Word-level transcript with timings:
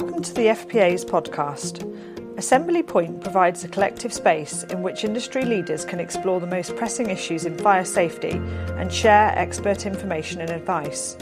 Welcome 0.00 0.22
to 0.22 0.32
the 0.32 0.42
FPA's 0.42 1.04
podcast. 1.04 1.82
Assembly 2.38 2.84
Point 2.84 3.20
provides 3.20 3.64
a 3.64 3.68
collective 3.68 4.12
space 4.12 4.62
in 4.62 4.80
which 4.80 5.02
industry 5.02 5.44
leaders 5.44 5.84
can 5.84 5.98
explore 5.98 6.38
the 6.38 6.46
most 6.46 6.76
pressing 6.76 7.10
issues 7.10 7.44
in 7.44 7.58
fire 7.58 7.84
safety 7.84 8.30
and 8.30 8.92
share 8.92 9.36
expert 9.36 9.86
information 9.86 10.40
and 10.40 10.50
advice. 10.50 11.16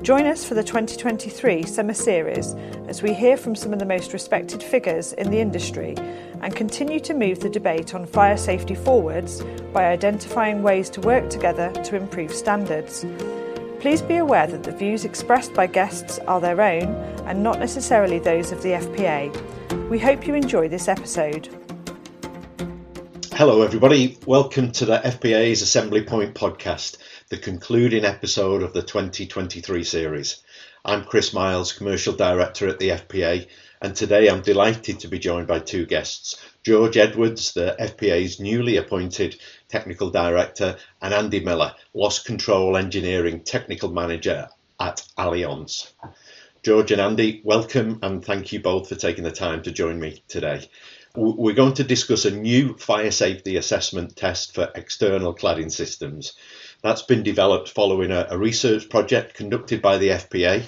Join 0.00 0.24
us 0.24 0.42
for 0.42 0.54
the 0.54 0.64
2023 0.64 1.64
summer 1.64 1.92
series 1.92 2.54
as 2.88 3.02
we 3.02 3.12
hear 3.12 3.36
from 3.36 3.54
some 3.54 3.74
of 3.74 3.78
the 3.78 3.84
most 3.84 4.14
respected 4.14 4.62
figures 4.62 5.12
in 5.12 5.30
the 5.30 5.40
industry 5.40 5.94
and 6.40 6.56
continue 6.56 7.00
to 7.00 7.12
move 7.12 7.40
the 7.40 7.50
debate 7.50 7.94
on 7.94 8.06
fire 8.06 8.38
safety 8.38 8.74
forwards 8.74 9.42
by 9.74 9.84
identifying 9.84 10.62
ways 10.62 10.88
to 10.88 11.02
work 11.02 11.28
together 11.28 11.70
to 11.82 11.94
improve 11.94 12.32
standards. 12.32 13.04
Please 13.84 14.00
be 14.00 14.16
aware 14.16 14.46
that 14.46 14.62
the 14.62 14.72
views 14.72 15.04
expressed 15.04 15.52
by 15.52 15.66
guests 15.66 16.18
are 16.20 16.40
their 16.40 16.58
own 16.62 16.84
and 17.26 17.42
not 17.42 17.58
necessarily 17.58 18.18
those 18.18 18.50
of 18.50 18.62
the 18.62 18.70
FPA. 18.70 19.90
We 19.90 19.98
hope 19.98 20.26
you 20.26 20.32
enjoy 20.32 20.70
this 20.70 20.88
episode. 20.88 21.50
Hello, 23.32 23.60
everybody. 23.60 24.16
Welcome 24.24 24.72
to 24.72 24.86
the 24.86 25.00
FPA's 25.00 25.60
Assembly 25.60 26.02
Point 26.02 26.34
podcast, 26.34 26.96
the 27.28 27.36
concluding 27.36 28.06
episode 28.06 28.62
of 28.62 28.72
the 28.72 28.80
2023 28.80 29.84
series. 29.84 30.42
I'm 30.82 31.04
Chris 31.04 31.34
Miles, 31.34 31.74
Commercial 31.74 32.14
Director 32.14 32.66
at 32.68 32.78
the 32.78 32.88
FPA, 32.88 33.46
and 33.82 33.94
today 33.94 34.30
I'm 34.30 34.40
delighted 34.40 35.00
to 35.00 35.08
be 35.08 35.18
joined 35.18 35.46
by 35.46 35.58
two 35.58 35.84
guests 35.84 36.42
George 36.64 36.96
Edwardes, 36.96 37.52
the 37.52 37.76
FPA's 37.78 38.40
newly 38.40 38.78
appointed 38.78 39.38
Technical 39.74 40.08
Director, 40.08 40.76
and 41.02 41.12
Andy 41.12 41.40
Miller, 41.40 41.74
Loss 41.94 42.20
Control 42.20 42.76
Engineering 42.76 43.40
Technical 43.40 43.90
Manager 43.90 44.48
at 44.78 45.04
Allianz. 45.18 45.90
George 46.62 46.92
and 46.92 47.00
Andy, 47.00 47.40
welcome 47.42 47.98
and 48.00 48.24
thank 48.24 48.52
you 48.52 48.60
both 48.60 48.88
for 48.88 48.94
taking 48.94 49.24
the 49.24 49.32
time 49.32 49.64
to 49.64 49.72
join 49.72 49.98
me 49.98 50.22
today. 50.28 50.70
We're 51.16 51.56
going 51.56 51.74
to 51.74 51.82
discuss 51.82 52.24
a 52.24 52.30
new 52.30 52.76
fire 52.76 53.10
safety 53.10 53.56
assessment 53.56 54.14
test 54.14 54.54
for 54.54 54.70
external 54.76 55.34
cladding 55.34 55.72
systems. 55.72 56.34
That's 56.84 57.02
been 57.02 57.24
developed 57.24 57.68
following 57.70 58.12
a, 58.12 58.28
a 58.30 58.38
research 58.38 58.88
project 58.88 59.34
conducted 59.34 59.82
by 59.82 59.98
the 59.98 60.10
FPA 60.10 60.62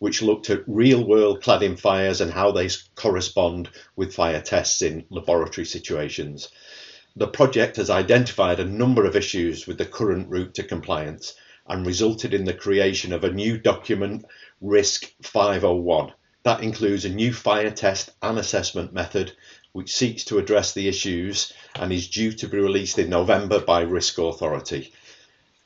which 0.00 0.20
looked 0.20 0.50
at 0.50 0.64
real 0.66 1.06
world 1.06 1.42
cladding 1.42 1.78
fires 1.78 2.20
and 2.20 2.32
how 2.32 2.50
they 2.50 2.68
correspond 2.96 3.68
with 3.94 4.14
fire 4.14 4.40
tests 4.40 4.82
in 4.82 5.04
laboratory 5.10 5.64
situations. 5.64 6.48
The 7.18 7.26
project 7.26 7.78
has 7.78 7.90
identified 7.90 8.60
a 8.60 8.64
number 8.64 9.04
of 9.04 9.16
issues 9.16 9.66
with 9.66 9.76
the 9.76 9.84
current 9.84 10.28
route 10.28 10.54
to 10.54 10.62
compliance 10.62 11.34
and 11.66 11.84
resulted 11.84 12.32
in 12.32 12.44
the 12.44 12.54
creation 12.54 13.12
of 13.12 13.24
a 13.24 13.32
new 13.32 13.58
document, 13.58 14.24
RISC 14.62 15.14
501. 15.22 16.12
That 16.44 16.62
includes 16.62 17.04
a 17.04 17.08
new 17.08 17.32
fire 17.32 17.72
test 17.72 18.10
and 18.22 18.38
assessment 18.38 18.92
method 18.92 19.32
which 19.72 19.92
seeks 19.92 20.22
to 20.26 20.38
address 20.38 20.72
the 20.72 20.86
issues 20.86 21.52
and 21.74 21.92
is 21.92 22.06
due 22.06 22.30
to 22.34 22.46
be 22.46 22.58
released 22.58 23.00
in 23.00 23.10
November 23.10 23.58
by 23.58 23.84
RISCAuthority. 23.84 24.92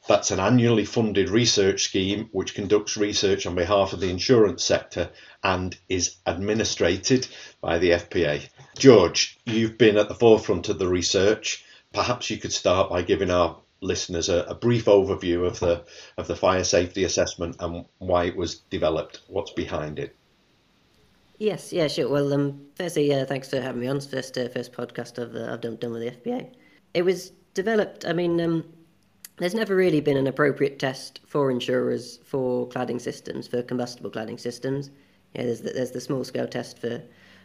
That's 0.09 0.31
an 0.31 0.41
annually 0.41 0.87
funded 0.87 1.29
research 1.29 1.85
scheme 1.85 2.31
which 2.33 2.55
conducts 2.55 2.97
research 2.97 3.45
on 3.45 3.55
behalf 3.57 3.93
of 3.93 4.01
the 4.01 4.09
insurance 4.09 4.65
sector 4.65 5.11
and 5.45 5.77
is 5.91 6.17
administrated 6.25 7.29
by 7.61 7.79
the 7.79 7.91
FPA. 7.91 8.49
George, 8.79 9.39
you've 9.45 9.79
been 9.79 9.97
at 9.97 10.09
the 10.09 10.15
forefront 10.15 10.69
of 10.69 10.79
the 10.79 10.89
research. 10.89 11.65
Perhaps 11.93 12.31
you 12.31 12.39
could 12.39 12.53
start 12.53 12.91
by 12.91 13.03
giving 13.03 13.31
our 13.31 13.59
listeners 13.81 14.29
a, 14.29 14.45
a 14.45 14.55
brief 14.55 14.87
overview 14.87 15.47
of 15.47 15.59
the 15.61 15.85
of 16.17 16.27
the 16.27 16.37
fire 16.37 16.65
safety 16.65 17.05
assessment 17.05 17.57
and 17.61 17.85
why 17.99 18.25
it 18.25 18.37
was 18.37 18.61
developed. 18.71 19.21
What's 19.29 19.53
behind 19.53 19.99
it? 19.99 20.17
Yes, 21.39 21.73
yeah, 21.73 21.89
sure. 21.89 22.09
Well, 22.09 22.33
um, 22.33 22.67
firstly, 22.77 23.13
uh, 23.13 23.27
thanks 23.27 23.51
for 23.51 23.61
having 23.61 23.81
me 23.81 23.89
on. 23.89 24.01
First, 24.01 24.39
uh, 24.39 24.49
first 24.49 24.73
podcast 24.73 25.21
I've, 25.21 25.35
uh, 25.35 25.53
I've 25.53 25.61
done, 25.61 25.77
done 25.77 25.93
with 25.93 26.03
the 26.03 26.31
FPA. 26.31 26.49
It 26.95 27.03
was 27.03 27.33
developed. 27.55 28.07
I 28.07 28.13
mean, 28.13 28.41
um, 28.41 28.65
there's 29.39 29.55
never 29.55 29.75
really 29.75 30.01
been 30.01 30.17
an 30.17 30.29
appropriate 30.29 30.79
test 30.79 31.21
for 31.27 31.51
insurers 31.51 32.19
for 32.25 32.69
cladding 32.69 33.01
systems, 33.01 33.49
for 33.49 33.63
combustible 33.63 34.11
cladding 34.11 34.39
systems. 34.39 34.91
Yeah, 35.35 35.45
there's 35.45 35.63
the, 35.63 35.73
there's 35.73 35.91
the 35.91 36.01
small 36.01 36.23
scale 36.23 36.47
test 36.47 36.79
for 36.79 37.03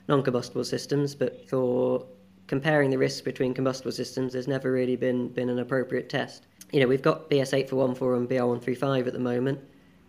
non 0.08 0.24
combustible 0.24 0.64
systems, 0.64 1.16
but 1.16 1.48
for 1.50 2.06
comparing 2.48 2.90
the 2.90 2.98
risks 2.98 3.22
between 3.22 3.54
combustible 3.54 3.92
systems, 3.92 4.34
there's 4.34 4.48
never 4.48 4.72
really 4.72 4.96
been, 4.96 5.28
been 5.30 5.50
an 5.50 5.60
appropriate 5.60 6.10
test. 6.10 6.48
You 6.72 6.80
know, 6.80 6.88
we've 6.88 7.02
got 7.02 7.30
BS 7.30 7.54
8414 7.54 8.20
and 8.20 8.30
BR 8.30 8.46
135 8.46 9.08
at 9.08 9.14
the 9.14 9.20
moment, 9.20 9.60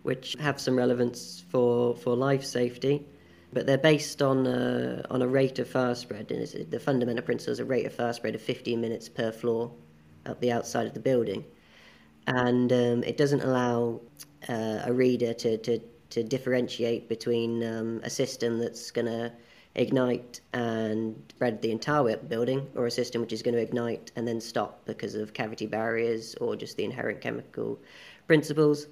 which 0.02 0.36
have 0.40 0.60
some 0.60 0.76
relevance 0.76 1.44
for, 1.48 1.96
for 1.96 2.16
life 2.16 2.44
safety, 2.44 3.06
but 3.52 3.66
they're 3.66 3.78
based 3.78 4.22
on 4.22 4.46
a, 4.46 5.04
on 5.10 5.22
a 5.22 5.26
rate 5.26 5.58
of 5.58 5.68
fire 5.68 5.94
spread. 5.94 6.30
And 6.30 6.46
the 6.70 6.80
fundamental 6.80 7.24
principle 7.24 7.52
is 7.52 7.60
a 7.60 7.64
rate 7.64 7.86
of 7.86 7.94
fire 7.94 8.12
spread 8.12 8.34
of 8.34 8.42
15 8.42 8.80
minutes 8.80 9.08
per 9.08 9.32
floor 9.32 9.72
up 10.26 10.40
the 10.40 10.52
outside 10.52 10.86
of 10.86 10.94
the 10.94 11.00
building 11.00 11.44
and 12.28 12.72
um, 12.72 13.02
it 13.04 13.16
doesn't 13.16 13.40
allow 13.40 14.00
uh, 14.48 14.82
a 14.84 14.92
reader 14.92 15.32
to, 15.32 15.56
to, 15.58 15.80
to 16.10 16.22
differentiate 16.22 17.08
between 17.08 17.64
um, 17.64 18.00
a 18.04 18.10
system 18.10 18.58
that's 18.58 18.90
going 18.90 19.06
to 19.06 19.32
ignite 19.78 20.40
and 20.52 21.16
spread 21.30 21.62
the 21.62 21.70
entire 21.70 22.16
building 22.16 22.68
or 22.74 22.86
a 22.86 22.90
system 22.90 23.22
which 23.22 23.32
is 23.32 23.42
going 23.42 23.54
to 23.54 23.60
ignite 23.62 24.12
and 24.16 24.28
then 24.28 24.40
stop 24.40 24.84
because 24.84 25.14
of 25.14 25.32
cavity 25.32 25.66
barriers 25.66 26.34
or 26.40 26.56
just 26.56 26.76
the 26.76 26.84
inherent 26.84 27.20
chemical 27.20 27.78
principles. 28.26 28.88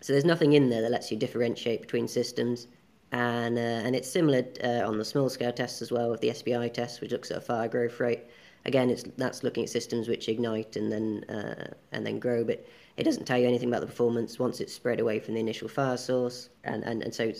So 0.00 0.12
there's 0.12 0.24
nothing 0.24 0.54
in 0.54 0.70
there 0.70 0.82
that 0.82 0.90
lets 0.90 1.10
you 1.10 1.16
differentiate 1.16 1.82
between 1.82 2.08
systems. 2.08 2.66
And, 3.12 3.56
uh, 3.56 3.86
and 3.86 3.94
it's 3.94 4.10
similar 4.10 4.44
uh, 4.64 4.86
on 4.86 4.98
the 4.98 5.04
small 5.04 5.28
scale 5.28 5.52
tests 5.52 5.80
as 5.80 5.92
well 5.92 6.10
with 6.10 6.20
the 6.20 6.28
SBI 6.28 6.72
test, 6.72 7.00
which 7.00 7.12
looks 7.12 7.30
at 7.30 7.38
a 7.38 7.40
fire 7.40 7.68
growth 7.68 8.00
rate 8.00 8.24
again, 8.64 8.90
it's 8.90 9.04
that's 9.16 9.42
looking 9.42 9.64
at 9.64 9.70
systems 9.70 10.08
which 10.08 10.28
ignite 10.28 10.76
and 10.76 10.92
then 10.92 11.24
uh, 11.28 11.72
and 11.92 12.06
then 12.06 12.18
grow, 12.18 12.44
but 12.44 12.64
it 12.96 13.04
doesn't 13.04 13.24
tell 13.24 13.38
you 13.38 13.48
anything 13.48 13.68
about 13.68 13.80
the 13.80 13.86
performance 13.86 14.38
once 14.38 14.60
it's 14.60 14.72
spread 14.72 15.00
away 15.00 15.18
from 15.18 15.34
the 15.34 15.40
initial 15.40 15.68
fire 15.68 15.96
source, 15.96 16.50
and 16.64 16.84
and, 16.84 17.02
and 17.02 17.14
so 17.14 17.32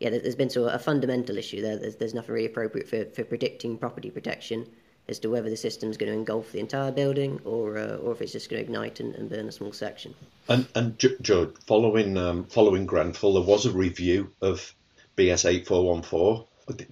yeah, 0.00 0.10
there's 0.10 0.34
been 0.34 0.50
sort 0.50 0.68
of 0.68 0.74
a 0.74 0.78
fundamental 0.82 1.38
issue 1.38 1.62
there. 1.62 1.76
There's, 1.76 1.96
there's 1.96 2.14
nothing 2.14 2.34
really 2.34 2.46
appropriate 2.46 2.88
for, 2.88 3.04
for 3.06 3.24
predicting 3.24 3.78
property 3.78 4.10
protection 4.10 4.66
as 5.08 5.18
to 5.20 5.30
whether 5.30 5.48
the 5.48 5.56
system's 5.56 5.96
going 5.96 6.10
to 6.10 6.18
engulf 6.18 6.52
the 6.52 6.58
entire 6.58 6.90
building 6.90 7.40
or 7.44 7.78
uh, 7.78 7.96
or 7.96 8.12
if 8.12 8.20
it's 8.20 8.32
just 8.32 8.50
going 8.50 8.60
to 8.60 8.64
ignite 8.64 9.00
and, 9.00 9.14
and 9.14 9.30
burn 9.30 9.48
a 9.48 9.52
small 9.52 9.72
section. 9.72 10.14
And 10.48 10.66
and 10.74 10.98
Joe, 10.98 11.52
following 11.66 12.18
um, 12.18 12.44
following 12.44 12.86
Grenfell, 12.86 13.34
there 13.34 13.42
was 13.42 13.66
a 13.66 13.72
review 13.72 14.32
of 14.42 14.74
BS 15.16 15.48
eight 15.48 15.66
four 15.66 15.86
one 15.86 16.02
four. 16.02 16.46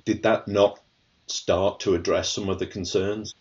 Did 0.04 0.22
that 0.22 0.46
not 0.48 0.80
start 1.26 1.80
to 1.80 1.94
address 1.94 2.30
some 2.30 2.48
of 2.48 2.58
the 2.58 2.66
concerns? 2.66 3.34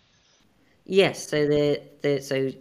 Yes. 0.86 1.30
So 1.30 1.48
the 1.48 1.82
the 2.02 2.20
so 2.22 2.52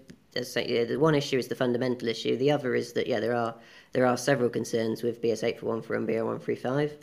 yeah, 0.60 0.84
the 0.84 0.98
one 0.98 1.14
issue 1.14 1.38
is 1.38 1.48
the 1.48 1.54
fundamental 1.54 2.08
issue. 2.08 2.36
The 2.36 2.50
other 2.50 2.74
is 2.74 2.92
that 2.92 3.06
yeah, 3.06 3.20
there 3.20 3.34
are 3.34 3.54
there 3.92 4.06
are 4.06 4.16
several 4.16 4.48
concerns 4.48 5.03
with 5.03 5.22
BS 5.22 5.44
eight 5.44 5.60
four 5.60 5.70
one 5.70 5.82
four 5.82 5.97
and 5.97 6.06
BR 6.06 6.25
one 6.25 6.38
three 6.38 6.56
five. 6.56 6.97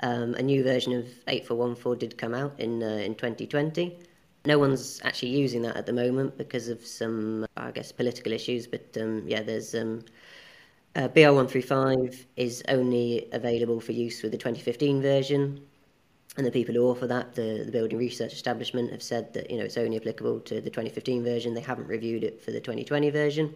Um, 0.00 0.34
a 0.34 0.42
new 0.42 0.62
version 0.62 0.92
of 0.92 1.06
eight 1.28 1.46
four 1.46 1.56
one 1.56 1.74
four 1.74 1.96
did 1.96 2.18
come 2.18 2.34
out 2.34 2.58
in 2.58 2.82
uh, 2.82 2.86
in 2.86 3.14
twenty 3.14 3.46
twenty. 3.46 3.98
No 4.44 4.58
one's 4.58 5.00
actually 5.04 5.30
using 5.30 5.62
that 5.62 5.76
at 5.76 5.86
the 5.86 5.92
moment 5.92 6.38
because 6.38 6.68
of 6.68 6.86
some, 6.86 7.46
I 7.56 7.72
guess, 7.72 7.90
political 7.90 8.32
issues. 8.32 8.66
But 8.66 8.96
um, 9.00 9.24
yeah, 9.26 9.42
there's 9.42 9.74
um, 9.74 10.04
uh, 10.94 11.08
BR 11.08 11.32
one 11.32 11.48
three 11.48 11.62
five 11.62 12.26
is 12.36 12.62
only 12.68 13.28
available 13.32 13.80
for 13.80 13.92
use 13.92 14.22
with 14.22 14.32
the 14.32 14.38
twenty 14.38 14.60
fifteen 14.60 15.02
version 15.02 15.60
and 16.36 16.46
the 16.46 16.50
people 16.50 16.74
who 16.74 16.82
offer 16.82 17.06
that, 17.06 17.34
the, 17.34 17.62
the 17.64 17.72
building 17.72 17.98
research 17.98 18.32
establishment, 18.32 18.90
have 18.92 19.02
said 19.02 19.32
that 19.32 19.50
you 19.50 19.56
know 19.56 19.64
it's 19.64 19.78
only 19.78 19.96
applicable 19.96 20.40
to 20.40 20.56
the 20.56 20.70
2015 20.70 21.24
version. 21.24 21.54
They 21.54 21.60
haven't 21.60 21.88
reviewed 21.88 22.24
it 22.24 22.42
for 22.42 22.50
the 22.50 22.60
2020 22.60 23.10
version, 23.10 23.54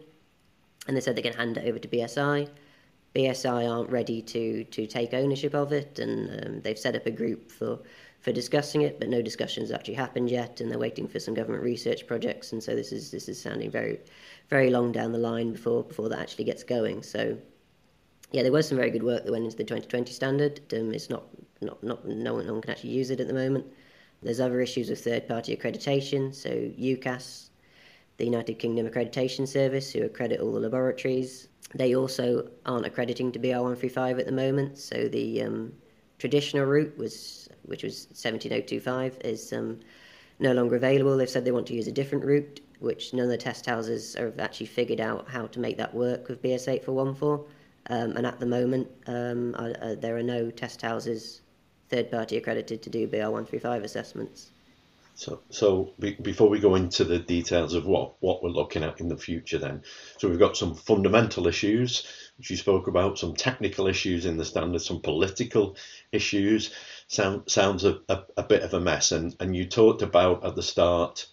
and 0.87 0.97
they 0.97 1.01
said 1.01 1.15
they 1.15 1.23
can 1.23 1.35
hand 1.35 1.59
it 1.59 1.69
over 1.69 1.79
to 1.79 1.89
BSI. 1.89 2.49
BSI 3.15 3.69
aren't 3.71 3.91
ready 3.91 4.23
to 4.23 4.65
to 4.65 4.87
take 4.87 5.15
ownership 5.15 5.55
of 5.55 5.73
it, 5.73 5.99
and 5.99 6.47
um, 6.47 6.61
they've 6.63 6.79
set 6.79 6.95
up 6.97 7.07
a 7.07 7.11
group 7.11 7.51
for 7.51 7.81
for 8.21 8.33
discussing 8.33 8.83
it, 8.83 9.01
but 9.01 9.09
no 9.09 9.23
discussions 9.23 9.71
actually 9.71 9.95
happened 9.95 10.31
yet, 10.31 10.61
and 10.61 10.71
they're 10.71 10.79
waiting 10.79 11.09
for 11.09 11.19
some 11.19 11.35
government 11.35 11.65
research 11.65 12.07
projects, 12.07 12.53
and 12.53 12.63
so 12.63 12.75
this 12.75 12.93
is 12.93 13.11
this 13.11 13.29
is 13.29 13.41
sounding 13.41 13.71
very 13.71 13.99
very 14.49 14.71
long 14.71 14.93
down 14.93 15.13
the 15.13 15.19
line 15.19 15.53
before 15.53 15.83
before 15.83 16.09
that 16.09 16.21
actually 16.21 16.45
gets 16.45 16.63
going. 16.63 17.03
So 17.03 17.37
yeah, 18.33 18.43
there 18.43 18.53
was 18.53 18.69
some 18.69 18.79
very 18.79 18.91
good 18.91 19.03
work 19.03 19.25
that 19.25 19.33
went 19.33 19.45
into 19.45 19.57
the 19.57 19.65
2020 19.65 20.13
standard. 20.13 20.61
Um, 20.73 20.93
it's 20.93 21.11
not 21.11 21.25
not, 21.61 21.83
not 21.83 22.07
no 22.07 22.35
one, 22.35 22.47
no 22.47 22.53
one 22.53 22.63
can 22.63 22.71
actually 22.71 22.91
use 22.91 23.11
it 23.11 23.21
at 23.21 23.27
the 23.27 23.35
moment. 23.35 23.67
There's 24.23 24.41
other 24.41 24.61
issues 24.61 24.91
with 24.91 25.03
third 25.03 25.27
party 25.27 25.57
accreditation, 25.57 26.35
so 26.35 26.51
UKAS, 26.51 27.50
the 28.21 28.27
United 28.27 28.59
Kingdom 28.59 28.87
Accreditation 28.87 29.49
Service, 29.49 29.93
who 29.93 30.03
accredit 30.03 30.41
all 30.41 30.53
the 30.53 30.61
laboratories. 30.61 31.49
They 31.75 31.97
also 31.97 32.49
aren't 32.67 32.87
accrediting 32.87 33.33
to 33.33 33.39
BR135 33.39 34.21
at 34.21 34.27
the 34.27 34.33
moment, 34.33 34.79
so 34.79 35.09
the 35.09 35.43
um, 35.43 35.73
traditional 36.19 36.67
route 36.67 36.97
was, 36.99 37.49
which 37.63 37.83
was 37.83 38.07
17025, 38.13 39.19
is 39.25 39.53
um, 39.53 39.81
no 40.39 40.53
longer 40.53 40.77
available. 40.77 41.17
They've 41.17 41.31
said 41.31 41.45
they 41.45 41.51
want 41.51 41.67
to 41.69 41.75
use 41.75 41.87
a 41.87 41.93
different 41.93 42.25
route, 42.25 42.61
which 42.79 43.15
none 43.15 43.25
of 43.25 43.31
the 43.31 43.39
test 43.39 43.65
houses 43.67 44.15
have 44.15 44.39
actually 44.39 44.67
figured 44.67 45.01
out 45.01 45.29
how 45.29 45.47
to 45.47 45.59
make 45.59 45.79
that 45.79 45.95
work 45.95 46.29
with 46.29 46.43
BS8414. 46.43 47.47
Um, 47.89 48.17
and 48.17 48.27
at 48.27 48.39
the 48.39 48.47
moment, 48.47 48.87
um, 49.07 49.53
there 50.01 50.17
are 50.17 50.23
no 50.23 50.51
test 50.51 50.83
houses 50.83 51.41
third 51.89 52.11
party 52.11 52.37
accredited 52.37 52.83
to 52.83 52.91
do 52.91 53.09
BR135 53.09 53.83
assessments. 53.83 54.51
So, 55.21 55.43
so 55.51 55.93
be, 55.99 56.15
before 56.15 56.49
we 56.49 56.61
go 56.61 56.77
into 56.77 57.05
the 57.05 57.19
details 57.19 57.75
of 57.75 57.85
what, 57.85 58.15
what 58.21 58.43
we're 58.43 58.49
looking 58.49 58.83
at 58.83 59.01
in 59.01 59.09
the 59.09 59.19
future, 59.19 59.59
then, 59.59 59.83
so 60.17 60.31
we've 60.31 60.39
got 60.39 60.57
some 60.57 60.75
fundamental 60.75 61.47
issues, 61.47 62.07
which 62.39 62.49
you 62.49 62.57
spoke 62.57 62.87
about, 62.87 63.19
some 63.19 63.35
technical 63.35 63.87
issues 63.87 64.25
in 64.25 64.39
the 64.39 64.47
standard, 64.47 64.81
some 64.81 65.03
political 65.03 65.77
issues. 66.11 66.71
Sound, 67.07 67.51
sounds 67.51 67.85
a, 67.85 67.99
a, 68.09 68.23
a 68.39 68.43
bit 68.43 68.63
of 68.63 68.73
a 68.73 68.81
mess. 68.81 69.13
And, 69.13 69.37
and 69.41 69.55
you 69.55 69.67
talked 69.67 70.01
about 70.01 70.43
at 70.43 70.57
the 70.57 70.63
start 70.63 71.27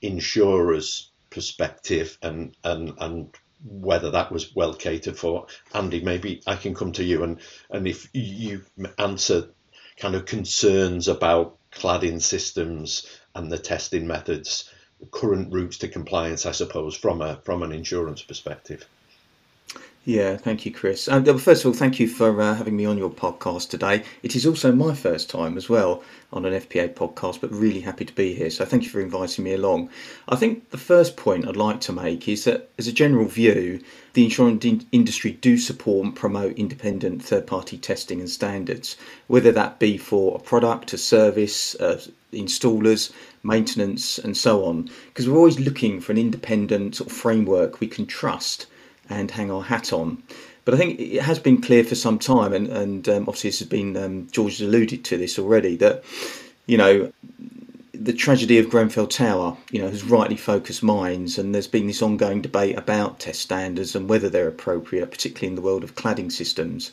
insurers' 0.00 1.10
perspective 1.30 2.16
and, 2.22 2.56
and, 2.62 2.92
and 3.00 3.34
whether 3.66 4.12
that 4.12 4.30
was 4.30 4.54
well 4.54 4.74
catered 4.74 5.18
for. 5.18 5.48
Andy, 5.74 6.00
maybe 6.04 6.40
I 6.46 6.54
can 6.54 6.72
come 6.72 6.92
to 6.92 7.02
you 7.02 7.24
and, 7.24 7.40
and 7.68 7.88
if 7.88 8.08
you 8.12 8.62
answer 8.96 9.48
kind 9.96 10.14
of 10.14 10.24
concerns 10.24 11.08
about 11.08 11.58
cladding 11.72 12.22
systems 12.22 13.04
and 13.34 13.50
the 13.50 13.58
testing 13.58 14.06
methods, 14.06 14.70
current 15.10 15.52
routes 15.52 15.78
to 15.78 15.88
compliance, 15.88 16.46
I 16.46 16.52
suppose, 16.52 16.96
from 16.96 17.20
a 17.20 17.36
from 17.44 17.62
an 17.62 17.72
insurance 17.72 18.22
perspective. 18.22 18.86
Yeah, 20.06 20.36
thank 20.36 20.66
you, 20.66 20.70
Chris. 20.72 21.08
Um, 21.08 21.24
first 21.38 21.64
of 21.64 21.68
all, 21.68 21.72
thank 21.72 21.98
you 21.98 22.06
for 22.06 22.38
uh, 22.38 22.54
having 22.54 22.76
me 22.76 22.84
on 22.84 22.98
your 22.98 23.08
podcast 23.08 23.70
today. 23.70 24.04
It 24.22 24.36
is 24.36 24.44
also 24.44 24.70
my 24.70 24.94
first 24.94 25.30
time 25.30 25.56
as 25.56 25.70
well 25.70 26.02
on 26.30 26.44
an 26.44 26.52
FPA 26.52 26.92
podcast, 26.92 27.40
but 27.40 27.50
really 27.50 27.80
happy 27.80 28.04
to 28.04 28.12
be 28.12 28.34
here. 28.34 28.50
So 28.50 28.66
thank 28.66 28.82
you 28.82 28.90
for 28.90 29.00
inviting 29.00 29.44
me 29.44 29.54
along. 29.54 29.88
I 30.28 30.36
think 30.36 30.68
the 30.68 30.76
first 30.76 31.16
point 31.16 31.48
I'd 31.48 31.56
like 31.56 31.80
to 31.82 31.92
make 31.92 32.28
is 32.28 32.44
that, 32.44 32.68
as 32.76 32.86
a 32.86 32.92
general 32.92 33.24
view, 33.24 33.82
the 34.12 34.24
insurance 34.24 34.62
in- 34.66 34.86
industry 34.92 35.32
do 35.32 35.56
support 35.56 36.04
and 36.04 36.14
promote 36.14 36.58
independent 36.58 37.24
third-party 37.24 37.78
testing 37.78 38.20
and 38.20 38.28
standards, 38.28 38.98
whether 39.28 39.52
that 39.52 39.78
be 39.78 39.96
for 39.96 40.36
a 40.36 40.38
product, 40.38 40.92
a 40.92 40.98
service, 40.98 41.76
uh, 41.76 41.98
installers, 42.30 43.10
maintenance, 43.42 44.18
and 44.18 44.36
so 44.36 44.66
on. 44.66 44.90
Because 45.06 45.30
we're 45.30 45.38
always 45.38 45.58
looking 45.58 45.98
for 46.02 46.12
an 46.12 46.18
independent 46.18 46.96
sort 46.96 47.08
of 47.08 47.16
framework 47.16 47.80
we 47.80 47.86
can 47.86 48.04
trust 48.04 48.66
and 49.08 49.30
hang 49.30 49.50
our 49.50 49.62
hat 49.62 49.92
on. 49.92 50.22
But 50.64 50.74
I 50.74 50.76
think 50.78 50.98
it 50.98 51.22
has 51.22 51.38
been 51.38 51.60
clear 51.60 51.84
for 51.84 51.94
some 51.94 52.18
time, 52.18 52.52
and, 52.52 52.68
and 52.68 53.08
um, 53.08 53.22
obviously 53.28 53.50
this 53.50 53.58
has 53.58 53.68
been 53.68 53.96
um, 53.96 54.28
George 54.30 54.58
has 54.58 54.66
alluded 54.66 55.04
to 55.04 55.18
this 55.18 55.38
already 55.38 55.76
that 55.76 56.04
you 56.66 56.78
know 56.78 57.12
the 57.92 58.12
tragedy 58.12 58.58
of 58.58 58.68
Grenfell 58.68 59.06
Tower, 59.06 59.56
you 59.70 59.80
know, 59.80 59.88
has 59.88 60.04
rightly 60.04 60.36
focused 60.36 60.82
minds, 60.82 61.38
and 61.38 61.54
there's 61.54 61.68
been 61.68 61.86
this 61.86 62.02
ongoing 62.02 62.42
debate 62.42 62.76
about 62.76 63.20
test 63.20 63.40
standards 63.40 63.94
and 63.94 64.08
whether 64.08 64.28
they're 64.28 64.48
appropriate, 64.48 65.10
particularly 65.10 65.48
in 65.48 65.54
the 65.54 65.62
world 65.62 65.84
of 65.84 65.94
cladding 65.94 66.30
systems. 66.30 66.92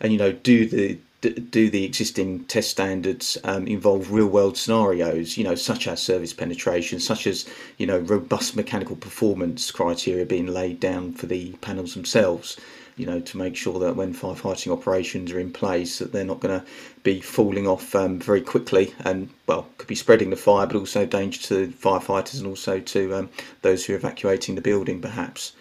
And 0.00 0.12
you 0.12 0.18
know, 0.18 0.32
do 0.32 0.66
the 0.66 0.98
do 1.20 1.68
the 1.68 1.84
existing 1.84 2.44
test 2.44 2.70
standards 2.70 3.36
um, 3.42 3.66
involve 3.66 4.12
real 4.12 4.28
world 4.28 4.56
scenarios, 4.56 5.36
you 5.36 5.42
know, 5.42 5.56
such 5.56 5.88
as 5.88 6.00
service 6.00 6.32
penetration, 6.32 7.00
such 7.00 7.26
as, 7.26 7.48
you 7.76 7.86
know, 7.86 7.98
robust 7.98 8.54
mechanical 8.54 8.94
performance 8.94 9.70
criteria 9.72 10.24
being 10.24 10.46
laid 10.46 10.78
down 10.78 11.12
for 11.12 11.26
the 11.26 11.52
panels 11.54 11.94
themselves, 11.94 12.56
you 12.96 13.04
know, 13.04 13.18
to 13.18 13.36
make 13.36 13.56
sure 13.56 13.80
that 13.80 13.96
when 13.96 14.14
firefighting 14.14 14.72
operations 14.72 15.32
are 15.32 15.40
in 15.40 15.52
place, 15.52 15.98
that 15.98 16.12
they're 16.12 16.24
not 16.24 16.40
going 16.40 16.60
to 16.60 16.66
be 17.02 17.20
falling 17.20 17.66
off 17.66 17.96
um, 17.96 18.20
very 18.20 18.40
quickly 18.40 18.94
and, 19.00 19.28
well, 19.48 19.66
could 19.76 19.88
be 19.88 19.96
spreading 19.96 20.30
the 20.30 20.36
fire, 20.36 20.66
but 20.68 20.76
also 20.76 21.04
danger 21.04 21.42
to 21.42 21.68
firefighters 21.68 22.38
and 22.38 22.46
also 22.46 22.78
to 22.78 23.14
um, 23.14 23.30
those 23.62 23.84
who 23.84 23.92
are 23.92 23.96
evacuating 23.96 24.54
the 24.54 24.60
building, 24.60 25.00
perhaps. 25.00 25.52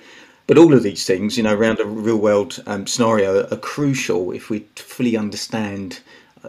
But 0.48 0.58
all 0.58 0.74
of 0.74 0.82
these 0.82 1.06
things, 1.06 1.36
you 1.36 1.44
know, 1.44 1.54
around 1.54 1.82
a 1.82 1.86
real 1.86 2.18
world 2.18 2.64
um, 2.68 2.88
scenario 2.88 3.46
are 3.48 3.58
crucial 3.58 4.32
if 4.32 4.50
we 4.50 4.60
fully 4.78 5.18
understand, 5.18 6.00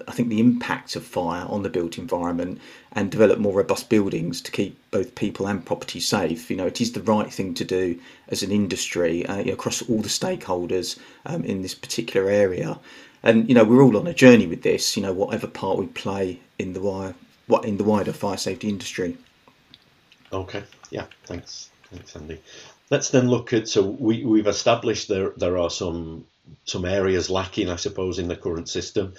I 0.06 0.12
think, 0.12 0.28
the 0.28 0.38
impact 0.38 0.94
of 0.94 1.04
fire 1.04 1.44
on 1.48 1.64
the 1.64 1.68
built 1.68 1.98
environment 1.98 2.60
and 2.92 3.10
develop 3.10 3.40
more 3.40 3.54
robust 3.54 3.90
buildings 3.90 4.40
to 4.42 4.52
keep 4.52 4.78
both 4.92 5.16
people 5.16 5.48
and 5.48 5.66
property 5.66 5.98
safe. 5.98 6.48
You 6.48 6.56
know, 6.56 6.66
it 6.66 6.80
is 6.80 6.92
the 6.92 7.02
right 7.02 7.32
thing 7.32 7.54
to 7.54 7.64
do 7.64 7.98
as 8.28 8.44
an 8.44 8.52
industry 8.52 9.26
uh, 9.26 9.40
across 9.52 9.82
all 9.82 10.00
the 10.00 10.08
stakeholders 10.08 10.96
um, 11.26 11.42
in 11.42 11.62
this 11.62 11.74
particular 11.74 12.30
area. 12.30 12.78
And 13.24 13.48
you 13.48 13.54
know, 13.56 13.64
we're 13.64 13.82
all 13.82 13.96
on 13.96 14.06
a 14.06 14.14
journey 14.14 14.46
with 14.46 14.62
this. 14.62 14.96
You 14.96 15.02
know, 15.02 15.12
whatever 15.12 15.48
part 15.48 15.76
we 15.76 15.88
play 15.88 16.38
in 16.56 16.72
the 16.72 16.80
wire, 16.80 17.16
what 17.48 17.64
in 17.64 17.78
the 17.78 17.84
wider 17.84 18.12
fire 18.12 18.36
safety 18.36 18.68
industry. 18.68 19.18
Okay. 20.32 20.62
Yeah. 20.90 21.06
Thanks. 21.26 21.70
Thanks, 21.90 22.14
Andy. 22.14 22.40
Let's 22.90 23.10
then 23.10 23.28
look 23.28 23.52
at 23.52 23.68
so 23.68 23.82
we, 23.82 24.24
we've 24.24 24.46
established 24.46 25.08
there 25.08 25.32
there 25.36 25.58
are 25.58 25.70
some 25.70 26.24
some 26.64 26.84
areas 26.84 27.28
lacking, 27.28 27.68
I 27.68 27.76
suppose, 27.76 28.18
in 28.18 28.28
the 28.28 28.36
current 28.36 28.68
system. 28.68 29.14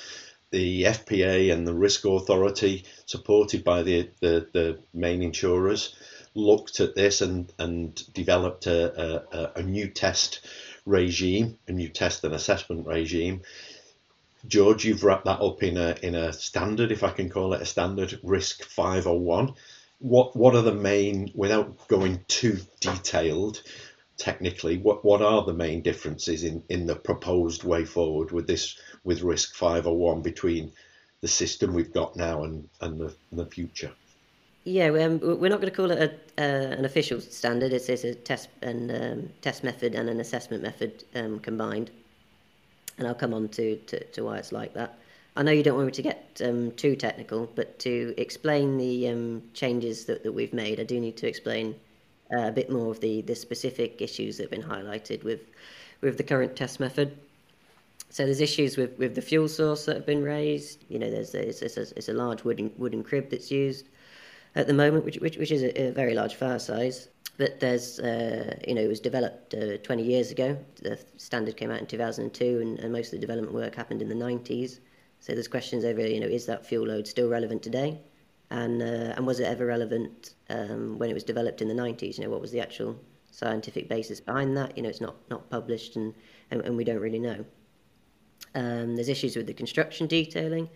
The 0.51 0.83
FPA 0.83 1.53
and 1.53 1.67
the 1.67 1.73
RISCAuthority, 1.73 2.83
supported 3.05 3.63
by 3.63 3.83
the, 3.83 4.09
the, 4.19 4.47
the 4.51 4.79
main 4.95 5.21
insurers, 5.21 5.95
looked 6.33 6.79
at 6.79 6.95
this 6.95 7.21
and, 7.21 7.51
and 7.59 8.01
developed 8.13 8.65
a, 8.65 9.23
a, 9.31 9.59
a 9.59 9.61
new 9.61 9.87
test 9.87 10.39
regime, 10.87 11.59
a 11.67 11.71
new 11.71 11.89
test 11.89 12.23
and 12.23 12.33
assessment 12.33 12.87
regime. 12.87 13.41
George, 14.47 14.85
you've 14.85 15.03
wrapped 15.03 15.25
that 15.25 15.41
up 15.41 15.61
in 15.61 15.77
a 15.77 15.95
in 16.01 16.15
a 16.15 16.33
standard, 16.33 16.91
if 16.91 17.03
I 17.03 17.11
can 17.11 17.29
call 17.29 17.53
it 17.53 17.61
a 17.61 17.65
standard, 17.65 18.19
RISC 18.23 18.63
501 18.63 19.53
what 19.99 20.35
what 20.35 20.55
are 20.55 20.61
the 20.61 20.73
main 20.73 21.31
without 21.35 21.87
going 21.87 22.23
too 22.27 22.57
detailed 22.79 23.61
technically 24.17 24.77
what 24.77 25.03
what 25.03 25.21
are 25.21 25.43
the 25.45 25.53
main 25.53 25.81
differences 25.81 26.43
in 26.43 26.63
in 26.69 26.85
the 26.85 26.95
proposed 26.95 27.63
way 27.63 27.85
forward 27.85 28.31
with 28.31 28.47
this 28.47 28.77
with 29.03 29.21
RISC 29.21 29.53
501 29.53 30.21
between 30.21 30.71
the 31.21 31.27
system 31.27 31.73
we've 31.73 31.93
got 31.93 32.15
now 32.15 32.43
and 32.43 32.67
and 32.81 32.99
the, 32.99 33.13
the 33.31 33.45
future? 33.45 33.91
Yeah 34.63 34.87
um, 34.87 35.19
we're 35.19 35.49
not 35.49 35.61
going 35.61 35.71
to 35.71 35.75
call 35.75 35.91
it 35.91 35.99
a, 35.99 36.41
uh, 36.41 36.77
an 36.77 36.85
official 36.85 37.19
standard. 37.21 37.73
It's, 37.73 37.89
it's 37.89 38.03
a 38.03 38.13
test 38.13 38.49
and 38.61 38.91
um, 38.91 39.29
test 39.41 39.63
method 39.63 39.95
and 39.95 40.09
an 40.09 40.19
assessment 40.19 40.63
method 40.63 41.03
um, 41.15 41.39
combined. 41.39 41.91
And 42.97 43.07
i'll 43.07 43.15
come 43.15 43.33
on 43.33 43.47
to, 43.49 43.77
to, 43.77 44.03
to 44.03 44.23
why 44.25 44.37
it's 44.37 44.51
like 44.51 44.73
that 44.73 44.98
I 45.35 45.43
know 45.43 45.51
you 45.51 45.63
don't 45.63 45.75
want 45.75 45.87
me 45.87 45.93
to 45.93 46.01
get 46.01 46.41
um, 46.43 46.71
too 46.71 46.95
technical, 46.95 47.49
but 47.55 47.79
to 47.79 48.13
explain 48.17 48.77
the 48.77 49.07
um, 49.09 49.43
changes 49.53 50.05
that, 50.05 50.23
that 50.23 50.31
we've 50.31 50.53
made, 50.53 50.79
I 50.79 50.83
do 50.83 50.99
need 50.99 51.17
to 51.17 51.27
explain 51.27 51.75
uh, 52.31 52.47
a 52.47 52.51
bit 52.51 52.71
more 52.71 52.91
of 52.91 52.99
the, 52.99 53.21
the 53.21 53.35
specific 53.35 54.01
issues 54.01 54.37
that 54.37 54.43
have 54.43 54.51
been 54.51 54.63
highlighted 54.63 55.23
with 55.23 55.41
with 56.01 56.17
the 56.17 56.23
current 56.23 56.55
test 56.55 56.79
method. 56.79 57.17
So 58.09 58.25
there's 58.25 58.41
issues 58.41 58.77
with, 58.77 58.97
with 58.97 59.15
the 59.15 59.21
fuel 59.21 59.47
source 59.47 59.85
that 59.85 59.95
have 59.95 60.05
been 60.05 60.23
raised. 60.23 60.83
You 60.89 60.97
know, 60.97 61.11
there's 61.11 61.35
it's, 61.35 61.61
it's, 61.61 61.77
a, 61.77 61.81
it's 61.95 62.09
a 62.09 62.13
large 62.13 62.43
wooden 62.43 62.71
wooden 62.77 63.03
crib 63.03 63.29
that's 63.29 63.51
used 63.51 63.87
at 64.55 64.67
the 64.67 64.73
moment, 64.73 65.05
which 65.05 65.17
which, 65.17 65.37
which 65.37 65.51
is 65.51 65.63
a, 65.63 65.89
a 65.89 65.91
very 65.91 66.15
large 66.15 66.35
fire 66.35 66.59
size. 66.59 67.07
But 67.37 67.61
there's, 67.61 67.99
uh, 67.99 68.57
you 68.67 68.75
know, 68.75 68.81
it 68.81 68.89
was 68.89 68.99
developed 68.99 69.53
uh, 69.53 69.77
20 69.77 70.03
years 70.03 70.29
ago. 70.29 70.57
The 70.81 70.99
standard 71.15 71.55
came 71.55 71.71
out 71.71 71.79
in 71.79 71.85
2002, 71.85 72.59
and, 72.59 72.79
and 72.79 72.91
most 72.91 73.07
of 73.07 73.11
the 73.11 73.19
development 73.19 73.53
work 73.53 73.75
happened 73.75 74.01
in 74.01 74.09
the 74.09 74.15
90s. 74.15 74.79
So 75.19 75.33
there's 75.33 75.47
questions 75.47 75.83
over, 75.83 76.05
you 76.05 76.19
know, 76.19 76.27
is 76.27 76.45
that 76.45 76.65
fuel 76.65 76.87
load 76.87 77.07
still 77.07 77.29
relevant 77.29 77.61
today? 77.61 77.99
And, 78.51 78.81
uh, 78.81 79.13
and 79.15 79.27
was 79.27 79.39
it 79.39 79.45
ever 79.45 79.65
relevant 79.65 80.33
um, 80.49 80.97
when 80.97 81.09
it 81.09 81.13
was 81.13 81.23
developed 81.23 81.61
in 81.61 81.67
the 81.67 81.73
90s? 81.73 82.17
You 82.17 82.23
know, 82.23 82.29
what 82.29 82.41
was 82.41 82.51
the 82.51 82.61
actual 82.61 82.99
scientific 83.31 83.87
basis 83.87 84.19
behind 84.19 84.57
that? 84.57 84.75
You 84.75 84.83
know, 84.83 84.89
it's 84.89 85.01
not, 85.01 85.15
not 85.29 85.49
published 85.49 85.95
and, 85.95 86.13
and, 86.51 86.61
and 86.61 86.75
we 86.75 86.83
don't 86.83 86.99
really 86.99 87.19
know. 87.19 87.45
Um, 88.55 88.95
there's 88.95 89.09
issues 89.09 89.35
with 89.35 89.47
the 89.47 89.53
construction 89.53 90.07
detailing. 90.07 90.69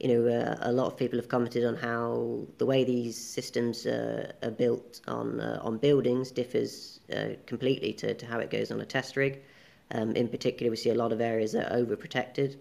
You 0.00 0.08
know, 0.08 0.28
uh, 0.28 0.56
a 0.62 0.72
lot 0.72 0.86
of 0.86 0.96
people 0.96 1.18
have 1.18 1.28
commented 1.28 1.64
on 1.64 1.76
how 1.76 2.46
the 2.56 2.64
way 2.64 2.84
these 2.84 3.18
systems 3.18 3.86
uh, 3.86 4.32
are 4.42 4.50
built 4.50 5.02
on 5.06 5.40
uh, 5.40 5.60
on 5.62 5.76
buildings 5.76 6.30
differs 6.30 7.00
uh, 7.14 7.34
completely 7.46 7.92
to, 7.94 8.14
to 8.14 8.26
how 8.26 8.38
it 8.38 8.50
goes 8.50 8.70
on 8.70 8.80
a 8.80 8.86
test 8.86 9.16
rig. 9.16 9.42
Um, 9.92 10.12
in 10.12 10.28
particular, 10.28 10.70
we 10.70 10.76
see 10.76 10.90
a 10.90 10.94
lot 10.94 11.12
of 11.12 11.20
areas 11.20 11.52
that 11.52 11.70
are 11.70 11.76
overprotected, 11.76 12.56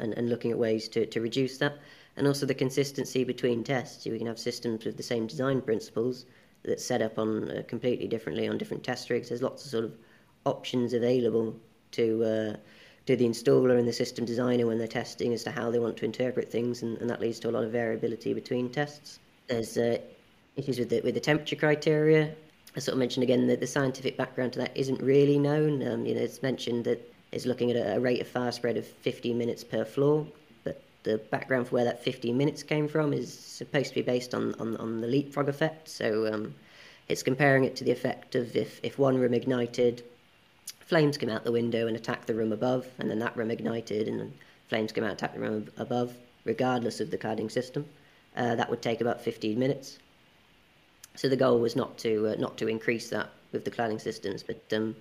and, 0.00 0.14
and 0.14 0.28
looking 0.28 0.50
at 0.50 0.58
ways 0.58 0.88
to, 0.88 1.06
to 1.06 1.20
reduce 1.20 1.58
that. 1.58 1.78
And 2.16 2.26
also 2.26 2.46
the 2.46 2.54
consistency 2.54 3.24
between 3.24 3.62
tests. 3.62 4.04
We 4.04 4.18
can 4.18 4.26
have 4.26 4.38
systems 4.38 4.84
with 4.84 4.96
the 4.96 5.02
same 5.02 5.26
design 5.26 5.60
principles 5.60 6.26
that 6.64 6.80
set 6.80 7.02
up 7.02 7.18
on 7.18 7.50
uh, 7.50 7.62
completely 7.68 8.08
differently 8.08 8.48
on 8.48 8.58
different 8.58 8.82
test 8.82 9.10
rigs. 9.10 9.28
There's 9.28 9.42
lots 9.42 9.64
of 9.64 9.70
sort 9.70 9.84
of 9.84 9.94
options 10.44 10.92
available 10.94 11.54
to 11.92 12.24
uh, 12.24 12.56
to 13.06 13.16
the 13.16 13.24
installer 13.24 13.78
and 13.78 13.88
the 13.88 13.92
system 13.92 14.24
designer 14.24 14.66
when 14.66 14.76
they're 14.76 14.86
testing 14.86 15.32
as 15.32 15.42
to 15.44 15.50
how 15.50 15.70
they 15.70 15.78
want 15.78 15.96
to 15.96 16.04
interpret 16.04 16.50
things, 16.50 16.82
and, 16.82 16.98
and 16.98 17.08
that 17.08 17.20
leads 17.20 17.40
to 17.40 17.48
a 17.48 17.52
lot 17.52 17.64
of 17.64 17.72
variability 17.72 18.34
between 18.34 18.68
tests. 18.68 19.18
There's 19.46 19.78
uh, 19.78 19.96
issues 20.56 20.78
with 20.78 20.90
the 20.90 21.00
with 21.00 21.14
the 21.14 21.20
temperature 21.20 21.56
criteria. 21.56 22.34
I 22.76 22.80
sort 22.80 22.94
of 22.94 22.98
mentioned 22.98 23.24
again 23.24 23.46
that 23.46 23.60
the 23.60 23.66
scientific 23.66 24.16
background 24.16 24.52
to 24.54 24.58
that 24.58 24.76
isn't 24.76 25.00
really 25.00 25.38
known. 25.38 25.86
Um, 25.88 26.04
you 26.04 26.14
know, 26.14 26.20
it's 26.20 26.42
mentioned 26.42 26.84
that 26.84 27.00
is 27.32 27.46
looking 27.46 27.70
at 27.70 27.96
a, 27.96 28.00
rate 28.00 28.20
of 28.20 28.28
fire 28.28 28.52
spread 28.52 28.76
of 28.76 28.86
15 28.86 29.36
minutes 29.36 29.64
per 29.64 29.84
floor. 29.84 30.26
But 30.64 30.80
the 31.02 31.18
background 31.30 31.68
for 31.68 31.76
where 31.76 31.84
that 31.84 32.02
15 32.02 32.36
minutes 32.36 32.62
came 32.62 32.88
from 32.88 33.12
is 33.12 33.32
supposed 33.32 33.90
to 33.90 33.94
be 33.94 34.02
based 34.02 34.34
on, 34.34 34.54
on, 34.54 34.76
on 34.76 35.00
the 35.00 35.06
leapfrog 35.06 35.48
effect. 35.48 35.88
So 35.88 36.32
um, 36.32 36.54
it's 37.08 37.22
comparing 37.22 37.64
it 37.64 37.76
to 37.76 37.84
the 37.84 37.92
effect 37.92 38.34
of 38.34 38.56
if, 38.56 38.80
if 38.82 38.98
one 38.98 39.18
room 39.18 39.34
ignited, 39.34 40.02
flames 40.80 41.18
come 41.18 41.28
out 41.28 41.44
the 41.44 41.52
window 41.52 41.86
and 41.86 41.96
attack 41.96 42.26
the 42.26 42.34
room 42.34 42.52
above, 42.52 42.86
and 42.98 43.10
then 43.10 43.18
that 43.18 43.36
room 43.36 43.50
ignited, 43.50 44.08
and 44.08 44.32
flames 44.68 44.92
come 44.92 45.04
out 45.04 45.10
and 45.10 45.18
attack 45.18 45.34
the 45.34 45.40
room 45.40 45.68
above. 45.76 46.14
regardless 46.48 46.98
of 47.00 47.10
the 47.10 47.18
cladding 47.18 47.50
system. 47.50 47.84
Uh, 48.36 48.54
that 48.54 48.70
would 48.70 48.82
take 48.82 49.00
about 49.00 49.20
15 49.20 49.58
minutes. 49.58 49.98
So 51.14 51.28
the 51.28 51.36
goal 51.36 51.58
was 51.58 51.76
not 51.76 51.98
to 51.98 52.28
uh, 52.28 52.34
not 52.38 52.56
to 52.58 52.68
increase 52.68 53.10
that 53.10 53.28
with 53.52 53.64
the 53.64 53.70
cladding 53.70 54.00
systems, 54.00 54.42
but 54.42 54.62
um, 54.72 54.94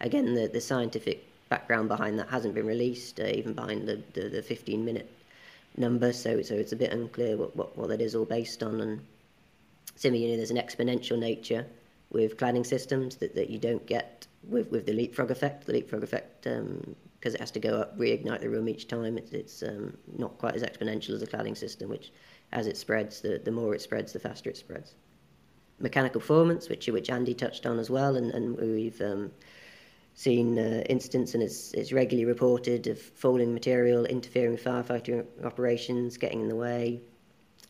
again, 0.00 0.34
the, 0.34 0.46
the 0.48 0.60
scientific 0.60 1.24
background 1.52 1.86
behind 1.88 2.18
that 2.18 2.28
hasn't 2.30 2.54
been 2.54 2.66
released, 2.66 3.20
uh, 3.20 3.24
even 3.24 3.52
behind 3.52 3.86
the, 3.86 4.00
the, 4.14 4.30
the 4.30 4.42
15 4.42 4.82
minute 4.82 5.10
number. 5.76 6.10
So 6.10 6.40
so 6.40 6.54
it's 6.54 6.72
a 6.72 6.76
bit 6.76 6.92
unclear 6.92 7.36
what, 7.36 7.54
what, 7.54 7.76
what 7.76 7.88
that 7.90 8.00
is 8.00 8.14
all 8.14 8.24
based 8.24 8.62
on. 8.62 8.80
And 8.80 9.00
similarly, 9.94 10.36
there's 10.36 10.50
an 10.50 10.56
exponential 10.56 11.18
nature 11.18 11.66
with 12.10 12.38
cladding 12.38 12.64
systems 12.64 13.16
that, 13.16 13.34
that 13.34 13.50
you 13.50 13.58
don't 13.58 13.84
get 13.86 14.26
with, 14.48 14.70
with 14.70 14.86
the 14.86 14.94
leapfrog 14.94 15.30
effect. 15.30 15.66
The 15.66 15.74
leapfrog 15.74 16.02
effect, 16.02 16.44
because 16.44 17.34
um, 17.34 17.34
it 17.34 17.40
has 17.40 17.50
to 17.50 17.60
go 17.60 17.76
up, 17.82 17.98
reignite 17.98 18.40
the 18.40 18.48
room 18.48 18.68
each 18.68 18.88
time, 18.88 19.18
it's, 19.18 19.32
it's 19.32 19.62
um, 19.62 19.94
not 20.16 20.38
quite 20.38 20.54
as 20.54 20.62
exponential 20.62 21.10
as 21.10 21.20
a 21.20 21.26
cladding 21.26 21.56
system, 21.56 21.90
which 21.90 22.12
as 22.52 22.66
it 22.66 22.78
spreads, 22.78 23.20
the, 23.20 23.42
the 23.44 23.50
more 23.50 23.74
it 23.74 23.82
spreads, 23.82 24.12
the 24.14 24.18
faster 24.18 24.48
it 24.48 24.56
spreads. 24.56 24.94
Mechanical 25.80 26.20
performance, 26.20 26.70
which, 26.70 26.86
which 26.88 27.10
Andy 27.10 27.34
touched 27.34 27.66
on 27.66 27.78
as 27.78 27.90
well, 27.90 28.16
and, 28.16 28.30
and 28.30 28.56
we've 28.56 29.00
um, 29.02 29.30
seen 30.14 30.58
uh, 30.58 30.82
instances, 30.88 31.34
and 31.34 31.42
it's, 31.42 31.72
it's 31.72 31.92
regularly 31.92 32.24
reported, 32.24 32.86
of 32.86 33.00
falling 33.00 33.52
material 33.52 34.04
interfering 34.04 34.52
with 34.52 34.64
firefighting 34.64 35.24
operations, 35.44 36.16
getting 36.16 36.40
in 36.40 36.48
the 36.48 36.56
way, 36.56 37.00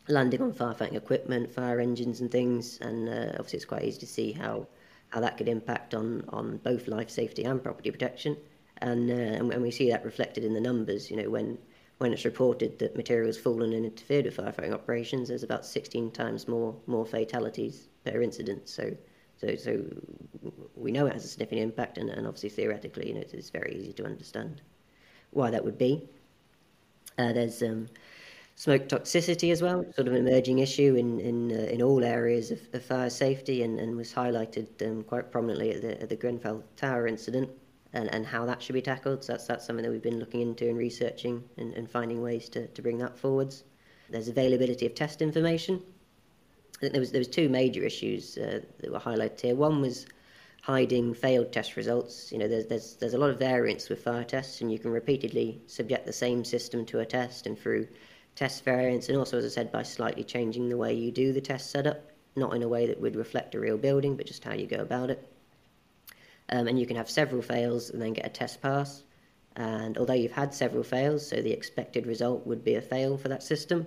landing 0.07 0.41
on 0.41 0.53
firefighting 0.53 0.95
equipment, 0.95 1.49
fire 1.49 1.79
engines, 1.79 2.21
and 2.21 2.31
things. 2.31 2.79
And 2.81 3.09
uh, 3.09 3.31
obviously, 3.33 3.57
it's 3.57 3.65
quite 3.65 3.83
easy 3.83 3.99
to 3.99 4.07
see 4.07 4.31
how, 4.31 4.67
how 5.09 5.21
that 5.21 5.37
could 5.37 5.47
impact 5.47 5.93
on, 5.93 6.25
on 6.29 6.57
both 6.57 6.87
life 6.87 7.09
safety 7.09 7.43
and 7.43 7.63
property 7.63 7.91
protection. 7.91 8.37
And, 8.79 9.09
uh, 9.09 9.53
and 9.53 9.61
we 9.61 9.71
see 9.71 9.89
that 9.91 10.03
reflected 10.03 10.43
in 10.43 10.53
the 10.53 10.59
numbers. 10.59 11.09
You 11.09 11.17
know, 11.17 11.29
when 11.29 11.57
when 11.99 12.11
it's 12.11 12.25
reported 12.25 12.79
that 12.79 12.97
materials 12.97 13.37
fallen 13.37 13.71
and 13.71 13.85
interfered 13.85 14.25
with 14.25 14.35
firefighting 14.35 14.73
operations, 14.73 15.29
there's 15.29 15.43
about 15.43 15.65
16 15.65 16.11
times 16.11 16.47
more 16.49 16.75
more 16.85 17.05
fatalities 17.05 17.87
per 18.03 18.21
incident. 18.21 18.67
So 18.67 18.97
so 19.43 19.55
so 19.55 19.83
we 20.75 20.91
know 20.91 21.05
it 21.05 21.13
has 21.13 21.25
a 21.25 21.27
significant 21.27 21.61
impact, 21.61 21.97
and, 21.97 22.09
and 22.09 22.27
obviously 22.27 22.49
theoretically, 22.49 23.07
you 23.07 23.13
know, 23.13 23.21
it's, 23.21 23.33
it's 23.33 23.49
very 23.49 23.75
easy 23.75 23.93
to 23.93 24.05
understand 24.05 24.61
why 25.31 25.49
that 25.49 25.63
would 25.63 25.77
be. 25.77 26.07
Uh, 27.17 27.33
there's 27.33 27.61
um, 27.61 27.87
smoke 28.55 28.87
toxicity 28.87 29.51
as 29.51 29.61
well, 29.61 29.85
sort 29.93 30.07
of 30.07 30.13
an 30.13 30.27
emerging 30.27 30.59
issue 30.59 30.95
in 30.95 31.19
in 31.19 31.51
uh, 31.51 31.65
in 31.65 31.81
all 31.81 32.03
areas 32.03 32.51
of, 32.51 32.59
of, 32.73 32.83
fire 32.83 33.09
safety, 33.09 33.63
and, 33.63 33.79
and 33.79 33.95
was 33.95 34.13
highlighted 34.13 34.67
um, 34.87 35.03
quite 35.03 35.31
prominently 35.31 35.71
at 35.71 35.81
the, 35.81 36.01
at 36.01 36.09
the 36.09 36.15
Grenfell 36.15 36.63
Tower 36.75 37.07
incident, 37.07 37.49
and, 37.93 38.13
and 38.13 38.25
how 38.25 38.45
that 38.45 38.61
should 38.61 38.73
be 38.73 38.81
tackled. 38.81 39.23
So 39.23 39.33
that's 39.33 39.47
that's 39.47 39.65
something 39.65 39.83
that 39.83 39.91
we've 39.91 40.01
been 40.01 40.19
looking 40.19 40.41
into 40.41 40.67
and 40.69 40.77
researching 40.77 41.43
and, 41.57 41.73
and 41.73 41.89
finding 41.89 42.21
ways 42.21 42.49
to, 42.49 42.67
to 42.67 42.81
bring 42.81 42.97
that 42.99 43.17
forwards. 43.17 43.63
There's 44.09 44.27
availability 44.27 44.85
of 44.85 44.95
test 44.95 45.21
information. 45.21 45.81
I 46.77 46.79
think 46.79 46.93
there 46.93 46.99
was 46.99 47.11
there 47.11 47.19
was 47.19 47.27
two 47.27 47.49
major 47.49 47.83
issues 47.83 48.37
uh, 48.37 48.61
that 48.79 48.91
were 48.91 48.99
highlighted 48.99 49.41
here. 49.41 49.55
One 49.55 49.81
was 49.81 50.05
hiding 50.61 51.13
failed 51.13 51.51
test 51.51 51.75
results. 51.75 52.31
You 52.31 52.37
know, 52.39 52.47
there's, 52.47 52.67
there's 52.67 52.95
there's 52.95 53.13
a 53.13 53.17
lot 53.17 53.29
of 53.29 53.39
variance 53.39 53.89
with 53.89 54.03
fire 54.03 54.23
tests, 54.23 54.61
and 54.61 54.71
you 54.71 54.79
can 54.79 54.91
repeatedly 54.91 55.61
subject 55.67 56.05
the 56.05 56.13
same 56.13 56.43
system 56.43 56.85
to 56.87 56.99
a 56.99 57.05
test, 57.05 57.47
and 57.47 57.57
through 57.57 57.87
test 58.35 58.63
variance, 58.63 59.09
and 59.09 59.17
also, 59.17 59.37
as 59.37 59.45
I 59.45 59.49
said, 59.49 59.71
by 59.71 59.83
slightly 59.83 60.23
changing 60.23 60.69
the 60.69 60.77
way 60.77 60.93
you 60.93 61.11
do 61.11 61.33
the 61.33 61.41
test 61.41 61.69
setup, 61.69 62.11
not 62.35 62.53
in 62.55 62.63
a 62.63 62.67
way 62.67 62.87
that 62.87 62.99
would 62.99 63.15
reflect 63.15 63.55
a 63.55 63.59
real 63.59 63.77
building, 63.77 64.15
but 64.15 64.25
just 64.25 64.43
how 64.43 64.53
you 64.53 64.65
go 64.65 64.77
about 64.77 65.09
it. 65.09 65.27
Um, 66.49 66.67
and 66.67 66.79
you 66.79 66.85
can 66.85 66.97
have 66.97 67.09
several 67.09 67.41
fails 67.41 67.91
and 67.91 68.01
then 68.01 68.13
get 68.13 68.25
a 68.25 68.29
test 68.29 68.61
pass. 68.61 69.03
And 69.55 69.97
although 69.97 70.13
you've 70.13 70.31
had 70.31 70.53
several 70.53 70.83
fails, 70.83 71.27
so 71.27 71.41
the 71.41 71.51
expected 71.51 72.07
result 72.07 72.45
would 72.47 72.63
be 72.63 72.75
a 72.75 72.81
fail 72.81 73.17
for 73.17 73.29
that 73.29 73.43
system, 73.43 73.85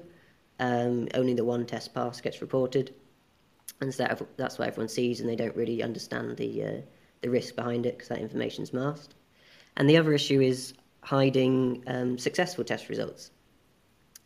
um, 0.60 1.08
only 1.14 1.34
the 1.34 1.44
one 1.44 1.66
test 1.66 1.94
pass 1.94 2.20
gets 2.20 2.40
reported. 2.40 2.94
And 3.80 3.92
so 3.92 4.04
that, 4.04 4.22
that's 4.36 4.58
what 4.58 4.68
everyone 4.68 4.88
sees, 4.88 5.20
and 5.20 5.28
they 5.28 5.36
don't 5.36 5.54
really 5.56 5.82
understand 5.82 6.36
the, 6.36 6.64
uh, 6.64 6.80
the 7.20 7.30
risk 7.30 7.56
behind 7.56 7.84
it 7.86 7.96
because 7.96 8.08
that 8.08 8.18
information's 8.18 8.72
masked. 8.72 9.14
And 9.76 9.88
the 9.88 9.96
other 9.96 10.12
issue 10.12 10.40
is 10.40 10.72
hiding 11.02 11.84
um, 11.86 12.18
successful 12.18 12.64
test 12.64 12.88
results. 12.88 13.30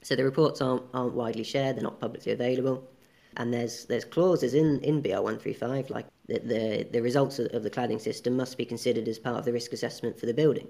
So 0.02 0.16
the 0.16 0.24
reports 0.24 0.62
aren't, 0.62 0.82
aren't 0.94 1.14
widely 1.14 1.44
shared, 1.44 1.76
they're 1.76 1.82
not 1.82 2.00
publicly 2.00 2.32
available. 2.32 2.88
And 3.36 3.52
there's 3.54 3.84
there's 3.84 4.04
clauses 4.04 4.54
in, 4.54 4.80
in 4.80 5.02
BR 5.02 5.20
one 5.20 5.38
three 5.38 5.52
five 5.52 5.88
like 5.88 6.06
the, 6.26 6.40
the 6.40 6.88
the 6.90 7.00
results 7.00 7.38
of, 7.38 7.46
of 7.54 7.62
the 7.62 7.70
cladding 7.70 8.00
system 8.00 8.36
must 8.36 8.58
be 8.58 8.64
considered 8.64 9.06
as 9.06 9.20
part 9.20 9.36
of 9.36 9.44
the 9.44 9.52
risk 9.52 9.72
assessment 9.72 10.18
for 10.18 10.26
the 10.26 10.34
building. 10.34 10.66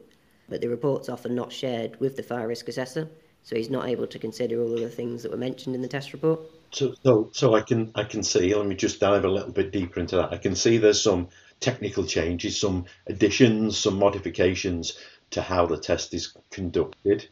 But 0.49 0.61
the 0.61 0.69
report's 0.69 1.09
often 1.09 1.35
not 1.35 1.53
shared 1.53 1.99
with 2.01 2.17
the 2.17 2.23
fire 2.23 2.49
risk 2.49 2.69
assessor, 2.69 3.09
so 3.43 3.57
he's 3.57 3.71
not 3.71 3.89
able 3.89 4.07
to 4.07 4.19
consider 4.19 4.61
all 4.63 4.73
of 4.73 4.81
the 4.81 4.89
things 4.89 5.23
that 5.23 5.31
were 5.31 5.39
mentioned 5.39 5.75
in 5.75 5.83
the 5.83 5.89
test 5.89 6.13
report. 6.13 6.41
So, 6.73 6.95
so, 7.03 7.31
so 7.33 7.55
I 7.55 7.63
can 7.63 7.91
I 7.95 8.05
can 8.05 8.23
see. 8.23 8.55
Let 8.55 8.67
me 8.67 8.77
just 8.77 9.01
dive 9.01 9.25
a 9.25 9.31
little 9.31 9.53
bit 9.53 9.73
deeper 9.73 10.01
into 10.01 10.17
that. 10.17 10.33
I 10.33 10.37
can 10.37 10.55
see 10.55 10.79
there's 10.79 11.03
some 11.03 11.29
technical 11.59 12.07
changes, 12.07 12.61
some 12.61 12.87
additions, 13.07 13.77
some 13.77 13.99
modifications 13.99 14.99
to 15.31 15.43
how 15.43 15.67
the 15.67 15.79
test 15.79 16.15
is 16.15 16.35
conducted 16.51 17.29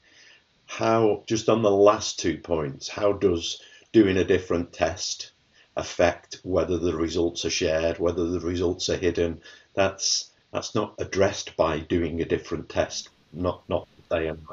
how 0.68 1.24
just 1.26 1.48
on 1.48 1.62
the 1.62 1.70
last 1.70 2.20
two 2.20 2.36
points, 2.36 2.88
how 2.88 3.12
does 3.12 3.60
doing 3.92 4.18
a 4.18 4.24
different 4.24 4.72
test 4.72 5.32
affect 5.76 6.38
whether 6.42 6.76
the 6.76 6.94
results 6.94 7.44
are 7.44 7.50
shared, 7.50 7.98
whether 7.98 8.26
the 8.26 8.40
results 8.40 8.88
are 8.90 8.96
hidden? 8.96 9.40
That's 9.74 10.30
that's 10.52 10.74
not 10.74 10.94
addressed 10.98 11.56
by 11.56 11.80
doing 11.80 12.20
a 12.20 12.26
different 12.26 12.68
test. 12.68 13.08
Not 13.32 13.62
not 13.68 13.88
day 14.10 14.28
and 14.28 14.46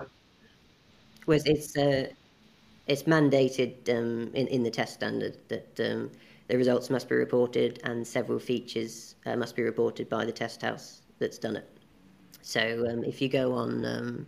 Well, 1.27 1.39
it's 1.45 1.77
uh, 1.77 2.09
it's 2.87 3.03
mandated 3.03 3.89
um, 3.89 4.31
in 4.35 4.47
in 4.47 4.63
the 4.63 4.71
test 4.71 4.95
standard 4.95 5.37
that 5.49 5.79
um, 5.79 6.11
the 6.47 6.57
results 6.57 6.89
must 6.89 7.09
be 7.09 7.15
reported 7.15 7.79
and 7.83 8.07
several 8.07 8.39
features 8.39 9.15
uh, 9.25 9.35
must 9.35 9.55
be 9.55 9.63
reported 9.63 10.09
by 10.09 10.25
the 10.25 10.31
test 10.31 10.61
house 10.63 11.01
that's 11.19 11.37
done 11.39 11.57
it. 11.57 11.67
So 12.41 12.85
um, 12.89 13.03
if 13.05 13.21
you 13.21 13.29
go 13.29 13.53
on 13.53 13.85
um, 13.85 14.27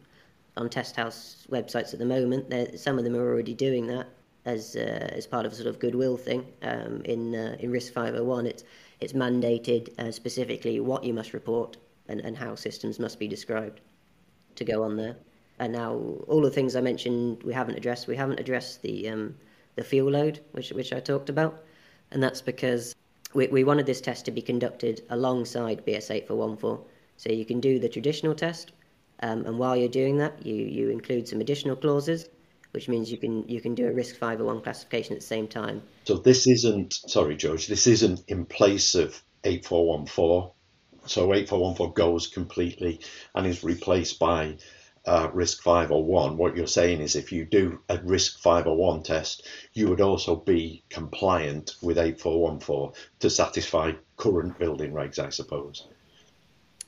on 0.57 0.69
test 0.69 0.95
house 0.97 1.47
websites 1.51 1.93
at 1.93 1.99
the 1.99 2.05
moment. 2.05 2.45
some 2.79 2.97
of 2.99 3.03
them 3.05 3.15
are 3.15 3.27
already 3.31 3.53
doing 3.55 3.87
that 3.87 4.07
as 4.45 4.75
uh, 4.75 5.09
as 5.19 5.27
part 5.27 5.45
of 5.45 5.53
a 5.53 5.55
sort 5.55 5.67
of 5.67 5.79
goodwill 5.79 6.17
thing. 6.17 6.45
Um, 6.63 7.01
in 7.05 7.35
uh, 7.35 7.57
in 7.59 7.71
RISC 7.71 7.91
501, 7.93 8.47
it's 8.47 8.63
it's 9.01 9.13
mandated 9.13 9.83
uh, 9.99 10.11
specifically 10.11 10.79
what 10.81 11.03
you 11.05 11.13
must 11.13 11.33
report 11.33 11.77
and, 12.09 12.21
and 12.21 12.37
how 12.37 12.55
systems 12.55 12.99
must 12.99 13.19
be 13.19 13.27
described 13.27 13.81
to 14.55 14.65
go 14.65 14.83
on 14.83 14.97
there. 14.97 15.17
And 15.59 15.73
now 15.73 15.93
all 16.27 16.41
the 16.41 16.51
things 16.51 16.75
I 16.75 16.81
mentioned 16.81 17.43
we 17.43 17.53
haven't 17.53 17.77
addressed. 17.77 18.07
We 18.07 18.15
haven't 18.15 18.39
addressed 18.39 18.81
the 18.81 19.09
um, 19.09 19.35
the 19.75 19.83
fuel 19.83 20.11
load, 20.11 20.39
which 20.51 20.71
which 20.71 20.93
I 20.93 20.99
talked 20.99 21.29
about, 21.29 21.63
and 22.11 22.21
that's 22.21 22.41
because 22.41 22.95
we, 23.33 23.47
we 23.47 23.63
wanted 23.63 23.85
this 23.85 24.01
test 24.01 24.25
to 24.25 24.31
be 24.31 24.41
conducted 24.41 25.01
alongside 25.09 25.85
BS 25.85 26.11
8414. 26.11 26.85
So 27.17 27.31
you 27.31 27.45
can 27.45 27.59
do 27.59 27.79
the 27.79 27.89
traditional 27.89 28.35
test, 28.35 28.71
um, 29.21 29.45
and 29.45 29.57
while 29.57 29.75
you're 29.75 29.89
doing 29.89 30.17
that, 30.17 30.45
you, 30.45 30.53
you 30.53 30.89
include 30.89 31.27
some 31.27 31.41
additional 31.41 31.75
clauses, 31.75 32.29
which 32.71 32.87
means 32.87 33.11
you 33.11 33.17
can 33.17 33.47
you 33.47 33.59
can 33.61 33.73
do 33.73 33.87
a 33.87 33.91
RISC 33.91 34.15
501 34.15 34.61
classification 34.61 35.13
at 35.13 35.21
the 35.21 35.25
same 35.25 35.47
time. 35.47 35.81
So 36.05 36.17
this 36.17 36.47
isn't 36.47 36.93
sorry, 36.93 37.35
George. 37.35 37.67
This 37.67 37.87
isn't 37.87 38.21
in 38.27 38.45
place 38.45 38.93
of 38.93 39.21
8414. 39.43 40.51
So 41.07 41.33
8414 41.33 41.93
goes 41.93 42.27
completely 42.27 42.99
and 43.33 43.47
is 43.47 43.63
replaced 43.63 44.19
by 44.19 44.57
uh, 45.07 45.29
RISC 45.29 45.61
501. 45.61 46.37
What 46.37 46.55
you're 46.55 46.67
saying 46.67 47.01
is 47.01 47.15
if 47.15 47.31
you 47.31 47.45
do 47.45 47.79
a 47.89 47.97
RISC 47.97 48.39
501 48.39 49.03
test, 49.03 49.47
you 49.73 49.87
would 49.89 50.01
also 50.01 50.35
be 50.35 50.83
compliant 50.89 51.75
with 51.81 51.97
8414 51.97 52.93
to 53.19 53.29
satisfy 53.29 53.93
current 54.17 54.59
building 54.59 54.91
regs, 54.91 55.17
I 55.17 55.29
suppose. 55.29 55.87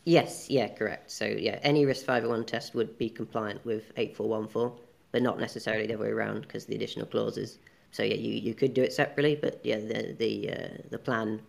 Yes, 0.06 0.50
yeah, 0.50 0.68
correct. 0.68 1.12
So 1.12 1.26
yeah, 1.26 1.60
any 1.64 1.86
RISC 1.86 2.04
501 2.06 2.46
test 2.46 2.76
would 2.76 2.98
be 2.98 3.10
compliant 3.10 3.64
with 3.66 3.92
8414, 3.96 4.80
but 5.12 5.22
not 5.22 5.40
necessarily 5.40 5.88
the 5.88 5.94
other 5.94 6.04
way 6.04 6.10
around 6.10 6.42
because 6.42 6.66
the 6.66 6.76
additional 6.76 7.06
clauses. 7.06 7.60
So 7.92 8.04
yeah, 8.04 8.16
you, 8.16 8.34
you 8.34 8.54
could 8.54 8.74
do 8.74 8.84
it 8.84 8.94
separately, 8.94 9.38
but 9.42 9.60
yeah, 9.64 9.78
the 9.78 10.16
the 10.18 10.52
uh, 10.52 10.78
the 10.90 11.00
plan 11.00 11.42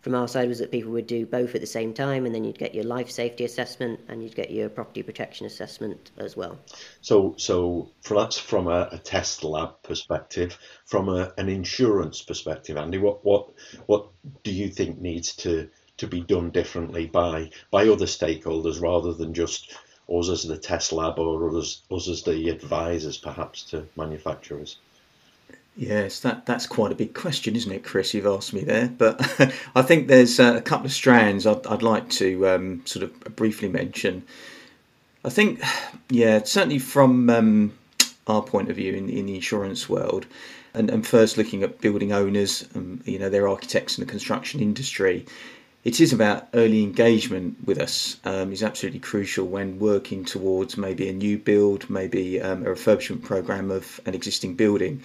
from 0.00 0.14
our 0.14 0.28
side 0.28 0.48
was 0.48 0.58
that 0.60 0.70
people 0.70 0.92
would 0.92 1.06
do 1.06 1.26
both 1.26 1.54
at 1.54 1.60
the 1.60 1.66
same 1.66 1.92
time, 1.92 2.24
and 2.24 2.34
then 2.34 2.44
you'd 2.44 2.58
get 2.58 2.74
your 2.74 2.84
life 2.84 3.10
safety 3.10 3.44
assessment 3.44 4.00
and 4.08 4.22
you'd 4.22 4.36
get 4.36 4.50
your 4.50 4.68
property 4.68 5.02
protection 5.02 5.46
assessment 5.46 6.10
as 6.18 6.36
well. 6.36 6.58
So, 7.00 7.34
so 7.36 7.90
that's 8.08 8.38
from 8.38 8.68
a, 8.68 8.88
a 8.92 8.98
test 8.98 9.44
lab 9.44 9.82
perspective, 9.82 10.58
from 10.86 11.08
a, 11.08 11.32
an 11.36 11.48
insurance 11.48 12.22
perspective, 12.22 12.76
Andy, 12.76 12.98
what 12.98 13.24
what 13.24 13.50
what 13.86 14.06
do 14.44 14.52
you 14.52 14.68
think 14.68 15.00
needs 15.00 15.34
to 15.36 15.68
to 15.96 16.06
be 16.06 16.20
done 16.20 16.50
differently 16.50 17.06
by 17.06 17.50
by 17.70 17.88
other 17.88 18.06
stakeholders 18.06 18.80
rather 18.80 19.12
than 19.12 19.34
just 19.34 19.74
us 20.08 20.28
as 20.28 20.44
the 20.44 20.56
test 20.56 20.92
lab 20.92 21.18
or 21.18 21.58
us, 21.58 21.82
us 21.90 22.08
as 22.08 22.22
the 22.22 22.48
advisors 22.48 23.18
perhaps 23.18 23.62
to 23.64 23.86
manufacturers? 23.96 24.78
Yes, 25.78 26.18
that, 26.20 26.44
that's 26.44 26.66
quite 26.66 26.90
a 26.90 26.96
big 26.96 27.14
question, 27.14 27.54
isn't 27.54 27.70
it, 27.70 27.84
Chris? 27.84 28.12
You've 28.12 28.26
asked 28.26 28.52
me 28.52 28.62
there, 28.62 28.88
but 28.88 29.20
I 29.76 29.82
think 29.82 30.08
there's 30.08 30.40
a 30.40 30.60
couple 30.60 30.86
of 30.86 30.92
strands 30.92 31.46
I'd, 31.46 31.64
I'd 31.68 31.82
like 31.82 32.10
to 32.10 32.48
um, 32.48 32.82
sort 32.84 33.04
of 33.04 33.36
briefly 33.36 33.68
mention. 33.68 34.24
I 35.24 35.30
think, 35.30 35.62
yeah, 36.10 36.42
certainly 36.42 36.80
from 36.80 37.30
um, 37.30 37.78
our 38.26 38.42
point 38.42 38.70
of 38.70 38.76
view 38.76 38.92
in, 38.92 39.08
in 39.08 39.26
the 39.26 39.36
insurance 39.36 39.88
world, 39.88 40.26
and, 40.74 40.90
and 40.90 41.06
first 41.06 41.38
looking 41.38 41.62
at 41.62 41.80
building 41.80 42.12
owners, 42.12 42.68
um, 42.74 43.00
you 43.04 43.20
know, 43.20 43.28
their 43.28 43.46
architects 43.46 43.98
in 43.98 44.04
the 44.04 44.10
construction 44.10 44.58
industry, 44.58 45.26
it 45.84 46.00
is 46.00 46.12
about 46.12 46.48
early 46.54 46.82
engagement 46.82 47.56
with 47.66 47.78
us 47.78 48.16
um, 48.24 48.52
is 48.52 48.64
absolutely 48.64 48.98
crucial 48.98 49.46
when 49.46 49.78
working 49.78 50.24
towards 50.24 50.76
maybe 50.76 51.08
a 51.08 51.12
new 51.12 51.38
build, 51.38 51.88
maybe 51.88 52.40
um, 52.40 52.66
a 52.66 52.70
refurbishment 52.70 53.22
program 53.22 53.70
of 53.70 54.00
an 54.06 54.14
existing 54.14 54.54
building, 54.54 55.04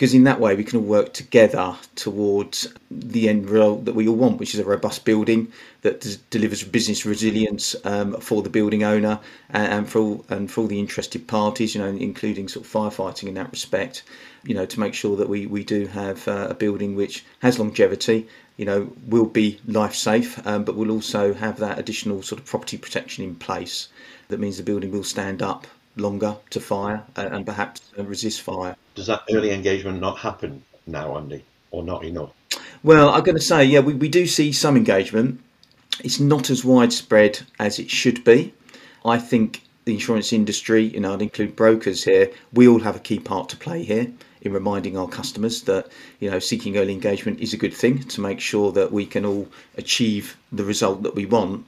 because 0.00 0.14
in 0.14 0.24
that 0.24 0.40
way 0.40 0.56
we 0.56 0.64
can 0.64 0.78
all 0.78 0.84
work 0.86 1.12
together 1.12 1.76
towards 1.94 2.66
the 2.90 3.28
end 3.28 3.50
result 3.50 3.84
that 3.84 3.94
we 3.94 4.08
all 4.08 4.16
want, 4.16 4.38
which 4.38 4.54
is 4.54 4.60
a 4.60 4.64
robust 4.64 5.04
building 5.04 5.52
that 5.82 6.00
d- 6.00 6.16
delivers 6.30 6.62
business 6.62 7.04
resilience 7.04 7.76
um, 7.84 8.18
for 8.18 8.40
the 8.40 8.48
building 8.48 8.82
owner 8.82 9.20
and, 9.50 9.70
and, 9.70 9.90
for 9.90 9.98
all, 9.98 10.24
and 10.30 10.50
for 10.50 10.62
all 10.62 10.66
the 10.66 10.80
interested 10.80 11.28
parties, 11.28 11.74
you 11.74 11.82
know, 11.82 11.88
including 11.88 12.48
sort 12.48 12.64
of 12.64 12.72
firefighting 12.72 13.28
in 13.28 13.34
that 13.34 13.50
respect. 13.50 14.02
You 14.42 14.54
know, 14.54 14.64
to 14.64 14.80
make 14.80 14.94
sure 14.94 15.18
that 15.18 15.28
we, 15.28 15.44
we 15.44 15.64
do 15.64 15.86
have 15.88 16.26
uh, 16.26 16.46
a 16.48 16.54
building 16.54 16.96
which 16.96 17.22
has 17.40 17.58
longevity 17.58 18.26
you 18.56 18.64
know, 18.64 18.90
will 19.06 19.26
be 19.26 19.60
life 19.66 19.94
safe, 19.94 20.46
um, 20.46 20.64
but 20.64 20.76
will 20.76 20.90
also 20.90 21.34
have 21.34 21.58
that 21.58 21.78
additional 21.78 22.22
sort 22.22 22.40
of 22.40 22.46
property 22.46 22.78
protection 22.78 23.22
in 23.22 23.34
place. 23.34 23.88
That 24.28 24.40
means 24.40 24.56
the 24.56 24.62
building 24.62 24.92
will 24.92 25.04
stand 25.04 25.42
up 25.42 25.66
longer 25.96 26.36
to 26.50 26.60
fire 26.60 27.04
and, 27.16 27.34
and 27.34 27.46
perhaps 27.46 27.82
resist 27.98 28.40
fire. 28.40 28.76
Does 29.00 29.06
that 29.06 29.22
early 29.32 29.50
engagement 29.50 29.98
not 29.98 30.18
happen 30.18 30.62
now, 30.86 31.16
Andy, 31.16 31.42
or 31.70 31.82
not 31.82 32.04
enough? 32.04 32.32
Well, 32.82 33.08
I'm 33.08 33.22
going 33.22 33.38
to 33.38 33.42
say, 33.42 33.64
yeah, 33.64 33.80
we, 33.80 33.94
we 33.94 34.10
do 34.10 34.26
see 34.26 34.52
some 34.52 34.76
engagement. 34.76 35.40
It's 36.04 36.20
not 36.20 36.50
as 36.50 36.66
widespread 36.66 37.40
as 37.58 37.78
it 37.78 37.90
should 37.90 38.22
be. 38.24 38.52
I 39.02 39.16
think 39.16 39.62
the 39.86 39.94
insurance 39.94 40.34
industry, 40.34 40.84
you 40.84 41.00
know, 41.00 41.14
I'd 41.14 41.22
include 41.22 41.56
brokers 41.56 42.04
here, 42.04 42.30
we 42.52 42.68
all 42.68 42.80
have 42.80 42.94
a 42.94 42.98
key 42.98 43.18
part 43.18 43.48
to 43.48 43.56
play 43.56 43.84
here 43.84 44.12
in 44.42 44.52
reminding 44.52 44.98
our 44.98 45.08
customers 45.08 45.62
that 45.62 45.88
you 46.18 46.30
know 46.30 46.38
seeking 46.38 46.76
early 46.76 46.92
engagement 46.92 47.40
is 47.40 47.54
a 47.54 47.56
good 47.56 47.72
thing 47.72 48.02
to 48.02 48.20
make 48.20 48.38
sure 48.40 48.70
that 48.72 48.92
we 48.92 49.06
can 49.06 49.24
all 49.24 49.48
achieve 49.78 50.36
the 50.52 50.64
result 50.64 51.04
that 51.04 51.14
we 51.14 51.24
want. 51.24 51.66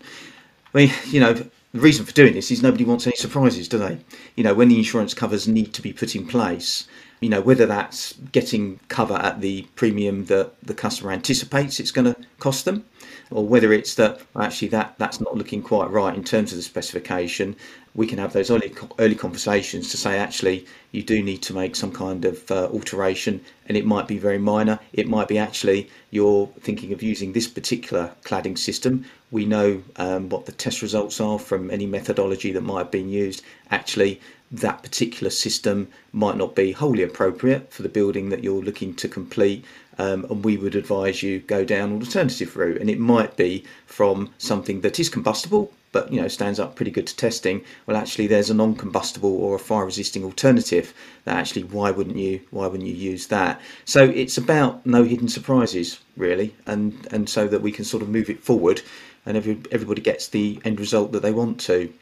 I 0.75 0.79
mean, 0.79 0.93
you 1.07 1.21
know, 1.21 1.33
the 1.33 1.51
reason 1.73 2.05
for 2.05 2.13
doing 2.13 2.35
this 2.35 2.51
is 2.51 2.63
nobody 2.63 2.85
wants 2.85 3.07
any 3.07 3.17
surprises, 3.17 3.69
do 3.69 3.79
they? 3.79 3.99
You 4.37 4.45
know, 4.45 4.53
when 4.53 4.69
the 4.69 4.77
insurance 4.77 5.15
covers 5.15 5.49
need 5.49 5.73
to 5.73 5.81
be 5.81 5.95
put 5.95 6.15
in 6.15 6.27
place, 6.27 6.87
you 7.23 7.29
know, 7.29 7.41
whether 7.41 7.67
that's 7.67 8.15
getting 8.33 8.81
cover 8.89 9.15
at 9.15 9.41
the 9.41 9.63
premium 9.77 10.27
that 10.27 10.53
the 10.61 10.75
customer 10.75 11.13
anticipates 11.13 11.79
it's 11.79 11.93
going 11.93 12.13
to 12.13 12.17
cost 12.41 12.65
them, 12.65 12.85
or 13.31 13.47
whether 13.47 13.73
it's 13.73 13.95
that 13.95 14.21
actually 14.39 14.69
that 14.69 14.95
that's 14.99 15.21
not 15.21 15.37
looking 15.37 15.63
quite 15.63 15.89
right 15.91 16.17
in 16.17 16.25
terms 16.25 16.53
of 16.53 16.57
the 16.57 16.63
specification, 16.63 17.55
we 17.95 18.09
can 18.09 18.19
have 18.19 18.33
those 18.33 18.51
early 18.51 18.75
early 18.99 19.15
conversations 19.15 19.91
to 19.91 19.97
say 19.97 20.19
actually 20.19 20.67
you 20.91 21.03
do 21.03 21.23
need 21.23 21.43
to 21.43 21.55
make 21.55 21.77
some 21.77 21.93
kind 21.93 22.25
of 22.25 22.51
uh, 22.51 22.67
alteration, 22.73 23.41
and 23.67 23.77
it 23.77 23.87
might 23.87 24.09
be 24.09 24.19
very 24.19 24.39
minor. 24.39 24.81
It 24.93 25.09
might 25.09 25.29
be 25.29 25.39
actually 25.39 25.89
you're 26.11 26.49
thinking 26.61 26.93
of 26.93 27.05
using 27.05 27.33
this 27.33 27.47
particular 27.47 28.13
cladding 28.25 28.59
system. 28.59 29.05
We 29.31 29.47
know 29.47 29.83
um, 29.97 30.29
what 30.29 30.47
the 30.47 30.53
test 30.53 30.83
results 30.83 31.21
are 31.21 31.39
from 31.39 31.71
any 31.71 31.87
methodology 31.87 32.51
that 32.53 32.63
might 32.63 32.79
have 32.79 32.91
been 32.91 33.09
used. 33.09 33.43
Actually, 33.71 34.21
that 34.53 34.83
particular 34.83 35.31
system 35.31 35.89
might 36.13 36.37
not 36.37 36.55
be 36.55 36.73
wholly 36.73 37.03
appropriate 37.03 37.73
for 37.73 37.83
the 37.83 37.89
building 37.89 38.29
that 38.29 38.45
you're 38.45 38.63
looking 38.63 38.95
to 38.95 39.09
complete. 39.09 39.65
Um, 39.99 40.25
and 40.31 40.45
we 40.45 40.57
would 40.57 40.75
advise 40.75 41.23
you 41.23 41.41
go 41.41 41.65
down 41.65 41.91
an 41.91 42.01
alternative 42.01 42.57
route. 42.57 42.81
And 42.81 42.91
it 42.91 42.99
might 42.99 43.37
be 43.37 43.65
from 43.87 44.31
something 44.39 44.83
that 44.83 45.01
is 45.01 45.09
combustible, 45.09 45.73
but 45.93 46.11
you 46.11 46.21
know 46.21 46.29
stands 46.29 46.59
up 46.59 46.75
pretty 46.75 46.91
good 46.91 47.07
to 47.07 47.17
testing. 47.17 47.63
Well, 47.87 47.97
actually, 47.97 48.27
there's 48.27 48.51
a 48.51 48.55
non-combustible 48.55 49.31
or 49.31 49.55
a 49.55 49.59
fire-resisting 49.59 50.25
alternative. 50.25 50.95
That 51.25 51.37
actually, 51.37 51.65
why 51.65 51.91
wouldn't 51.91 52.17
you? 52.17 52.41
Why 52.51 52.67
wouldn't 52.67 52.89
you 52.89 52.95
use 52.95 53.27
that? 53.29 53.61
So 53.85 54.05
it's 54.05 54.39
about 54.39 54.85
no 54.87 55.05
hidden 55.05 55.29
surprises, 55.29 56.01
really, 56.17 56.55
and 56.67 57.07
and 57.11 57.29
so 57.29 57.47
that 57.49 57.63
we 57.63 57.73
can 57.73 57.85
sort 57.85 58.03
of 58.03 58.09
move 58.09 58.31
it 58.31 58.43
forward, 58.43 58.81
and 59.27 59.37
every, 59.37 59.61
everybody 59.71 60.01
gets 60.01 60.29
the 60.29 60.61
end 60.65 60.81
result 60.81 61.13
that 61.13 61.23
they 61.23 61.33
want 61.33 61.61
to. 61.61 61.93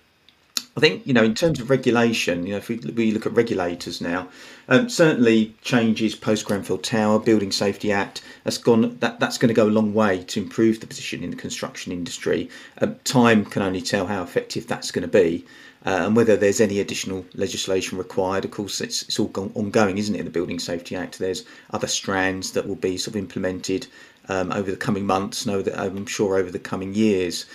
I 0.80 0.82
think 0.82 1.06
you 1.06 1.12
know 1.12 1.22
in 1.22 1.34
terms 1.34 1.60
of 1.60 1.68
regulation, 1.68 2.46
you 2.46 2.52
know 2.52 2.56
if 2.56 2.70
we, 2.70 2.76
we 2.76 3.10
look 3.10 3.26
at 3.26 3.34
regulators 3.34 4.00
now, 4.00 4.30
um, 4.66 4.88
certainly 4.88 5.54
changes 5.60 6.14
post 6.14 6.46
Grenfell 6.46 6.78
Tower 6.78 7.18
Building 7.18 7.52
Safety 7.52 7.92
Act 7.92 8.22
that's 8.44 8.56
gone 8.56 8.96
that 9.00 9.20
that's 9.20 9.36
going 9.36 9.48
to 9.48 9.54
go 9.54 9.66
a 9.66 9.76
long 9.78 9.92
way 9.92 10.24
to 10.24 10.40
improve 10.40 10.80
the 10.80 10.86
position 10.86 11.22
in 11.22 11.28
the 11.28 11.36
construction 11.36 11.92
industry. 11.92 12.48
Um, 12.78 12.96
time 13.04 13.44
can 13.44 13.60
only 13.60 13.82
tell 13.82 14.06
how 14.06 14.22
effective 14.22 14.66
that's 14.66 14.90
going 14.90 15.02
to 15.02 15.08
be. 15.08 15.44
Uh, 15.84 16.04
and 16.06 16.16
whether 16.16 16.34
there's 16.34 16.62
any 16.62 16.80
additional 16.80 17.26
legislation 17.34 17.96
required. 17.98 18.44
Of 18.44 18.50
course, 18.50 18.80
it's, 18.82 19.02
it's 19.02 19.18
all 19.18 19.30
ongoing, 19.54 19.96
isn't 19.96 20.14
it? 20.14 20.18
In 20.18 20.24
the 20.26 20.30
Building 20.30 20.58
Safety 20.58 20.94
Act, 20.94 21.18
there's 21.18 21.44
other 21.70 21.86
strands 21.86 22.52
that 22.52 22.68
will 22.68 22.74
be 22.74 22.98
sort 22.98 23.16
of 23.16 23.18
implemented 23.18 23.86
um, 24.28 24.52
over 24.52 24.70
the 24.70 24.76
coming 24.76 25.06
months, 25.06 25.44
and 25.44 25.54
over 25.54 25.62
the, 25.62 25.80
I'm 25.80 26.06
sure 26.06 26.38
over 26.38 26.50
the 26.50 26.58
coming 26.58 26.94
years. 26.94 27.46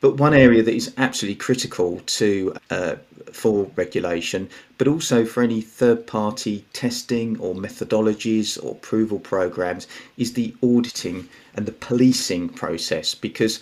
But 0.00 0.16
one 0.16 0.34
area 0.34 0.62
that 0.62 0.74
is 0.74 0.94
absolutely 0.96 1.36
critical 1.36 2.00
to 2.06 2.56
uh, 2.70 2.96
for 3.32 3.70
regulation, 3.76 4.48
but 4.78 4.88
also 4.88 5.24
for 5.24 5.42
any 5.42 5.60
third-party 5.60 6.64
testing 6.72 7.38
or 7.40 7.54
methodologies 7.54 8.62
or 8.62 8.72
approval 8.72 9.18
programs, 9.18 9.86
is 10.16 10.32
the 10.32 10.54
auditing 10.62 11.28
and 11.54 11.66
the 11.66 11.72
policing 11.72 12.48
process. 12.48 13.14
Because 13.14 13.60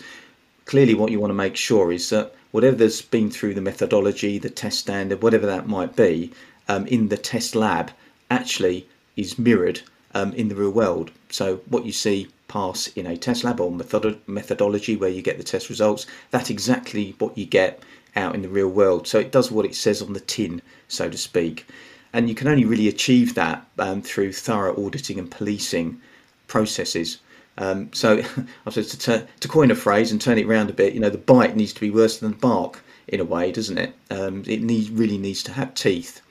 clearly, 0.66 0.94
what 0.94 1.10
you 1.10 1.20
want 1.20 1.30
to 1.30 1.34
make 1.34 1.56
sure 1.56 1.90
is 1.90 2.10
that 2.10 2.34
whatever's 2.52 3.02
been 3.02 3.30
through 3.30 3.54
the 3.54 3.60
methodology, 3.60 4.38
the 4.38 4.50
test 4.50 4.78
standard, 4.78 5.22
whatever 5.22 5.46
that 5.46 5.66
might 5.66 5.96
be, 5.96 6.32
um, 6.68 6.86
in 6.86 7.08
the 7.08 7.16
test 7.16 7.54
lab, 7.54 7.90
actually 8.30 8.86
is 9.16 9.38
mirrored 9.38 9.80
um, 10.14 10.32
in 10.34 10.48
the 10.48 10.54
real 10.54 10.70
world. 10.70 11.10
So 11.30 11.60
what 11.68 11.86
you 11.86 11.92
see 11.92 12.28
pass 12.48 12.88
in 12.88 13.06
a 13.06 13.16
test 13.16 13.44
lab 13.44 13.60
or 13.60 13.70
method- 13.70 14.20
methodology 14.26 14.96
where 14.96 15.10
you 15.10 15.22
get 15.22 15.38
the 15.38 15.44
test 15.44 15.68
results, 15.68 16.06
that's 16.30 16.50
exactly 16.50 17.14
what 17.18 17.36
you 17.36 17.46
get 17.46 17.82
out 18.14 18.34
in 18.34 18.42
the 18.42 18.48
real 18.48 18.68
world. 18.68 19.06
So 19.06 19.18
it 19.18 19.32
does 19.32 19.50
what 19.50 19.66
it 19.66 19.74
says 19.74 20.02
on 20.02 20.12
the 20.12 20.20
tin, 20.20 20.62
so 20.88 21.08
to 21.08 21.18
speak. 21.18 21.66
And 22.12 22.28
you 22.28 22.34
can 22.34 22.48
only 22.48 22.64
really 22.64 22.88
achieve 22.88 23.34
that 23.34 23.66
um, 23.78 24.02
through 24.02 24.32
thorough 24.32 24.84
auditing 24.84 25.18
and 25.18 25.30
policing 25.30 26.00
processes. 26.46 27.18
Um, 27.58 27.92
so, 27.92 28.22
I 28.66 28.70
to, 28.70 28.84
t- 28.84 29.26
to 29.40 29.48
coin 29.48 29.70
a 29.70 29.74
phrase 29.74 30.12
and 30.12 30.20
turn 30.20 30.38
it 30.38 30.46
around 30.46 30.70
a 30.70 30.74
bit, 30.74 30.94
you 30.94 31.00
know, 31.00 31.10
the 31.10 31.18
bite 31.18 31.56
needs 31.56 31.72
to 31.74 31.80
be 31.80 31.90
worse 31.90 32.18
than 32.18 32.30
the 32.30 32.36
bark 32.36 32.82
in 33.08 33.20
a 33.20 33.24
way, 33.24 33.52
doesn't 33.52 33.78
it? 33.78 33.94
Um, 34.10 34.44
it 34.46 34.62
need, 34.62 34.90
really 34.90 35.18
needs 35.18 35.42
to 35.44 35.52
have 35.52 35.74
teeth 35.74 36.22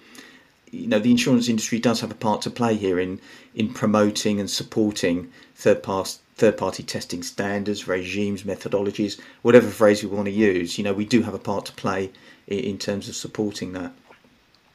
you 0.75 0.87
know 0.87 0.99
the 0.99 1.11
insurance 1.11 1.47
industry 1.47 1.79
does 1.79 2.01
have 2.01 2.11
a 2.11 2.15
part 2.15 2.41
to 2.41 2.49
play 2.49 2.75
here 2.75 2.99
in 2.99 3.19
in 3.53 3.73
promoting 3.73 4.39
and 4.39 4.49
supporting 4.49 5.31
third 5.55 5.81
party 5.81 6.19
third 6.35 6.57
party 6.57 6.83
testing 6.83 7.23
standards, 7.23 7.87
regimes, 7.87 8.43
methodologies, 8.43 9.19
whatever 9.41 9.69
phrase 9.69 10.03
we 10.03 10.09
want 10.09 10.25
to 10.25 10.31
use. 10.31 10.77
You 10.77 10.83
know, 10.83 10.93
we 10.93 11.05
do 11.05 11.21
have 11.21 11.33
a 11.33 11.39
part 11.39 11.65
to 11.67 11.71
play 11.71 12.11
in, 12.47 12.59
in 12.59 12.77
terms 12.77 13.07
of 13.07 13.15
supporting 13.15 13.73
that. 13.73 13.93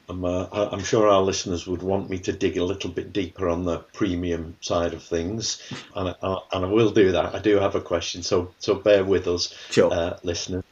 I'm, 0.09 0.25
uh, 0.25 0.47
I'm 0.51 0.83
sure 0.83 1.07
our 1.07 1.21
listeners 1.21 1.65
would 1.67 1.81
want 1.81 2.09
me 2.09 2.19
to 2.19 2.33
dig 2.33 2.57
a 2.57 2.65
little 2.65 2.89
bit 2.89 3.13
deeper 3.13 3.47
on 3.47 3.63
the 3.63 3.77
premium 3.93 4.57
side 4.59 4.93
of 4.93 5.03
things, 5.03 5.61
and 5.95 6.09
I, 6.21 6.37
and 6.51 6.65
I 6.65 6.67
will 6.67 6.91
do 6.91 7.13
that. 7.13 7.33
I 7.33 7.39
do 7.39 7.57
have 7.59 7.75
a 7.75 7.81
question, 7.81 8.23
so 8.23 8.53
so 8.59 8.75
bear 8.75 9.05
with 9.05 9.27
us, 9.27 9.55
sure. 9.69 9.93
uh, 9.93 10.17
listeners. 10.23 10.65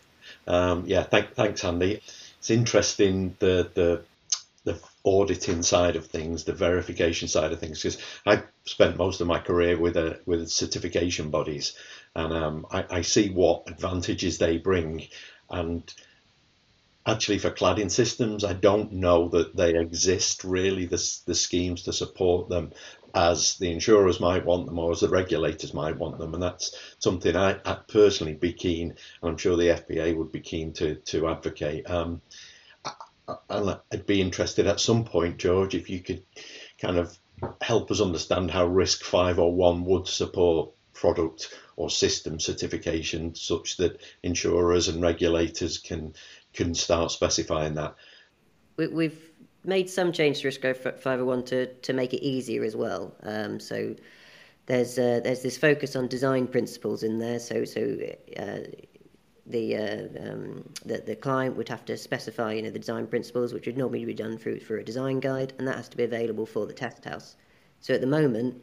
Um, 0.46 0.84
yeah, 0.88 1.04
thank, 1.04 1.36
thanks, 1.36 1.64
Andy. 1.64 2.02
It's 2.40 2.50
interesting 2.50 3.36
the 3.40 3.70
the 3.74 4.02
the 4.64 4.80
auditing 5.06 5.64
side 5.64 5.96
of 5.96 6.08
things, 6.08 6.44
the 6.44 6.54
verification 6.54 7.28
side 7.28 7.52
of 7.52 7.60
things, 7.60 7.82
because 7.82 7.98
I 8.26 8.44
spent 8.66 8.98
most 8.98 9.22
of 9.22 9.28
my 9.28 9.40
career 9.40 9.78
with 9.78 9.98
a 9.98 10.20
with 10.26 10.50
certification 10.50 11.30
bodies, 11.30 11.74
and 12.16 12.34
um, 12.34 12.66
I, 12.72 12.86
I 12.90 13.02
see 13.02 13.30
what 13.30 13.70
advantages 13.70 14.38
they 14.38 14.58
bring, 14.58 15.08
and 15.50 15.92
actually 17.06 17.40
for 17.40 17.52
cladding 17.52 17.90
systems, 17.90 18.44
I 18.44 18.54
don't 18.54 18.94
know 18.94 19.30
that 19.30 19.56
they 19.56 19.76
exist 19.76 20.44
really 20.44 20.86
the 20.86 21.22
the 21.26 21.36
schemes 21.36 21.84
to 21.84 21.94
support 21.94 22.50
them 22.50 22.72
as 23.16 23.58
the 23.58 23.72
insurers 23.72 24.20
might 24.20 24.46
want 24.46 24.68
them 24.68 24.78
or 24.78 24.92
as 24.92 25.00
the 25.00 25.10
regulators 25.10 25.74
might 25.74 25.98
want 25.98 26.20
them, 26.20 26.34
and 26.34 26.44
that's 26.44 26.76
something 27.00 27.36
I, 27.36 27.60
I 27.66 27.80
personally 27.88 28.34
be 28.34 28.54
keen, 28.54 28.90
and 29.22 29.32
I'm 29.32 29.38
sure 29.38 29.58
the 29.58 29.70
FPA 29.70 30.16
would 30.16 30.32
be 30.32 30.42
keen 30.42 30.74
to 30.74 30.96
to 30.96 31.28
advocate. 31.30 31.90
Um, 31.90 32.22
I'd 33.50 34.06
be 34.06 34.22
interested 34.22 34.68
at 34.68 34.80
some 34.80 35.04
point, 35.04 35.38
George, 35.38 35.76
if 35.76 35.90
you 35.90 36.00
could 36.00 36.24
kind 36.82 36.98
of 36.98 37.18
help 37.62 37.92
us 37.92 38.02
understand 38.02 38.52
how 38.52 38.68
RISC 38.68 39.02
501 39.04 39.86
would 39.86 40.08
support 40.08 40.72
product 40.94 41.54
or 41.78 41.90
system 41.90 42.40
certification 42.40 43.34
such 43.34 43.78
that 43.78 44.02
insurers 44.24 44.90
and 44.90 45.02
regulators 45.02 45.78
can 45.78 46.14
can 46.54 46.74
start 46.74 47.12
specifying 47.12 47.76
that. 47.76 47.96
We, 48.76 49.06
have 49.06 49.20
made 49.64 49.90
some 49.90 50.12
change 50.12 50.42
to 50.42 50.48
RISC 50.48 51.00
501 51.00 51.44
to, 51.46 51.74
to 51.74 51.94
make 51.94 52.14
it 52.14 52.26
easier 52.26 52.64
as 52.64 52.76
well. 52.76 53.16
Um, 53.24 53.60
so 53.60 53.96
there's 54.66 54.98
uh, 54.98 55.22
there's 55.24 55.42
this 55.42 55.58
focus 55.58 55.96
on 55.96 56.08
design 56.08 56.48
principles 56.48 57.04
in 57.04 57.20
there. 57.20 57.40
So 57.40 57.66
so 57.66 57.98
uh, 58.38 58.60
the, 59.50 59.76
uh, 59.76 60.32
um, 60.32 60.64
the 60.86 61.00
the 61.06 61.16
client 61.16 61.58
would 61.58 61.70
have 61.70 61.84
to 61.86 61.98
specify 61.98 62.54
you 62.54 62.62
know 62.62 62.70
the 62.70 62.80
design 62.80 63.08
principles, 63.08 63.54
which 63.54 63.66
would 63.66 63.78
normally 63.78 64.06
be 64.06 64.14
done 64.14 64.38
through 64.38 64.60
through 64.60 64.80
a 64.80 64.84
design 64.84 65.20
guide, 65.20 65.54
and 65.58 65.68
that 65.68 65.76
has 65.76 65.90
to 65.90 65.98
be 65.98 66.04
available 66.04 66.46
for 66.46 66.66
the 66.66 66.74
test 66.74 67.04
house. 67.04 67.36
So 67.82 67.94
at 67.94 68.02
the 68.02 68.08
moment, 68.08 68.62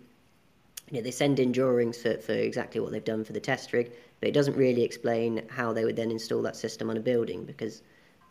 you 0.90 0.98
know, 0.98 1.02
they 1.02 1.10
send 1.10 1.40
in 1.40 1.50
drawings 1.52 2.00
for, 2.00 2.18
for 2.18 2.32
exactly 2.32 2.80
what 2.80 2.92
they've 2.92 3.04
done 3.04 3.24
for 3.24 3.32
the 3.32 3.40
test 3.40 3.72
rig, 3.72 3.92
but 4.20 4.28
it 4.28 4.32
doesn't 4.32 4.56
really 4.56 4.82
explain 4.82 5.42
how 5.48 5.72
they 5.72 5.84
would 5.84 5.96
then 5.96 6.10
install 6.10 6.42
that 6.42 6.56
system 6.56 6.88
on 6.90 6.96
a 6.96 7.00
building 7.00 7.44
because 7.44 7.82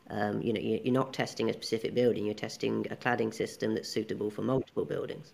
um, 0.10 0.42
you 0.42 0.54
know 0.54 0.62
you're 0.62 0.94
not 0.94 1.14
testing 1.14 1.50
a 1.50 1.54
specific 1.54 1.94
building, 1.94 2.26
you're 2.26 2.34
testing 2.34 2.86
a 2.90 2.96
cladding 2.96 3.34
system 3.34 3.74
that's 3.74 3.90
suitable 3.90 4.30
for 4.30 4.44
multiple 4.44 4.86
buildings. 4.86 5.34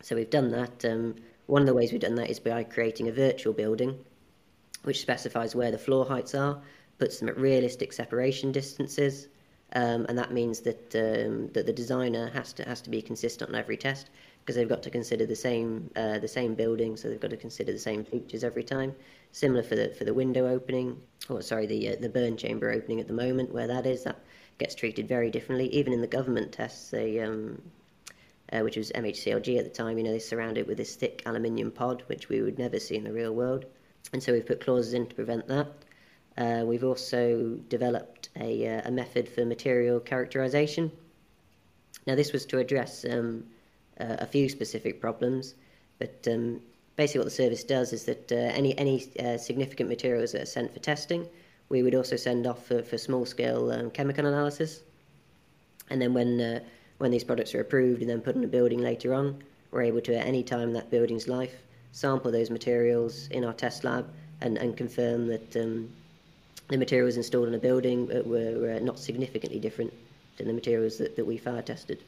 So 0.00 0.16
we've 0.16 0.30
done 0.30 0.50
that. 0.52 0.84
Um, 0.84 1.16
one 1.46 1.62
of 1.62 1.66
the 1.66 1.74
ways 1.74 1.92
we've 1.92 2.00
done 2.00 2.14
that 2.14 2.30
is 2.30 2.38
by 2.38 2.62
creating 2.62 3.08
a 3.08 3.12
virtual 3.12 3.52
building, 3.52 3.98
which 4.82 5.00
specifies 5.00 5.54
where 5.54 5.70
the 5.70 5.78
floor 5.78 6.04
heights 6.06 6.34
are, 6.34 6.60
puts 6.98 7.18
them 7.18 7.28
at 7.28 7.38
realistic 7.38 7.92
separation 7.92 8.52
distances, 8.52 9.28
um, 9.74 10.06
and 10.08 10.18
that 10.18 10.32
means 10.32 10.60
that 10.60 10.94
um, 10.94 11.48
that 11.52 11.66
the 11.66 11.72
designer 11.72 12.28
has 12.30 12.52
to 12.54 12.64
has 12.64 12.80
to 12.82 12.90
be 12.90 13.02
consistent 13.02 13.50
on 13.50 13.56
every 13.56 13.76
test 13.76 14.10
because 14.40 14.56
they've 14.56 14.68
got 14.68 14.82
to 14.82 14.90
consider 14.90 15.26
the 15.26 15.36
same 15.36 15.90
uh, 15.94 16.18
the 16.18 16.28
same 16.28 16.54
building, 16.54 16.96
so 16.96 17.08
they've 17.08 17.20
got 17.20 17.30
to 17.30 17.36
consider 17.36 17.72
the 17.72 17.78
same 17.78 18.04
features 18.04 18.44
every 18.44 18.64
time. 18.64 18.94
Similar 19.32 19.62
for 19.62 19.76
the 19.76 19.90
for 19.90 20.04
the 20.04 20.14
window 20.14 20.48
opening, 20.48 21.00
or 21.28 21.42
sorry, 21.42 21.66
the 21.66 21.90
uh, 21.90 21.96
the 22.00 22.08
burn 22.08 22.36
chamber 22.36 22.70
opening 22.70 23.00
at 23.00 23.08
the 23.08 23.12
moment, 23.12 23.52
where 23.52 23.66
that 23.66 23.84
is 23.84 24.04
that 24.04 24.20
gets 24.56 24.74
treated 24.74 25.06
very 25.06 25.30
differently. 25.30 25.66
Even 25.74 25.92
in 25.92 26.00
the 26.00 26.06
government 26.06 26.52
tests, 26.52 26.90
they 26.90 27.20
um, 27.20 27.60
uh, 28.52 28.60
which 28.60 28.76
was 28.76 28.90
MHCLG 28.92 29.58
at 29.58 29.64
the 29.64 29.70
time, 29.70 29.98
you 29.98 30.04
know, 30.04 30.12
they 30.12 30.18
surround 30.18 30.56
it 30.56 30.66
with 30.66 30.78
this 30.78 30.96
thick 30.96 31.22
aluminium 31.26 31.70
pod, 31.70 32.02
which 32.06 32.28
we 32.28 32.40
would 32.40 32.58
never 32.58 32.78
see 32.78 32.96
in 32.96 33.04
the 33.04 33.12
real 33.12 33.34
world. 33.34 33.66
And 34.12 34.22
so 34.22 34.32
we've 34.32 34.46
put 34.46 34.60
clauses 34.60 34.94
in 34.94 35.06
to 35.06 35.14
prevent 35.14 35.46
that. 35.48 35.68
Uh, 36.36 36.64
we've 36.64 36.84
also 36.84 37.58
developed 37.68 38.28
a, 38.36 38.76
uh, 38.76 38.82
a 38.84 38.90
method 38.90 39.28
for 39.28 39.44
material 39.44 40.00
characterization. 40.00 40.92
Now, 42.06 42.14
this 42.14 42.32
was 42.32 42.46
to 42.46 42.58
address 42.58 43.04
um, 43.04 43.44
uh, 44.00 44.16
a 44.20 44.26
few 44.26 44.48
specific 44.48 45.00
problems, 45.00 45.54
but 45.98 46.26
um, 46.30 46.60
basically 46.96 47.20
what 47.20 47.24
the 47.26 47.30
service 47.32 47.64
does 47.64 47.92
is 47.92 48.04
that 48.04 48.30
uh, 48.30 48.36
any 48.36 48.78
any 48.78 49.04
uh, 49.18 49.36
significant 49.36 49.88
materials 49.88 50.32
that 50.32 50.42
are 50.42 50.46
sent 50.46 50.72
for 50.72 50.78
testing, 50.78 51.26
we 51.68 51.82
would 51.82 51.94
also 51.94 52.16
send 52.16 52.46
off 52.46 52.64
for, 52.66 52.82
for 52.82 52.96
small 52.96 53.26
scale 53.26 53.70
um, 53.72 53.90
chemical 53.90 54.24
analysis. 54.24 54.80
And 55.90 56.00
then 56.00 56.14
when 56.14 56.40
uh, 56.40 56.60
when 56.98 57.10
these 57.10 57.24
products 57.24 57.54
are 57.54 57.60
approved 57.60 58.00
and 58.00 58.08
then 58.08 58.20
put 58.20 58.36
in 58.36 58.44
a 58.44 58.48
building 58.48 58.80
later 58.80 59.12
on, 59.12 59.42
we're 59.70 59.82
able 59.82 60.00
to 60.02 60.16
at 60.16 60.26
any 60.26 60.44
time 60.44 60.68
in 60.68 60.72
that 60.74 60.90
building's 60.90 61.28
life 61.28 61.62
sample 61.92 62.30
those 62.30 62.50
materials 62.50 63.28
in 63.28 63.44
our 63.44 63.52
test 63.52 63.84
lab 63.84 64.08
and, 64.40 64.56
and 64.58 64.76
confirm 64.76 65.26
that 65.28 65.56
um, 65.56 65.88
the 66.68 66.76
materials 66.76 67.16
installed 67.16 67.48
in 67.48 67.54
a 67.54 67.58
building 67.58 68.06
were, 68.26 68.58
were 68.58 68.80
not 68.80 68.98
significantly 68.98 69.58
different 69.58 69.92
than 70.36 70.46
the 70.46 70.52
materials 70.52 70.98
that, 70.98 71.16
that 71.16 71.26
we 71.26 71.36
fire 71.36 71.62
tested. 71.62 72.02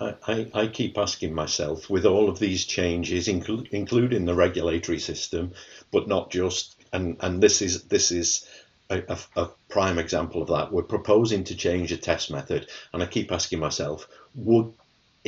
I, 0.00 0.46
I, 0.54 0.66
keep 0.68 0.96
asking 0.96 1.34
myself, 1.34 1.90
with 1.90 2.06
all 2.06 2.28
of 2.28 2.38
these 2.38 2.64
changes, 2.64 3.26
inclu- 3.26 3.68
including 3.72 4.26
the 4.26 4.34
regulatory 4.34 5.00
system, 5.00 5.52
but 5.90 6.06
not 6.06 6.30
just, 6.30 6.76
and, 6.92 7.16
and 7.20 7.42
this 7.42 7.60
is 7.62 7.84
this 7.84 8.12
is 8.12 8.48
a, 8.90 9.02
a, 9.08 9.18
a, 9.40 9.48
prime 9.68 9.98
example 9.98 10.40
of 10.40 10.48
that. 10.48 10.72
We're 10.72 10.84
proposing 10.84 11.42
to 11.44 11.56
change 11.56 11.90
a 11.90 11.96
test 11.96 12.30
method, 12.30 12.68
and 12.92 13.02
I 13.02 13.06
keep 13.06 13.32
asking 13.32 13.58
myself, 13.58 14.06
would 14.36 14.72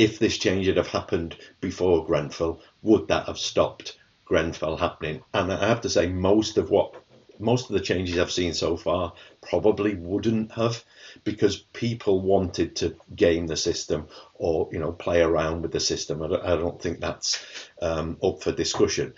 if 0.00 0.18
this 0.18 0.38
change 0.38 0.66
had 0.66 0.78
have 0.78 0.86
happened 0.88 1.36
before 1.60 2.06
Grenfell, 2.06 2.62
would 2.80 3.08
that 3.08 3.26
have 3.26 3.38
stopped 3.38 3.98
Grenfell 4.24 4.78
happening? 4.78 5.22
And 5.34 5.52
I 5.52 5.68
have 5.68 5.82
to 5.82 5.90
say, 5.90 6.06
most 6.06 6.56
of 6.56 6.70
what 6.70 6.94
most 7.38 7.68
of 7.68 7.74
the 7.74 7.80
changes 7.80 8.18
I've 8.18 8.32
seen 8.32 8.54
so 8.54 8.76
far 8.76 9.12
probably 9.42 9.94
wouldn't 9.94 10.52
have 10.52 10.82
because 11.24 11.56
people 11.58 12.20
wanted 12.20 12.76
to 12.76 12.96
game 13.14 13.46
the 13.46 13.56
system 13.56 14.08
or 14.34 14.68
you 14.72 14.78
know 14.78 14.92
play 14.92 15.20
around 15.20 15.62
with 15.62 15.72
the 15.72 15.80
system. 15.80 16.22
I 16.22 16.28
don't, 16.28 16.44
I 16.44 16.56
don't 16.56 16.80
think 16.80 17.00
that's 17.00 17.44
um, 17.82 18.16
up 18.22 18.42
for 18.42 18.52
discussion. 18.52 19.12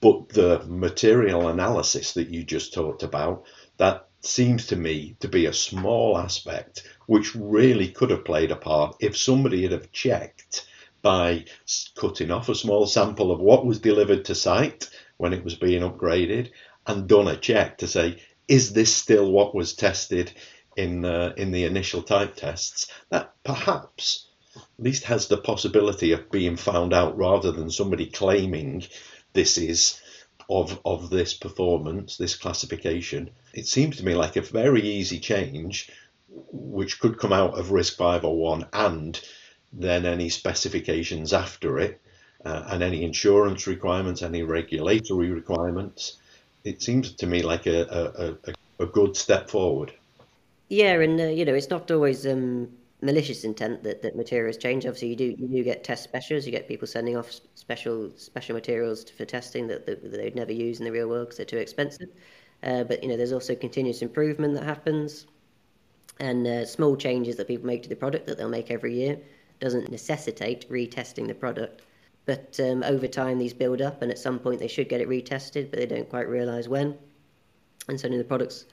But 0.00 0.28
the 0.28 0.62
material 0.66 1.48
analysis 1.48 2.12
that 2.12 2.28
you 2.28 2.44
just 2.44 2.74
talked 2.74 3.02
about, 3.02 3.44
that 3.78 4.08
seems 4.26 4.66
to 4.66 4.76
me 4.76 5.16
to 5.20 5.28
be 5.28 5.46
a 5.46 5.52
small 5.52 6.18
aspect 6.18 6.82
which 7.06 7.34
really 7.34 7.88
could 7.88 8.10
have 8.10 8.24
played 8.24 8.50
a 8.50 8.56
part 8.56 8.96
if 9.00 9.16
somebody 9.16 9.62
had 9.62 9.72
have 9.72 9.92
checked 9.92 10.66
by 11.02 11.44
cutting 11.94 12.30
off 12.30 12.48
a 12.48 12.54
small 12.54 12.86
sample 12.86 13.30
of 13.30 13.40
what 13.40 13.64
was 13.64 13.78
delivered 13.78 14.24
to 14.24 14.34
site 14.34 14.90
when 15.18 15.32
it 15.32 15.44
was 15.44 15.54
being 15.54 15.82
upgraded 15.82 16.50
and 16.86 17.08
done 17.08 17.28
a 17.28 17.36
check 17.36 17.78
to 17.78 17.86
say, 17.86 18.20
is 18.48 18.72
this 18.72 18.94
still 18.94 19.30
what 19.30 19.54
was 19.54 19.74
tested 19.74 20.32
in 20.76 21.04
uh, 21.04 21.32
in 21.36 21.52
the 21.52 21.64
initial 21.64 22.02
type 22.02 22.36
tests? 22.36 22.88
That 23.10 23.32
perhaps 23.44 24.26
at 24.56 24.62
least 24.78 25.04
has 25.04 25.28
the 25.28 25.36
possibility 25.36 26.12
of 26.12 26.30
being 26.30 26.56
found 26.56 26.92
out 26.92 27.16
rather 27.16 27.52
than 27.52 27.70
somebody 27.70 28.06
claiming 28.06 28.84
this 29.32 29.58
is 29.58 30.00
of 30.48 30.80
of 30.84 31.10
this 31.10 31.34
performance, 31.34 32.16
this 32.16 32.36
classification. 32.36 33.30
It 33.52 33.66
seems 33.66 33.96
to 33.96 34.04
me 34.04 34.14
like 34.14 34.36
a 34.36 34.42
very 34.42 34.82
easy 34.82 35.18
change, 35.18 35.90
which 36.28 37.00
could 37.00 37.18
come 37.18 37.32
out 37.32 37.58
of 37.58 37.70
RISC 37.70 37.96
501 37.96 38.66
and 38.72 39.20
then 39.72 40.06
any 40.06 40.28
specifications 40.28 41.32
after 41.32 41.78
it, 41.78 42.00
uh, 42.44 42.64
and 42.68 42.82
any 42.82 43.04
insurance 43.04 43.66
requirements, 43.66 44.22
any 44.22 44.42
regulatory 44.42 45.30
requirements 45.30 46.18
it 46.66 46.82
seems 46.82 47.12
to 47.12 47.26
me 47.26 47.42
like 47.42 47.66
a, 47.66 48.36
a, 48.48 48.52
a 48.82 48.86
good 48.86 49.16
step 49.16 49.48
forward. 49.48 49.92
Yeah, 50.68 51.00
and 51.00 51.20
uh, 51.20 51.24
you 51.26 51.44
know, 51.44 51.54
it's 51.54 51.70
not 51.70 51.90
always 51.92 52.26
um, 52.26 52.68
malicious 53.06 53.44
intent 53.44 53.82
that, 53.84 54.02
that 54.02 54.16
materials 54.16 54.56
change. 54.56 54.84
Obviously, 54.84 55.08
you 55.08 55.16
do 55.16 55.34
you 55.38 55.48
do 55.48 55.64
get 55.64 55.84
test 55.84 56.04
specials. 56.04 56.44
You 56.44 56.52
get 56.52 56.68
people 56.68 56.86
sending 56.86 57.16
off 57.16 57.30
special 57.54 58.10
special 58.16 58.54
materials 58.54 59.08
for 59.10 59.24
testing 59.24 59.68
that, 59.68 59.86
that, 59.86 60.02
that 60.02 60.16
they'd 60.18 60.36
never 60.36 60.52
use 60.52 60.78
in 60.78 60.84
the 60.84 60.92
real 60.92 61.08
world 61.08 61.26
because 61.26 61.38
they're 61.38 61.46
too 61.46 61.58
expensive. 61.58 62.08
Uh, 62.62 62.84
but 62.84 63.02
you 63.02 63.08
know, 63.08 63.16
there's 63.16 63.32
also 63.32 63.54
continuous 63.54 64.02
improvement 64.02 64.54
that 64.54 64.64
happens, 64.64 65.26
and 66.20 66.46
uh, 66.46 66.66
small 66.66 66.96
changes 66.96 67.36
that 67.36 67.48
people 67.48 67.66
make 67.66 67.82
to 67.84 67.88
the 67.88 67.96
product 67.96 68.26
that 68.26 68.36
they'll 68.36 68.48
make 68.48 68.70
every 68.70 68.94
year 68.94 69.18
doesn't 69.60 69.90
necessitate 69.90 70.68
retesting 70.70 71.26
the 71.26 71.34
product. 71.34 71.82
But 72.26 72.58
um, 72.60 72.82
over 72.82 73.06
time, 73.06 73.38
these 73.38 73.54
build 73.54 73.80
up, 73.80 74.02
and 74.02 74.10
at 74.10 74.18
some 74.18 74.38
point, 74.40 74.58
they 74.58 74.68
should 74.68 74.88
get 74.88 75.00
it 75.00 75.08
retested, 75.08 75.70
but 75.70 75.78
they 75.78 75.86
don't 75.86 76.10
quite 76.10 76.28
realise 76.28 76.68
when. 76.68 76.98
And 77.88 77.98
suddenly, 78.00 78.18
the 78.18 78.28
product's 78.28 78.66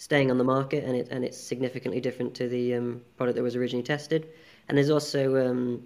staying 0.00 0.30
on 0.30 0.38
the 0.38 0.44
market, 0.44 0.82
and 0.82 0.96
it 0.96 1.08
and 1.10 1.24
it's 1.26 1.38
significantly 1.38 2.00
different 2.00 2.34
to 2.34 2.48
the 2.48 2.74
um, 2.74 3.02
product 3.18 3.36
that 3.36 3.42
was 3.42 3.54
originally 3.54 3.82
tested. 3.82 4.28
And 4.66 4.78
there's 4.78 4.88
also 4.88 5.22
um, 5.46 5.82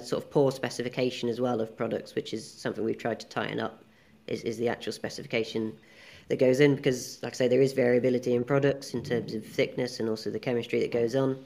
sort 0.00 0.12
of 0.12 0.30
poor 0.30 0.50
specification 0.50 1.28
as 1.28 1.42
well 1.42 1.60
of 1.60 1.76
products, 1.76 2.14
which 2.14 2.32
is 2.32 2.50
something 2.50 2.82
we've 2.82 2.96
tried 2.96 3.20
to 3.20 3.26
tighten 3.26 3.60
up. 3.60 3.84
Is 4.26 4.42
is 4.44 4.56
the 4.56 4.68
actual 4.70 4.92
specification 4.92 5.74
that 6.28 6.38
goes 6.38 6.60
in 6.60 6.74
because, 6.74 7.22
like 7.22 7.34
I 7.34 7.36
say, 7.36 7.48
there 7.48 7.60
is 7.60 7.74
variability 7.74 8.34
in 8.34 8.44
products 8.44 8.94
in 8.94 9.02
terms 9.02 9.34
of 9.34 9.44
thickness 9.44 10.00
and 10.00 10.08
also 10.08 10.30
the 10.30 10.38
chemistry 10.38 10.80
that 10.80 10.90
goes 10.90 11.14
on, 11.14 11.44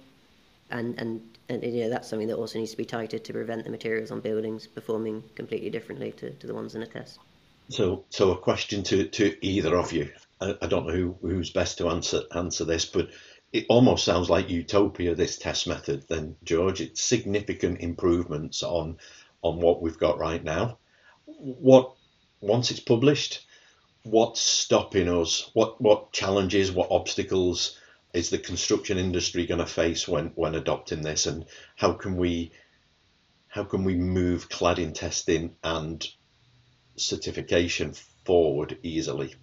and 0.70 0.96
and 1.00 1.20
and 1.48 1.64
you 1.64 1.82
know 1.82 1.90
that's 1.90 2.08
something 2.08 2.28
that 2.28 2.36
also 2.36 2.60
needs 2.60 2.70
to 2.70 2.76
be 2.76 2.84
tighter 2.84 3.18
to 3.18 3.32
prevent 3.32 3.64
the 3.64 3.70
materials 3.70 4.12
on 4.12 4.20
buildings 4.20 4.68
performing 4.68 5.24
completely 5.34 5.70
differently 5.70 6.12
to, 6.12 6.30
to 6.34 6.46
the 6.46 6.54
ones 6.54 6.76
in 6.76 6.82
a 6.82 6.86
test. 6.86 7.18
So, 7.70 8.04
so 8.08 8.30
a 8.30 8.36
question 8.36 8.82
to, 8.84 9.04
to 9.08 9.44
either 9.44 9.76
of 9.76 9.92
you. 9.92 10.10
I, 10.40 10.56
I 10.62 10.66
don't 10.66 10.86
know 10.86 10.92
who, 10.92 11.16
who's 11.20 11.50
best 11.50 11.78
to 11.78 11.88
answer 11.88 12.22
answer 12.34 12.64
this, 12.64 12.84
but 12.84 13.10
it 13.52 13.66
almost 13.68 14.04
sounds 14.04 14.30
like 14.30 14.50
utopia. 14.50 15.14
This 15.14 15.38
test 15.38 15.66
method, 15.66 16.04
then 16.08 16.36
George, 16.44 16.80
it's 16.80 17.02
significant 17.02 17.80
improvements 17.80 18.62
on 18.62 18.98
on 19.42 19.60
what 19.60 19.82
we've 19.82 19.98
got 19.98 20.18
right 20.18 20.42
now. 20.42 20.78
What 21.24 21.94
once 22.40 22.70
it's 22.70 22.80
published, 22.80 23.46
what's 24.02 24.40
stopping 24.40 25.08
us? 25.08 25.50
What 25.54 25.80
what 25.80 26.12
challenges? 26.12 26.72
What 26.72 26.90
obstacles? 26.90 27.78
is 28.14 28.30
the 28.30 28.38
construction 28.38 28.96
industry 28.96 29.46
going 29.46 29.60
to 29.60 29.66
face 29.66 30.08
when 30.08 30.28
when 30.34 30.54
adopting 30.54 31.02
this, 31.02 31.26
and 31.26 31.44
how 31.76 31.92
can 31.92 32.16
we 32.16 32.50
how 33.48 33.64
can 33.64 33.84
we 33.84 33.94
move 33.94 34.48
cladding 34.48 34.94
testing 34.94 35.54
and 35.62 36.06
certification 36.96 37.94
forward 38.24 38.78
easily 38.82 39.34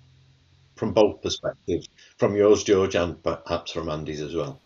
from 0.75 0.93
both 0.93 1.21
perspectives, 1.21 1.87
from 2.17 2.35
yours, 2.35 2.63
George, 2.63 2.95
and 2.95 3.21
perhaps 3.23 3.71
from 3.71 3.89
Andy's 3.89 4.21
as 4.21 4.35
well. 4.35 4.59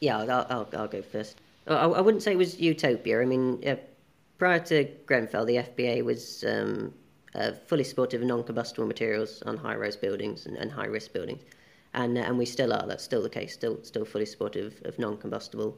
Yeah, 0.00 0.18
I'll, 0.18 0.46
I'll, 0.50 0.68
I'll 0.74 0.88
go 0.88 1.02
first. 1.02 1.36
I, 1.66 1.74
I, 1.74 2.00
wouldn't 2.00 2.22
say 2.22 2.32
it 2.32 2.38
was 2.38 2.58
utopia. 2.60 3.20
I 3.20 3.24
mean, 3.24 3.62
uh, 3.66 3.76
prior 4.38 4.60
to 4.60 4.84
Grenfell, 5.06 5.44
the 5.44 5.56
FPA 5.56 6.04
was 6.04 6.44
um, 6.44 6.94
uh, 7.34 7.52
fully 7.66 7.84
supportive 7.84 8.22
of 8.22 8.26
non-combustible 8.28 8.86
materials 8.86 9.42
on 9.42 9.56
high-rise 9.56 9.96
buildings 9.96 10.46
and, 10.46 10.56
and 10.56 10.70
high-risk 10.70 11.12
buildings 11.12 11.42
and 11.94 12.18
uh, 12.18 12.22
and 12.22 12.38
we 12.38 12.46
still 12.46 12.72
are. 12.72 12.86
That's 12.86 13.04
still 13.04 13.22
the 13.22 13.30
case. 13.30 13.54
Still 13.54 13.78
still 13.82 14.04
fully 14.04 14.26
supportive 14.26 14.80
of 14.84 14.98
non-combustible 14.98 15.76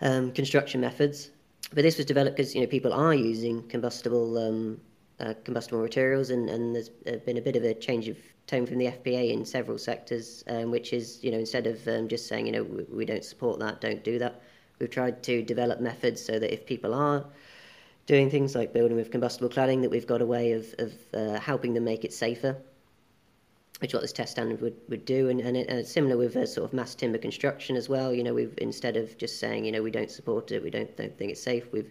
um, 0.00 0.32
construction 0.32 0.80
methods. 0.80 1.30
But 1.72 1.82
this 1.82 1.96
was 1.96 2.06
developed 2.06 2.36
because 2.36 2.54
you 2.54 2.60
know 2.60 2.66
people 2.66 2.92
are 2.92 3.14
using 3.14 3.62
combustible 3.68 4.38
um, 4.38 4.80
uh, 5.20 5.34
combustible 5.44 5.80
materials, 5.80 6.30
and, 6.30 6.48
and 6.48 6.74
there's 6.74 6.90
uh, 7.06 7.16
been 7.26 7.36
a 7.38 7.40
bit 7.40 7.56
of 7.56 7.64
a 7.64 7.74
change 7.74 8.08
of 8.08 8.16
tone 8.46 8.66
from 8.66 8.78
the 8.78 8.86
FPA 8.86 9.32
in 9.32 9.44
several 9.44 9.78
sectors, 9.78 10.44
um, 10.48 10.70
which 10.70 10.92
is, 10.92 11.22
you 11.22 11.30
know, 11.30 11.38
instead 11.38 11.66
of 11.66 11.86
um, 11.88 12.08
just 12.08 12.26
saying, 12.26 12.46
you 12.46 12.52
know, 12.52 12.62
we, 12.62 12.84
we, 12.84 13.04
don't 13.04 13.24
support 13.24 13.58
that, 13.58 13.80
don't 13.80 14.02
do 14.04 14.18
that, 14.18 14.40
we've 14.78 14.90
tried 14.90 15.22
to 15.24 15.42
develop 15.42 15.80
methods 15.80 16.24
so 16.24 16.38
that 16.38 16.52
if 16.52 16.64
people 16.64 16.94
are 16.94 17.24
doing 18.06 18.30
things 18.30 18.54
like 18.54 18.72
building 18.72 18.96
with 18.96 19.10
combustible 19.10 19.50
cladding, 19.50 19.82
that 19.82 19.90
we've 19.90 20.06
got 20.06 20.22
a 20.22 20.26
way 20.26 20.52
of, 20.52 20.74
of 20.78 20.92
uh, 21.14 21.38
helping 21.38 21.74
them 21.74 21.84
make 21.84 22.04
it 22.04 22.12
safer, 22.12 22.56
which 23.80 23.90
is 23.90 23.94
what 23.94 24.00
this 24.00 24.12
test 24.12 24.32
standard 24.32 24.60
would, 24.62 24.76
would 24.88 25.04
do. 25.04 25.28
And, 25.28 25.40
and, 25.40 25.56
it, 25.56 25.68
and 25.68 25.86
similar 25.86 26.16
with 26.16 26.34
uh, 26.36 26.46
sort 26.46 26.64
of 26.64 26.72
mass 26.72 26.94
timber 26.94 27.18
construction 27.18 27.76
as 27.76 27.88
well. 27.88 28.14
You 28.14 28.24
know, 28.24 28.32
we've 28.32 28.54
instead 28.58 28.96
of 28.96 29.18
just 29.18 29.38
saying, 29.38 29.66
you 29.66 29.72
know, 29.72 29.82
we 29.82 29.90
don't 29.90 30.10
support 30.10 30.50
it, 30.52 30.62
we 30.62 30.70
don't, 30.70 30.96
don't 30.96 31.16
think 31.18 31.32
it's 31.32 31.42
safe, 31.42 31.70
we've 31.70 31.90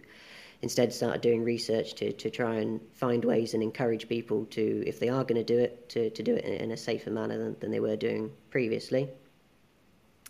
instead 0.62 0.92
started 0.92 1.20
doing 1.20 1.44
research 1.44 1.94
to, 1.94 2.12
to 2.12 2.30
try 2.30 2.56
and 2.56 2.80
find 2.92 3.24
ways 3.24 3.54
and 3.54 3.62
encourage 3.62 4.08
people 4.08 4.44
to, 4.46 4.82
if 4.86 4.98
they 4.98 5.08
are 5.08 5.22
going 5.22 5.36
to 5.36 5.44
do 5.44 5.58
it, 5.58 5.88
to, 5.88 6.10
to 6.10 6.22
do 6.22 6.34
it 6.34 6.44
in, 6.44 6.72
a 6.72 6.76
safer 6.76 7.10
manner 7.10 7.38
than, 7.38 7.56
than 7.60 7.70
they 7.70 7.80
were 7.80 7.96
doing 7.96 8.30
previously. 8.50 9.08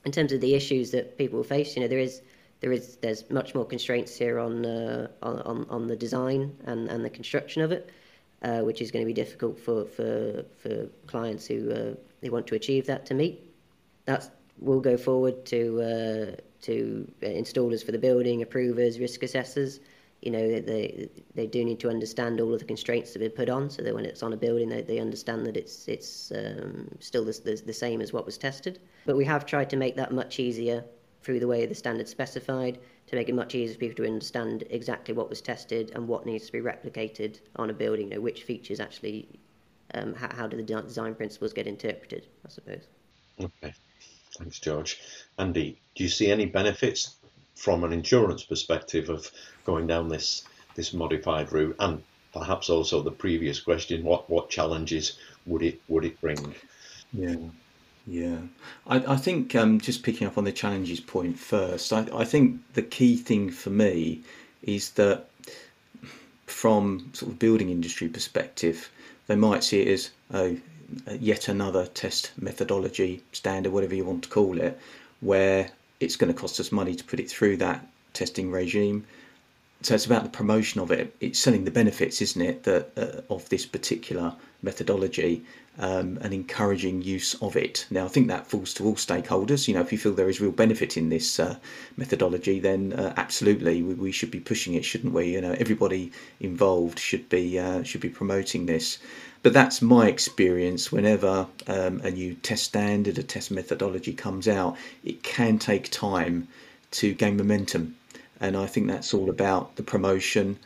In 0.04 0.12
terms 0.12 0.32
of 0.32 0.40
the 0.40 0.54
issues 0.54 0.90
that 0.90 1.16
people 1.16 1.42
face, 1.42 1.76
you 1.76 1.82
know, 1.82 1.88
there 1.88 1.98
is 1.98 2.22
there 2.60 2.72
is 2.72 2.96
there's 2.96 3.28
much 3.30 3.54
more 3.54 3.64
constraints 3.64 4.16
here 4.16 4.38
on 4.38 4.66
uh, 4.66 5.08
on 5.22 5.66
on 5.68 5.86
the 5.86 5.96
design 5.96 6.56
and, 6.64 6.88
and 6.88 7.04
the 7.04 7.10
construction 7.10 7.62
of 7.62 7.72
it, 7.72 7.90
uh, 8.42 8.60
which 8.60 8.80
is 8.80 8.90
going 8.90 9.04
to 9.04 9.06
be 9.06 9.12
difficult 9.12 9.58
for 9.58 9.84
for, 9.84 10.44
for 10.56 10.86
clients 11.06 11.46
who 11.46 11.70
uh, 11.70 11.94
they 12.20 12.30
want 12.30 12.46
to 12.48 12.54
achieve 12.54 12.86
that 12.86 13.06
to 13.06 13.14
meet. 13.14 13.54
That 14.06 14.30
will 14.60 14.80
go 14.80 14.96
forward 14.96 15.46
to 15.46 15.80
uh, 15.80 16.40
to 16.62 17.10
installers 17.22 17.84
for 17.84 17.92
the 17.92 17.98
building, 17.98 18.42
approvers, 18.42 18.98
risk 18.98 19.22
assessors, 19.22 19.80
you 20.22 20.30
know 20.30 20.60
they 20.60 21.08
they 21.34 21.46
do 21.46 21.64
need 21.64 21.80
to 21.80 21.88
understand 21.88 22.40
all 22.40 22.52
of 22.52 22.58
the 22.58 22.64
constraints 22.64 23.12
that 23.12 23.20
been 23.20 23.30
put 23.30 23.48
on. 23.48 23.70
So 23.70 23.82
that 23.82 23.94
when 23.94 24.04
it's 24.04 24.22
on 24.22 24.32
a 24.32 24.36
building 24.36 24.68
they, 24.68 24.82
they 24.82 24.98
understand 24.98 25.46
that 25.46 25.56
it's 25.56 25.86
it's 25.88 26.32
um, 26.32 26.88
still 27.00 27.24
the, 27.24 27.40
the, 27.44 27.62
the 27.66 27.72
same 27.72 28.00
as 28.00 28.12
what 28.12 28.26
was 28.26 28.38
tested. 28.38 28.80
But 29.06 29.16
we 29.16 29.24
have 29.24 29.46
tried 29.46 29.70
to 29.70 29.76
make 29.76 29.96
that 29.96 30.12
much 30.12 30.40
easier 30.40 30.84
through 31.22 31.40
the 31.40 31.46
way 31.46 31.66
the 31.66 31.74
standard 31.74 32.08
specified 32.08 32.78
to 33.06 33.16
make 33.16 33.28
it 33.28 33.34
much 33.34 33.54
easier 33.54 33.74
for 33.74 33.80
people 33.80 34.04
to 34.04 34.10
understand 34.10 34.64
exactly 34.70 35.14
what 35.14 35.28
was 35.28 35.40
tested 35.40 35.92
and 35.94 36.06
what 36.06 36.26
needs 36.26 36.46
to 36.46 36.52
be 36.52 36.60
replicated 36.60 37.40
on 37.56 37.70
a 37.70 37.72
building 37.72 38.08
you 38.08 38.14
know 38.14 38.20
which 38.20 38.44
features 38.44 38.80
actually 38.80 39.28
um, 39.94 40.14
how, 40.14 40.28
how 40.34 40.46
do 40.46 40.56
the 40.56 40.62
design 40.62 41.14
principles 41.14 41.52
get 41.52 41.66
interpreted 41.66 42.26
I 42.44 42.48
suppose. 42.50 42.82
Okay. 43.40 43.74
Thanks 44.38 44.60
George. 44.60 45.00
Andy 45.38 45.80
do 45.94 46.04
you 46.04 46.08
see 46.08 46.30
any 46.30 46.46
benefits 46.46 47.16
from 47.58 47.84
an 47.84 47.92
insurance 47.92 48.44
perspective 48.44 49.10
of 49.10 49.30
going 49.64 49.86
down 49.86 50.08
this 50.08 50.44
this 50.74 50.94
modified 50.94 51.52
route, 51.52 51.76
and 51.80 52.02
perhaps 52.32 52.70
also 52.70 53.02
the 53.02 53.10
previous 53.10 53.60
question: 53.60 54.04
what 54.04 54.30
what 54.30 54.48
challenges 54.48 55.18
would 55.44 55.62
it 55.62 55.80
would 55.88 56.04
it 56.04 56.20
bring? 56.20 56.54
Yeah. 57.12 57.36
Yeah, 58.10 58.38
I, 58.86 58.96
I 59.14 59.16
think 59.16 59.54
um, 59.54 59.80
just 59.80 60.02
picking 60.02 60.26
up 60.26 60.38
on 60.38 60.44
the 60.44 60.52
challenges 60.52 60.98
point 60.98 61.38
first, 61.38 61.92
I, 61.92 62.06
I 62.14 62.24
think 62.24 62.58
the 62.72 62.80
key 62.80 63.18
thing 63.18 63.50
for 63.50 63.68
me 63.68 64.22
is 64.62 64.92
that 64.92 65.28
from 66.46 67.10
sort 67.12 67.32
of 67.32 67.38
building 67.38 67.68
industry 67.68 68.08
perspective, 68.08 68.90
they 69.26 69.36
might 69.36 69.62
see 69.62 69.82
it 69.82 69.88
as 69.88 70.10
oh, 70.32 70.56
yet 71.20 71.48
another 71.48 71.84
test 71.86 72.32
methodology 72.38 73.22
standard, 73.32 73.72
whatever 73.72 73.94
you 73.94 74.06
want 74.06 74.24
to 74.24 74.30
call 74.30 74.58
it, 74.58 74.80
where 75.20 75.70
it's 76.00 76.16
going 76.16 76.32
to 76.32 76.38
cost 76.38 76.60
us 76.60 76.72
money 76.72 76.94
to 76.94 77.04
put 77.04 77.20
it 77.20 77.30
through 77.30 77.56
that 77.58 77.86
testing 78.12 78.50
regime. 78.50 79.06
So 79.82 79.94
it's 79.94 80.06
about 80.06 80.24
the 80.24 80.30
promotion 80.30 80.80
of 80.80 80.90
it. 80.90 81.14
It's 81.20 81.38
selling 81.38 81.64
the 81.64 81.70
benefits, 81.70 82.20
isn't 82.20 82.42
it, 82.42 82.64
that 82.64 82.90
uh, 82.96 83.32
of 83.32 83.48
this 83.48 83.64
particular 83.64 84.34
methodology 84.60 85.44
um, 85.78 86.18
and 86.20 86.34
encouraging 86.34 87.02
use 87.02 87.34
of 87.40 87.56
it. 87.56 87.86
Now, 87.90 88.06
I 88.06 88.08
think 88.08 88.26
that 88.26 88.48
falls 88.48 88.74
to 88.74 88.84
all 88.84 88.96
stakeholders. 88.96 89.68
You 89.68 89.74
know, 89.74 89.80
if 89.80 89.92
you 89.92 89.98
feel 89.98 90.12
there 90.12 90.28
is 90.28 90.40
real 90.40 90.50
benefit 90.50 90.96
in 90.96 91.08
this 91.08 91.38
uh, 91.38 91.56
methodology, 91.96 92.58
then 92.58 92.92
uh, 92.92 93.14
absolutely 93.16 93.82
we, 93.82 93.94
we, 93.94 94.12
should 94.12 94.32
be 94.32 94.40
pushing 94.40 94.74
it, 94.74 94.84
shouldn't 94.84 95.14
we? 95.14 95.34
You 95.34 95.40
know, 95.40 95.52
everybody 95.52 96.10
involved 96.40 96.98
should 96.98 97.28
be 97.28 97.58
uh, 97.58 97.84
should 97.84 98.00
be 98.00 98.08
promoting 98.08 98.66
this. 98.66 98.98
But 99.42 99.52
that's 99.52 99.80
my 99.80 100.08
experience 100.08 100.90
whenever 100.90 101.46
um, 101.66 102.00
a 102.00 102.10
new 102.10 102.34
test 102.34 102.64
standard, 102.64 103.18
a 103.18 103.22
test 103.22 103.50
methodology 103.50 104.12
comes 104.12 104.48
out, 104.48 104.76
it 105.04 105.22
can 105.22 105.58
take 105.58 105.90
time 105.90 106.48
to 106.92 107.14
gain 107.14 107.36
momentum. 107.36 107.96
And 108.40 108.56
I 108.56 108.66
think 108.66 108.86
that's 108.86 109.14
all 109.14 109.30
about 109.30 109.76
the 109.76 109.82
promotion. 109.82 110.58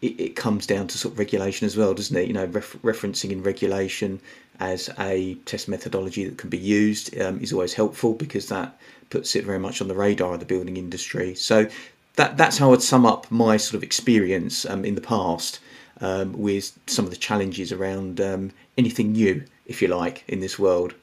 It, 0.00 0.20
it 0.20 0.36
comes 0.36 0.66
down 0.66 0.86
to 0.88 0.98
sort 0.98 1.14
of 1.14 1.18
regulation 1.18 1.66
as 1.66 1.76
well, 1.76 1.92
doesn't 1.92 2.16
it? 2.16 2.28
You 2.28 2.34
know, 2.34 2.46
ref- 2.46 2.76
referencing 2.82 3.30
in 3.30 3.42
regulation 3.42 4.20
as 4.60 4.90
a 4.98 5.34
test 5.46 5.68
methodology 5.68 6.24
that 6.24 6.38
can 6.38 6.50
be 6.50 6.58
used 6.58 7.18
um, 7.20 7.40
is 7.40 7.52
always 7.52 7.74
helpful 7.74 8.14
because 8.14 8.48
that 8.48 8.78
puts 9.08 9.34
it 9.34 9.44
very 9.44 9.58
much 9.58 9.80
on 9.80 9.88
the 9.88 9.94
radar 9.94 10.34
of 10.34 10.40
the 10.40 10.46
building 10.46 10.76
industry. 10.76 11.34
So 11.34 11.68
that 12.16 12.36
that's 12.36 12.58
how 12.58 12.72
I'd 12.72 12.82
sum 12.82 13.06
up 13.06 13.30
my 13.30 13.56
sort 13.56 13.74
of 13.74 13.82
experience 13.82 14.66
um, 14.66 14.84
in 14.84 14.94
the 14.94 15.00
past 15.00 15.58
um, 16.00 16.32
with 16.32 16.78
some 16.86 17.04
of 17.04 17.10
the 17.10 17.16
challenges 17.16 17.72
around 17.72 18.20
um, 18.20 18.52
anything 18.78 19.12
new, 19.12 19.44
if 19.66 19.82
you 19.82 19.88
like, 19.88 20.24
in 20.28 20.40
this 20.40 20.58
world. 20.58 20.94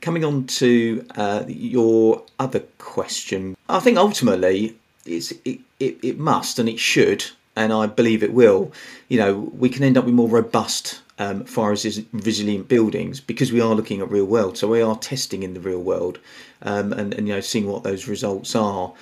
Coming 0.00 0.24
on 0.24 0.46
to 0.46 1.04
uh, 1.16 1.44
your 1.48 2.22
other 2.38 2.60
question, 2.78 3.56
I 3.68 3.80
think 3.80 3.98
ultimately 3.98 4.76
it, 5.04 5.32
it, 5.44 5.60
it 5.80 6.18
must 6.18 6.58
and 6.58 6.68
it 6.68 6.78
should, 6.78 7.24
and 7.56 7.72
I 7.72 7.86
believe 7.86 8.22
it 8.22 8.32
will. 8.32 8.72
You 9.08 9.18
know, 9.18 9.34
we 9.34 9.68
can 9.68 9.82
end 9.82 9.98
up 9.98 10.04
with 10.04 10.14
more 10.14 10.28
robust 10.28 11.00
um, 11.18 11.44
fire 11.44 11.70
resilient 11.70 12.68
buildings 12.68 13.20
because 13.20 13.52
we 13.52 13.60
are 13.60 13.74
looking 13.74 14.00
at 14.00 14.10
real 14.10 14.24
world. 14.24 14.56
So 14.56 14.68
we 14.68 14.82
are 14.82 14.96
testing 14.96 15.42
in 15.42 15.54
the 15.54 15.60
real 15.60 15.82
world 15.82 16.18
um, 16.62 16.92
and, 16.92 17.12
and 17.14 17.26
you 17.28 17.34
know 17.34 17.40
seeing 17.40 17.66
what 17.66 17.82
those 17.82 18.06
results 18.06 18.54
are. 18.54 18.92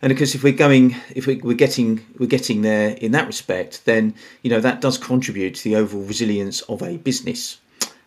And 0.00 0.10
because 0.10 0.34
if 0.34 0.44
we're 0.44 0.52
going, 0.52 0.94
if 1.14 1.26
we, 1.26 1.40
are 1.40 1.54
getting, 1.54 2.04
we're 2.18 2.26
getting 2.26 2.62
there 2.62 2.90
in 2.90 3.12
that 3.12 3.26
respect, 3.26 3.84
then 3.84 4.14
you 4.42 4.50
know 4.50 4.60
that 4.60 4.80
does 4.80 4.96
contribute 4.96 5.56
to 5.56 5.64
the 5.64 5.76
overall 5.76 6.04
resilience 6.04 6.60
of 6.62 6.82
a 6.82 6.98
business. 6.98 7.58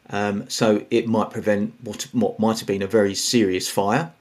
Um, 0.09 0.49
so 0.49 0.85
it 0.89 1.07
might 1.07 1.31
prevent 1.31 1.73
what 1.81 2.03
what 2.13 2.39
might 2.39 2.59
have 2.59 2.67
been 2.67 2.81
a 2.81 2.87
very 2.87 3.13
serious 3.13 3.67
fire, 3.67 4.11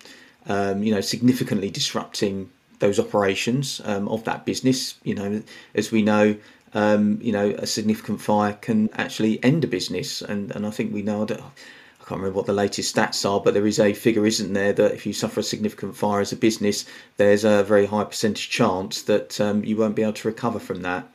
um, 0.47 0.83
you 0.83 0.93
know, 0.93 1.01
significantly 1.01 1.71
disrupting 1.71 2.51
those 2.81 2.99
operations 2.99 3.81
um, 3.85 4.09
of 4.09 4.25
that 4.25 4.45
business. 4.45 4.97
You 5.05 5.15
know, 5.15 5.43
as 5.75 5.93
we 5.93 6.03
know, 6.03 6.37
um, 6.75 7.21
you 7.23 7.33
know, 7.33 7.51
a 7.51 7.67
significant 7.67 8.21
fire 8.21 8.55
can 8.55 8.91
actually 8.95 9.43
end 9.45 9.63
a 9.63 9.69
business, 9.69 10.23
and 10.23 10.51
and 10.51 10.67
I 10.67 10.71
think 10.71 10.93
we 10.93 11.03
know 11.03 11.25
that 11.25 11.41
can't 12.11 12.21
remember 12.23 12.39
what 12.39 12.47
the 12.47 12.53
latest 12.53 12.95
stats 12.95 13.25
are, 13.29 13.41
but 13.41 13.55
there 13.55 13.69
is 13.69 13.79
a 13.79 13.95
figure, 13.95 14.27
isn't 14.27 14.53
there, 14.53 14.73
that 14.73 14.93
if 14.93 15.07
you 15.07 15.13
suffer 15.13 15.39
a 15.39 15.45
significant 15.45 15.97
fire 15.97 16.21
as 16.21 16.33
a 16.33 16.37
business, 16.37 16.85
there's 17.19 17.45
a 17.45 17.63
very 17.63 17.87
high 17.87 18.03
percentage 18.03 18.51
chance 18.51 19.03
that 19.03 19.41
um, 19.41 19.65
you 19.65 19.77
won't 19.77 19.95
be 19.95 20.03
able 20.03 20.15
to 20.15 20.27
recover 20.27 20.59
from 20.59 20.83
that. 20.83 21.07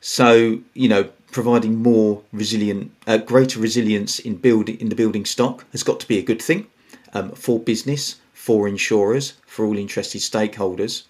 So, 0.00 0.58
you 0.74 0.88
know, 0.88 1.10
providing 1.30 1.80
more 1.80 2.22
resilient, 2.32 2.90
uh, 3.06 3.18
greater 3.18 3.60
resilience 3.60 4.18
in 4.18 4.34
building 4.34 4.80
in 4.80 4.88
the 4.88 4.96
building 4.96 5.24
stock 5.24 5.64
has 5.70 5.84
got 5.84 6.00
to 6.00 6.08
be 6.08 6.18
a 6.18 6.22
good 6.22 6.42
thing 6.42 6.66
um, 7.12 7.30
for 7.30 7.60
business, 7.60 8.16
for 8.32 8.66
insurers, 8.66 9.34
for 9.46 9.64
all 9.64 9.78
interested 9.78 10.22
stakeholders 10.22 11.04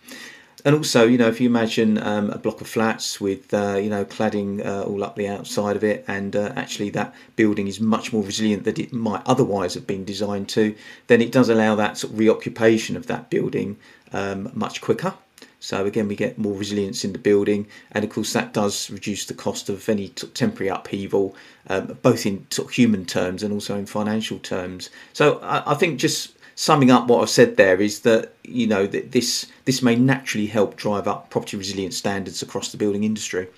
and 0.65 0.75
also, 0.75 1.07
you 1.07 1.19
know, 1.19 1.29
if 1.29 1.41
you 1.41 1.49
imagine 1.49 1.99
um, 1.99 2.31
a 2.31 2.39
block 2.39 2.61
of 2.61 2.69
flats 2.69 3.21
with, 3.21 3.53
uh, 3.53 3.77
you 3.83 3.91
know, 3.91 4.05
cladding 4.05 4.65
uh, 4.65 4.83
all 4.85 5.03
up 5.03 5.17
the 5.17 5.29
outside 5.29 5.77
of 5.77 5.85
it, 5.85 6.05
and 6.07 6.37
uh, 6.37 6.53
actually 6.55 6.91
that 6.91 7.15
building 7.37 7.67
is 7.67 7.81
much 7.81 8.13
more 8.13 8.23
resilient 8.23 8.65
than 8.65 8.81
it 8.81 8.93
might 8.93 9.23
otherwise 9.27 9.75
have 9.75 9.87
been 9.87 10.05
designed 10.05 10.49
to, 10.51 10.75
then 11.09 11.21
it 11.21 11.33
does 11.33 11.49
allow 11.49 11.75
that 11.75 11.99
sort 11.99 12.13
of 12.13 12.19
reoccupation 12.19 12.97
of 12.97 13.07
that 13.07 13.31
building 13.31 13.77
um, 14.13 14.51
much 14.55 14.81
quicker. 14.81 15.15
So 15.59 15.87
again, 15.87 16.09
we 16.09 16.17
get 16.17 16.39
more 16.39 16.57
resilience 16.57 17.05
in 17.05 17.13
the 17.13 17.21
building, 17.21 17.69
and 17.93 18.05
of 18.05 18.11
course 18.11 18.33
that 18.33 18.53
does 18.53 18.91
reduce 18.91 19.27
the 19.27 19.35
cost 19.35 19.69
of 19.69 19.89
any 19.89 20.09
temporary 20.09 20.69
upheaval, 20.69 21.37
um, 21.69 21.99
both 22.03 22.27
in 22.27 22.47
human 22.73 23.07
terms 23.07 23.45
and 23.45 23.53
also 23.53 23.77
in 23.77 23.87
financial 23.87 24.41
terms. 24.41 24.91
So 25.13 25.39
I, 25.39 25.73
I 25.73 25.75
think 25.75 26.01
just 26.01 26.37
summing 26.55 26.91
up 26.91 27.07
what 27.09 27.23
I've 27.23 27.31
said 27.31 27.57
there 27.57 27.81
is 27.81 28.01
that 28.01 28.35
you 28.45 28.67
know 28.67 28.87
that 28.87 29.13
this 29.13 29.47
this 29.65 29.83
may 29.83 29.97
naturally 29.97 30.47
help 30.47 30.77
drive 30.77 31.09
up 31.09 31.31
property 31.31 31.57
resilience 31.57 31.97
standards 31.97 32.43
across 32.43 32.73
the 32.73 32.79
building 32.79 33.05
industry. 33.05 33.49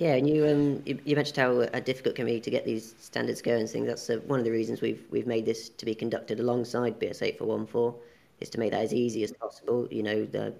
Yeah, 0.00 0.14
and 0.14 0.26
you 0.26 0.46
um, 0.46 0.82
you, 0.86 1.14
mentioned 1.14 1.36
how 1.36 1.60
uh, 1.60 1.80
difficult 1.80 2.14
it 2.14 2.16
can 2.16 2.24
be 2.24 2.40
to 2.40 2.50
get 2.50 2.64
these 2.64 2.94
standards 2.98 3.42
going 3.42 3.60
and 3.60 3.68
things. 3.68 3.86
That's 3.86 4.08
uh, 4.08 4.16
one 4.26 4.38
of 4.38 4.46
the 4.46 4.50
reasons 4.50 4.80
we've 4.80 5.04
we've 5.10 5.26
made 5.26 5.44
this 5.44 5.68
to 5.68 5.84
be 5.84 5.94
conducted 5.94 6.40
alongside 6.40 6.98
BS 6.98 7.20
eight 7.20 7.38
four 7.38 7.48
one 7.48 7.66
four, 7.66 7.94
is 8.40 8.48
to 8.50 8.58
make 8.58 8.70
that 8.70 8.80
as 8.80 8.94
easy 8.94 9.22
as 9.24 9.32
possible. 9.32 9.86
You 9.90 10.02
know, 10.02 10.24
the, 10.24 10.54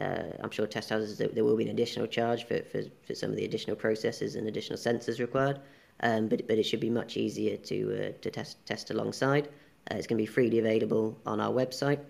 uh, 0.00 0.22
I'm 0.42 0.50
sure 0.50 0.66
test 0.66 0.88
houses 0.88 1.18
there, 1.18 1.28
there 1.28 1.44
will 1.44 1.58
be 1.58 1.64
an 1.64 1.70
additional 1.70 2.06
charge 2.06 2.44
for, 2.44 2.62
for, 2.62 2.82
for 3.06 3.14
some 3.14 3.28
of 3.28 3.36
the 3.36 3.44
additional 3.44 3.76
processes 3.76 4.34
and 4.34 4.48
additional 4.48 4.78
sensors 4.78 5.18
required, 5.18 5.60
um, 6.02 6.28
but 6.28 6.48
but 6.48 6.56
it 6.56 6.62
should 6.62 6.80
be 6.80 6.88
much 6.88 7.18
easier 7.18 7.58
to 7.58 8.06
uh, 8.06 8.12
to 8.22 8.30
test 8.30 8.64
test 8.64 8.90
alongside. 8.90 9.50
Uh, 9.90 9.96
it's 9.96 10.06
going 10.06 10.18
to 10.18 10.22
be 10.22 10.26
freely 10.26 10.58
available 10.58 11.18
on 11.26 11.40
our 11.40 11.52
website. 11.52 12.00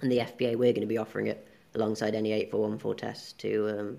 And 0.00 0.10
the 0.10 0.18
FPA, 0.18 0.56
we're 0.56 0.72
going 0.72 0.80
to 0.80 0.86
be 0.86 0.98
offering 0.98 1.26
it 1.28 1.46
alongside 1.74 2.14
any 2.14 2.32
8414 2.32 2.96
tests 2.96 3.32
to 3.34 3.78
um, 3.78 3.98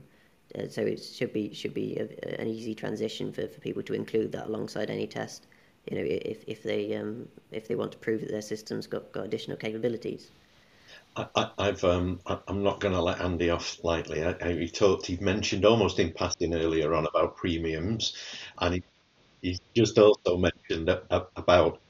Uh, 0.57 0.67
so 0.67 0.81
it 0.81 1.01
should 1.01 1.31
be 1.31 1.53
should 1.53 1.73
be 1.73 1.97
a, 1.97 2.41
an 2.41 2.47
easy 2.47 2.75
transition 2.75 3.31
for, 3.31 3.47
for 3.47 3.59
people 3.61 3.83
to 3.83 3.93
include 3.93 4.31
that 4.31 4.47
alongside 4.47 4.89
any 4.89 5.07
test. 5.07 5.47
You 5.89 5.97
know, 5.97 6.05
if 6.05 6.43
if 6.47 6.61
they 6.63 6.95
um, 6.95 7.27
if 7.51 7.67
they 7.67 7.75
want 7.75 7.91
to 7.93 7.97
prove 7.97 8.21
that 8.21 8.31
their 8.31 8.41
system's 8.41 8.87
got, 8.87 9.11
got 9.11 9.25
additional 9.25 9.57
capabilities. 9.57 10.31
I, 11.15 11.49
have 11.57 11.83
um, 11.83 12.19
I'm 12.47 12.63
not 12.63 12.79
going 12.79 12.93
to 12.93 13.01
let 13.01 13.19
Andy 13.19 13.49
off 13.49 13.83
lightly. 13.83 14.23
I, 14.23 14.35
I, 14.41 14.53
he 14.53 14.69
talked, 14.69 15.05
he 15.05 15.17
mentioned 15.17 15.65
almost 15.65 15.99
in 15.99 16.13
passing 16.13 16.55
earlier 16.55 16.93
on 16.93 17.05
about 17.05 17.35
premiums, 17.35 18.15
and 18.59 18.75
he, 18.75 18.83
he 19.41 19.59
just 19.75 19.97
also 19.97 20.37
mentioned 20.37 20.89
about 21.09 21.81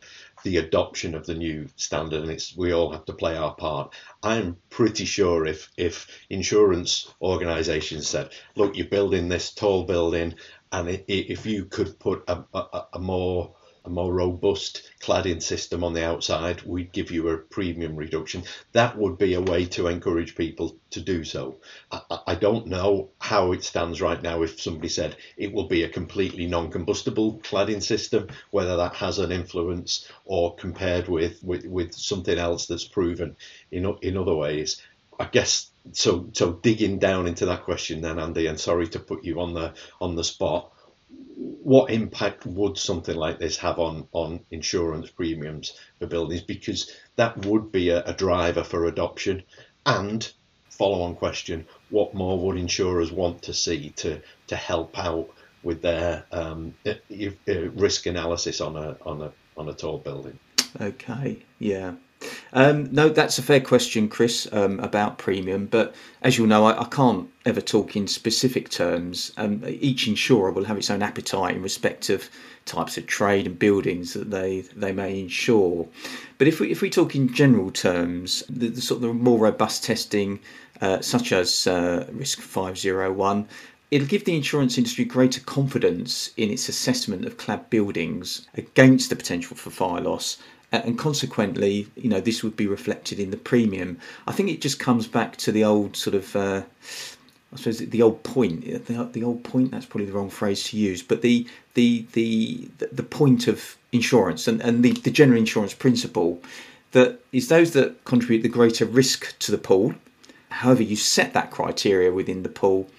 the 0.43 0.57
adoption 0.57 1.15
of 1.15 1.25
the 1.25 1.35
new 1.35 1.67
standard, 1.75 2.21
and 2.21 2.31
it's 2.31 2.55
we 2.55 2.73
all 2.73 2.91
have 2.91 3.05
to 3.05 3.13
play 3.13 3.35
our 3.35 3.53
part. 3.55 3.93
I'm 4.23 4.57
pretty 4.69 5.05
sure 5.05 5.45
if 5.45 5.69
if 5.77 6.07
insurance 6.29 7.13
organisations 7.21 8.07
said, 8.07 8.31
"Look, 8.55 8.75
you're 8.77 8.87
building 8.87 9.29
this 9.29 9.53
tall 9.53 9.83
building, 9.83 10.35
and 10.71 11.03
if 11.07 11.45
you 11.45 11.65
could 11.65 11.99
put 11.99 12.23
a, 12.27 12.43
a, 12.53 12.85
a 12.93 12.99
more 12.99 13.55
a 13.83 13.89
more 13.89 14.13
robust 14.13 14.83
cladding 14.99 15.41
system 15.41 15.83
on 15.83 15.93
the 15.93 16.05
outside, 16.05 16.61
we'd 16.63 16.91
give 16.91 17.09
you 17.09 17.29
a 17.29 17.37
premium 17.37 17.95
reduction. 17.95 18.43
That 18.73 18.97
would 18.97 19.17
be 19.17 19.33
a 19.33 19.41
way 19.41 19.65
to 19.67 19.87
encourage 19.87 20.35
people 20.35 20.77
to 20.91 21.01
do 21.01 21.23
so. 21.23 21.57
I, 21.91 22.01
I 22.27 22.35
don't 22.35 22.67
know 22.67 23.09
how 23.19 23.51
it 23.53 23.63
stands 23.63 24.01
right 24.01 24.21
now 24.21 24.43
if 24.43 24.61
somebody 24.61 24.89
said 24.89 25.15
it 25.35 25.51
will 25.51 25.67
be 25.67 25.83
a 25.83 25.89
completely 25.89 26.45
non 26.45 26.69
combustible 26.69 27.39
cladding 27.39 27.81
system, 27.81 28.27
whether 28.51 28.77
that 28.77 28.95
has 28.95 29.17
an 29.19 29.31
influence 29.31 30.07
or 30.25 30.55
compared 30.55 31.07
with, 31.07 31.43
with, 31.43 31.65
with 31.65 31.93
something 31.93 32.37
else 32.37 32.67
that's 32.67 32.87
proven 32.87 33.35
in, 33.71 33.85
in 34.01 34.17
other 34.17 34.35
ways. 34.35 34.81
I 35.19 35.25
guess 35.25 35.69
so. 35.91 36.29
So 36.33 36.53
digging 36.53 36.97
down 36.97 37.27
into 37.27 37.45
that 37.47 37.63
question, 37.63 38.01
then 38.01 38.17
Andy, 38.17 38.47
and 38.47 38.59
sorry 38.59 38.87
to 38.87 38.99
put 38.99 39.23
you 39.23 39.39
on 39.39 39.53
the 39.53 39.73
on 39.99 40.15
the 40.15 40.23
spot 40.23 40.71
what 41.41 41.91
impact 41.91 42.45
would 42.45 42.77
something 42.77 43.15
like 43.15 43.39
this 43.39 43.57
have 43.57 43.79
on, 43.79 44.07
on 44.11 44.41
insurance 44.51 45.09
premiums 45.09 45.73
for 45.99 46.07
buildings? 46.07 46.41
Because 46.41 46.91
that 47.15 47.45
would 47.45 47.71
be 47.71 47.89
a, 47.89 48.03
a 48.03 48.13
driver 48.13 48.63
for 48.63 48.85
adoption. 48.85 49.43
And 49.85 50.31
follow 50.69 51.01
on 51.01 51.15
question, 51.15 51.65
what 51.89 52.13
more 52.13 52.39
would 52.39 52.57
insurers 52.57 53.11
want 53.11 53.41
to 53.43 53.53
see 53.53 53.89
to, 53.97 54.21
to 54.47 54.55
help 54.55 54.97
out 54.97 55.29
with 55.63 55.81
their 55.81 56.25
um, 56.31 56.75
risk 57.47 58.05
analysis 58.05 58.61
on 58.61 58.75
a, 58.75 58.97
on, 59.05 59.21
a, 59.21 59.31
on 59.57 59.69
a 59.69 59.73
tall 59.73 59.97
building? 59.97 60.37
Okay, 60.79 61.43
yeah. 61.59 61.93
Um, 62.53 62.89
no, 62.91 63.09
that's 63.09 63.37
a 63.37 63.41
fair 63.41 63.61
question, 63.61 64.07
Chris, 64.07 64.47
um, 64.51 64.79
about 64.79 65.17
premium. 65.17 65.65
But 65.65 65.95
as 66.21 66.37
you'll 66.37 66.47
know, 66.47 66.65
I, 66.65 66.81
I 66.81 66.85
can't 66.85 67.29
ever 67.45 67.61
talk 67.61 67.95
in 67.95 68.07
specific 68.07 68.69
terms. 68.69 69.31
Um, 69.37 69.63
each 69.65 70.07
insurer 70.07 70.51
will 70.51 70.65
have 70.65 70.77
its 70.77 70.89
own 70.89 71.01
appetite 71.01 71.55
in 71.55 71.61
respect 71.61 72.09
of 72.09 72.29
types 72.65 72.97
of 72.97 73.07
trade 73.07 73.47
and 73.47 73.57
buildings 73.57 74.13
that 74.13 74.29
they, 74.29 74.61
they 74.75 74.91
may 74.91 75.19
insure. 75.19 75.87
But 76.37 76.47
if 76.47 76.59
we 76.59 76.71
if 76.71 76.81
we 76.81 76.89
talk 76.89 77.15
in 77.15 77.33
general 77.33 77.71
terms, 77.71 78.43
the, 78.49 78.67
the 78.67 78.81
sort 78.81 78.97
of 78.97 79.01
the 79.01 79.13
more 79.13 79.39
robust 79.39 79.83
testing, 79.83 80.39
uh, 80.81 81.01
such 81.01 81.31
as 81.31 81.67
uh, 81.67 82.07
RISC 82.11 82.39
Five 82.39 82.77
Zero 82.77 83.11
One, 83.11 83.47
it'll 83.91 84.07
give 84.07 84.25
the 84.25 84.35
insurance 84.35 84.77
industry 84.77 85.05
greater 85.05 85.41
confidence 85.41 86.31
in 86.37 86.49
its 86.49 86.69
assessment 86.69 87.25
of 87.25 87.37
clad 87.37 87.69
buildings 87.69 88.47
against 88.55 89.09
the 89.09 89.15
potential 89.15 89.55
for 89.55 89.69
fire 89.69 90.01
loss 90.01 90.37
and 90.71 90.97
consequently, 90.97 91.87
you 91.95 92.09
know, 92.09 92.21
this 92.21 92.43
would 92.43 92.55
be 92.55 92.67
reflected 92.67 93.19
in 93.19 93.31
the 93.31 93.37
premium. 93.37 93.99
I 94.25 94.31
think 94.31 94.49
it 94.49 94.61
just 94.61 94.79
comes 94.79 95.05
back 95.05 95.35
to 95.37 95.51
the 95.51 95.65
old 95.65 95.97
sort 95.97 96.15
of, 96.15 96.35
uh, 96.35 96.63
I 97.53 97.55
suppose, 97.57 97.79
the 97.79 98.01
old 98.01 98.23
point. 98.23 98.85
The, 98.85 99.09
the, 99.11 99.23
old 99.23 99.43
point. 99.43 99.71
That's 99.71 99.85
probably 99.85 100.05
the 100.05 100.13
wrong 100.13 100.29
phrase 100.29 100.63
to 100.65 100.77
use, 100.77 101.03
but 101.03 101.21
the 101.21 101.45
the 101.73 102.05
the 102.13 102.69
the 102.91 103.03
point 103.03 103.47
of 103.47 103.77
insurance 103.91 104.47
and 104.47 104.61
and 104.61 104.83
the, 104.83 104.93
the 104.93 105.11
general 105.11 105.37
insurance 105.37 105.73
principle 105.73 106.41
that 106.93 107.19
is 107.31 107.49
those 107.49 107.71
that 107.71 108.03
contribute 108.05 108.41
the 108.41 108.49
greater 108.49 108.85
risk 108.85 109.37
to 109.39 109.51
the 109.51 109.57
pool. 109.57 109.95
However, 110.49 110.83
you 110.83 110.95
set 110.95 111.33
that 111.33 111.51
criteria 111.51 112.11
within 112.11 112.43
the 112.43 112.49
pool, 112.49 112.89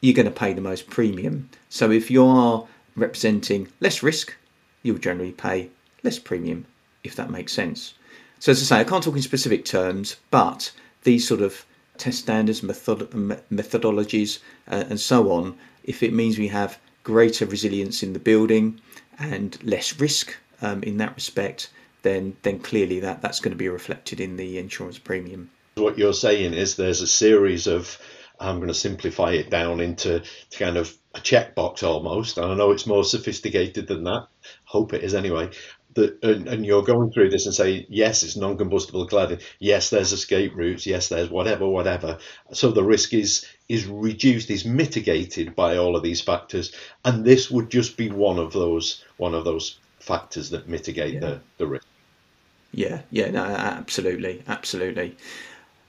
you're 0.00 0.14
going 0.14 0.26
to 0.26 0.30
pay 0.30 0.52
the 0.52 0.60
most 0.60 0.88
premium. 0.88 1.48
So 1.68 1.90
if 1.90 2.10
you 2.10 2.24
are 2.24 2.66
representing 2.96 3.68
less 3.80 4.02
risk, 4.02 4.34
you'll 4.82 4.98
generally 4.98 5.32
pay 5.32 5.70
less 6.02 6.18
premium 6.18 6.66
if 7.04 7.16
that 7.16 7.30
makes 7.30 7.52
sense. 7.52 7.94
So, 8.38 8.52
as 8.52 8.60
I 8.60 8.64
say, 8.64 8.80
I 8.80 8.84
can't 8.84 9.02
talk 9.02 9.16
in 9.16 9.22
specific 9.22 9.64
terms, 9.64 10.16
but 10.30 10.72
these 11.02 11.26
sort 11.26 11.40
of 11.40 11.64
test 11.96 12.20
standards, 12.20 12.62
method- 12.62 13.10
methodologies, 13.50 14.38
uh, 14.70 14.84
and 14.88 15.00
so 15.00 15.32
on, 15.32 15.58
if 15.84 16.02
it 16.02 16.12
means 16.12 16.38
we 16.38 16.48
have 16.48 16.78
greater 17.02 17.46
resilience 17.46 18.02
in 18.02 18.12
the 18.12 18.18
building 18.18 18.80
and 19.18 19.58
less 19.64 19.98
risk 19.98 20.36
um, 20.62 20.82
in 20.82 20.98
that 20.98 21.14
respect, 21.14 21.70
then 22.02 22.36
then 22.42 22.58
clearly 22.60 23.00
that, 23.00 23.20
that's 23.22 23.40
going 23.40 23.50
to 23.52 23.56
be 23.56 23.68
reflected 23.68 24.20
in 24.20 24.36
the 24.36 24.58
insurance 24.58 24.98
premium. 24.98 25.50
What 25.74 25.98
you're 25.98 26.12
saying 26.12 26.54
is 26.54 26.76
there's 26.76 27.00
a 27.00 27.06
series 27.06 27.66
of 27.66 27.98
I'm 28.40 28.56
going 28.56 28.68
to 28.68 28.74
simplify 28.74 29.32
it 29.32 29.50
down 29.50 29.80
into 29.80 30.22
kind 30.52 30.76
of 30.76 30.96
a 31.14 31.18
checkbox 31.18 31.82
almost. 31.82 32.38
And 32.38 32.46
I 32.46 32.54
know 32.54 32.70
it's 32.70 32.86
more 32.86 33.02
sophisticated 33.02 33.88
than 33.88 34.04
that. 34.04 34.28
Hope 34.64 34.92
it 34.92 35.02
is 35.02 35.14
anyway 35.14 35.50
that 35.98 36.22
and, 36.22 36.48
and, 36.48 36.64
you're 36.64 36.82
going 36.82 37.10
through 37.10 37.30
this 37.30 37.46
and 37.46 37.54
say 37.54 37.86
yes 37.88 38.22
it's 38.22 38.36
non-combustible 38.36 39.08
cladding. 39.08 39.42
Yes 39.58 39.90
there's 39.90 40.12
escape 40.12 40.54
routes. 40.54 40.86
Yes 40.86 41.08
there's 41.08 41.30
whatever 41.30 41.68
whatever. 41.68 42.18
So 42.52 42.70
the 42.70 42.84
risk 42.84 43.12
is 43.14 43.46
is 43.68 43.86
reduced 43.86 44.50
is 44.50 44.64
mitigated 44.64 45.54
by 45.54 45.76
all 45.76 45.96
of 45.96 46.02
these 46.02 46.20
factors. 46.20 46.74
And 47.04 47.24
this 47.24 47.50
would 47.50 47.70
just 47.70 47.96
be 47.96 48.10
one 48.10 48.38
of 48.38 48.52
those 48.52 49.04
one 49.16 49.34
of 49.34 49.44
those 49.44 49.78
factors 50.00 50.50
that 50.50 50.68
mitigate 50.68 51.14
yeah. 51.14 51.20
the, 51.20 51.40
the 51.58 51.66
risk. 51.66 51.86
Yeah. 52.72 53.02
Yeah. 53.10 53.30
No 53.30 53.44
absolutely. 53.44 54.42
Absolutely 54.46 55.16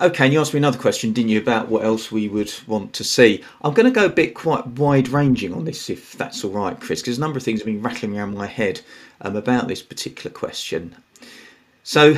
Okay, 0.02 0.24
and 0.24 0.34
you 0.34 0.40
asked 0.40 0.54
me 0.54 0.60
another 0.60 0.80
question, 0.80 1.12
didn't 1.12 1.28
you, 1.28 1.40
about 1.40 1.68
what 1.68 1.84
else 1.84 2.10
we 2.10 2.30
would 2.30 2.54
want 2.68 2.94
to 2.94 3.04
see? 3.04 3.44
I'm 3.64 3.74
going 3.74 3.86
to 3.86 3.92
go 3.92 4.06
a 4.06 4.10
bit 4.10 4.34
quite 4.34 4.66
wide 4.66 5.10
ranging 5.10 5.54
on 5.54 5.66
this, 5.66 5.90
if 5.90 6.14
that's 6.14 6.42
all 6.46 6.52
right, 6.52 6.80
Chris, 6.80 7.02
because 7.02 7.18
a 7.18 7.22
number 7.22 7.38
of 7.38 7.44
things 7.44 7.60
have 7.60 7.66
been 7.66 7.82
rattling 7.82 8.18
around 8.18 8.34
my 8.34 8.48
head 8.48 8.80
um, 9.20 9.36
about 9.36 9.68
this 9.68 9.82
particular 9.82 10.34
question. 10.34 10.96
So, 11.84 12.16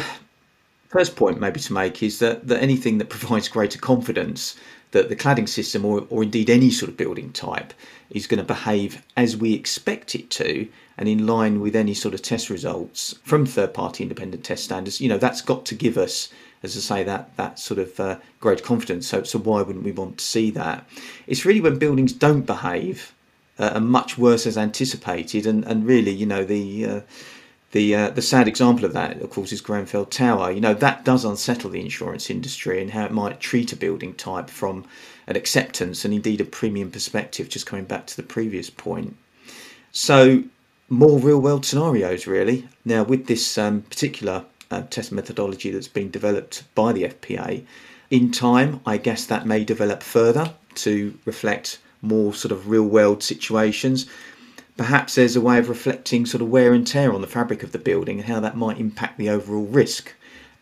first 0.90 1.16
point 1.16 1.40
maybe 1.40 1.60
to 1.60 1.74
make 1.74 2.04
is 2.04 2.20
that, 2.20 2.48
that 2.50 2.62
anything 2.62 3.00
that 3.00 3.10
provides 3.10 3.48
greater 3.48 3.80
confidence 3.80 4.56
that 4.92 5.10
the 5.10 5.16
cladding 5.16 5.50
system, 5.50 5.84
or, 5.84 6.06
or 6.12 6.22
indeed 6.22 6.52
any 6.52 6.70
sort 6.70 6.90
of 6.92 6.98
building 6.98 7.32
type, 7.34 7.74
is 8.12 8.28
going 8.28 8.38
to 8.38 8.44
behave 8.44 9.02
as 9.18 9.36
we 9.36 9.56
expect 9.56 10.14
it 10.14 10.30
to 10.30 10.68
and 11.00 11.10
in 11.10 11.26
line 11.26 11.60
with 11.60 11.76
any 11.76 11.96
sort 11.96 12.14
of 12.14 12.22
test 12.22 12.52
results 12.52 13.16
from 13.24 13.44
third 13.44 13.74
party 13.74 14.04
independent 14.04 14.44
test 14.44 14.66
standards, 14.66 15.02
you 15.02 15.10
know, 15.10 15.18
that's 15.18 15.42
got 15.42 15.66
to 15.66 15.74
give 15.74 15.98
us 15.98 16.30
as 16.64 16.78
I 16.78 16.80
say, 16.80 17.04
that 17.04 17.36
that 17.38 17.60
sort 17.60 17.80
of 17.80 18.00
uh, 18.00 18.18
great 18.40 18.64
confidence. 18.64 19.08
So, 19.08 19.24
so 19.24 19.40
why 19.40 19.62
wouldn't 19.62 19.86
we 19.86 19.92
want 19.92 20.20
to 20.20 20.24
see 20.24 20.52
that? 20.52 20.88
It's 21.28 21.46
really 21.46 21.62
when 21.62 21.80
buildings 21.80 22.14
don't 22.14 22.46
behave 22.46 23.14
uh, 23.60 23.72
and 23.76 23.88
much 23.88 24.18
worse 24.18 24.46
as 24.46 24.58
anticipated, 24.58 25.46
and, 25.46 25.64
and 25.66 25.86
really, 25.86 26.12
you 26.12 26.26
know, 26.26 26.44
the 26.44 26.86
uh, 26.86 27.02
the 27.72 27.96
uh, 27.96 28.10
the 28.10 28.22
sad 28.22 28.48
example 28.48 28.86
of 28.86 28.94
that, 28.94 29.22
of 29.22 29.30
course, 29.30 29.52
is 29.52 29.62
Grenfell 29.62 30.06
Tower. 30.06 30.52
You 30.52 30.62
know, 30.62 30.74
that 30.74 31.06
does 31.06 31.26
unsettle 31.26 31.70
the 31.72 31.82
insurance 31.82 32.30
industry 32.30 32.82
and 32.82 32.92
how 32.92 33.06
it 33.06 33.12
might 33.12 33.40
treat 33.40 33.72
a 33.72 33.76
building 33.76 34.14
type 34.14 34.50
from 34.50 34.86
an 35.28 35.36
acceptance 35.36 36.04
and 36.06 36.14
indeed 36.14 36.42
a 36.42 36.46
premium 36.46 36.92
perspective. 36.92 37.50
Just 37.50 37.66
coming 37.66 37.86
back 37.86 38.06
to 38.08 38.18
the 38.18 38.24
previous 38.24 38.70
point, 38.70 39.16
so 39.92 40.44
more 40.90 41.20
real 41.20 41.42
world 41.42 41.66
scenarios 41.66 42.28
really. 42.28 42.68
Now, 42.84 43.04
with 43.04 43.28
this 43.28 43.58
um, 43.58 43.82
particular 43.84 44.46
uh, 44.72 44.84
test 44.90 45.12
methodology 45.12 45.72
that's 45.72 45.88
been 45.88 46.10
developed 46.10 46.64
by 46.76 46.94
the 46.94 47.04
FPA. 47.04 47.64
In 48.10 48.32
time, 48.32 48.82
I 48.86 48.98
guess 48.98 49.26
that 49.26 49.46
may 49.46 49.64
develop 49.64 50.04
further 50.04 50.54
to 50.76 51.18
reflect 51.26 51.80
more 52.02 52.34
sort 52.34 52.52
of 52.52 52.70
real 52.70 52.84
world 52.84 53.24
situations. 53.24 54.06
Perhaps 54.78 55.16
there's 55.16 55.36
a 55.36 55.42
way 55.42 55.60
of 55.60 55.70
reflecting 55.70 56.26
sort 56.26 56.42
of 56.42 56.50
wear 56.50 56.74
and 56.74 56.86
tear 56.86 57.14
on 57.14 57.22
the 57.22 57.28
fabric 57.28 57.64
of 57.64 57.72
the 57.72 57.78
building 57.78 58.20
and 58.20 58.28
how 58.28 58.40
that 58.40 58.58
might 58.58 58.80
impact 58.80 59.18
the 59.18 59.30
overall 59.30 59.66
risk. 59.66 60.14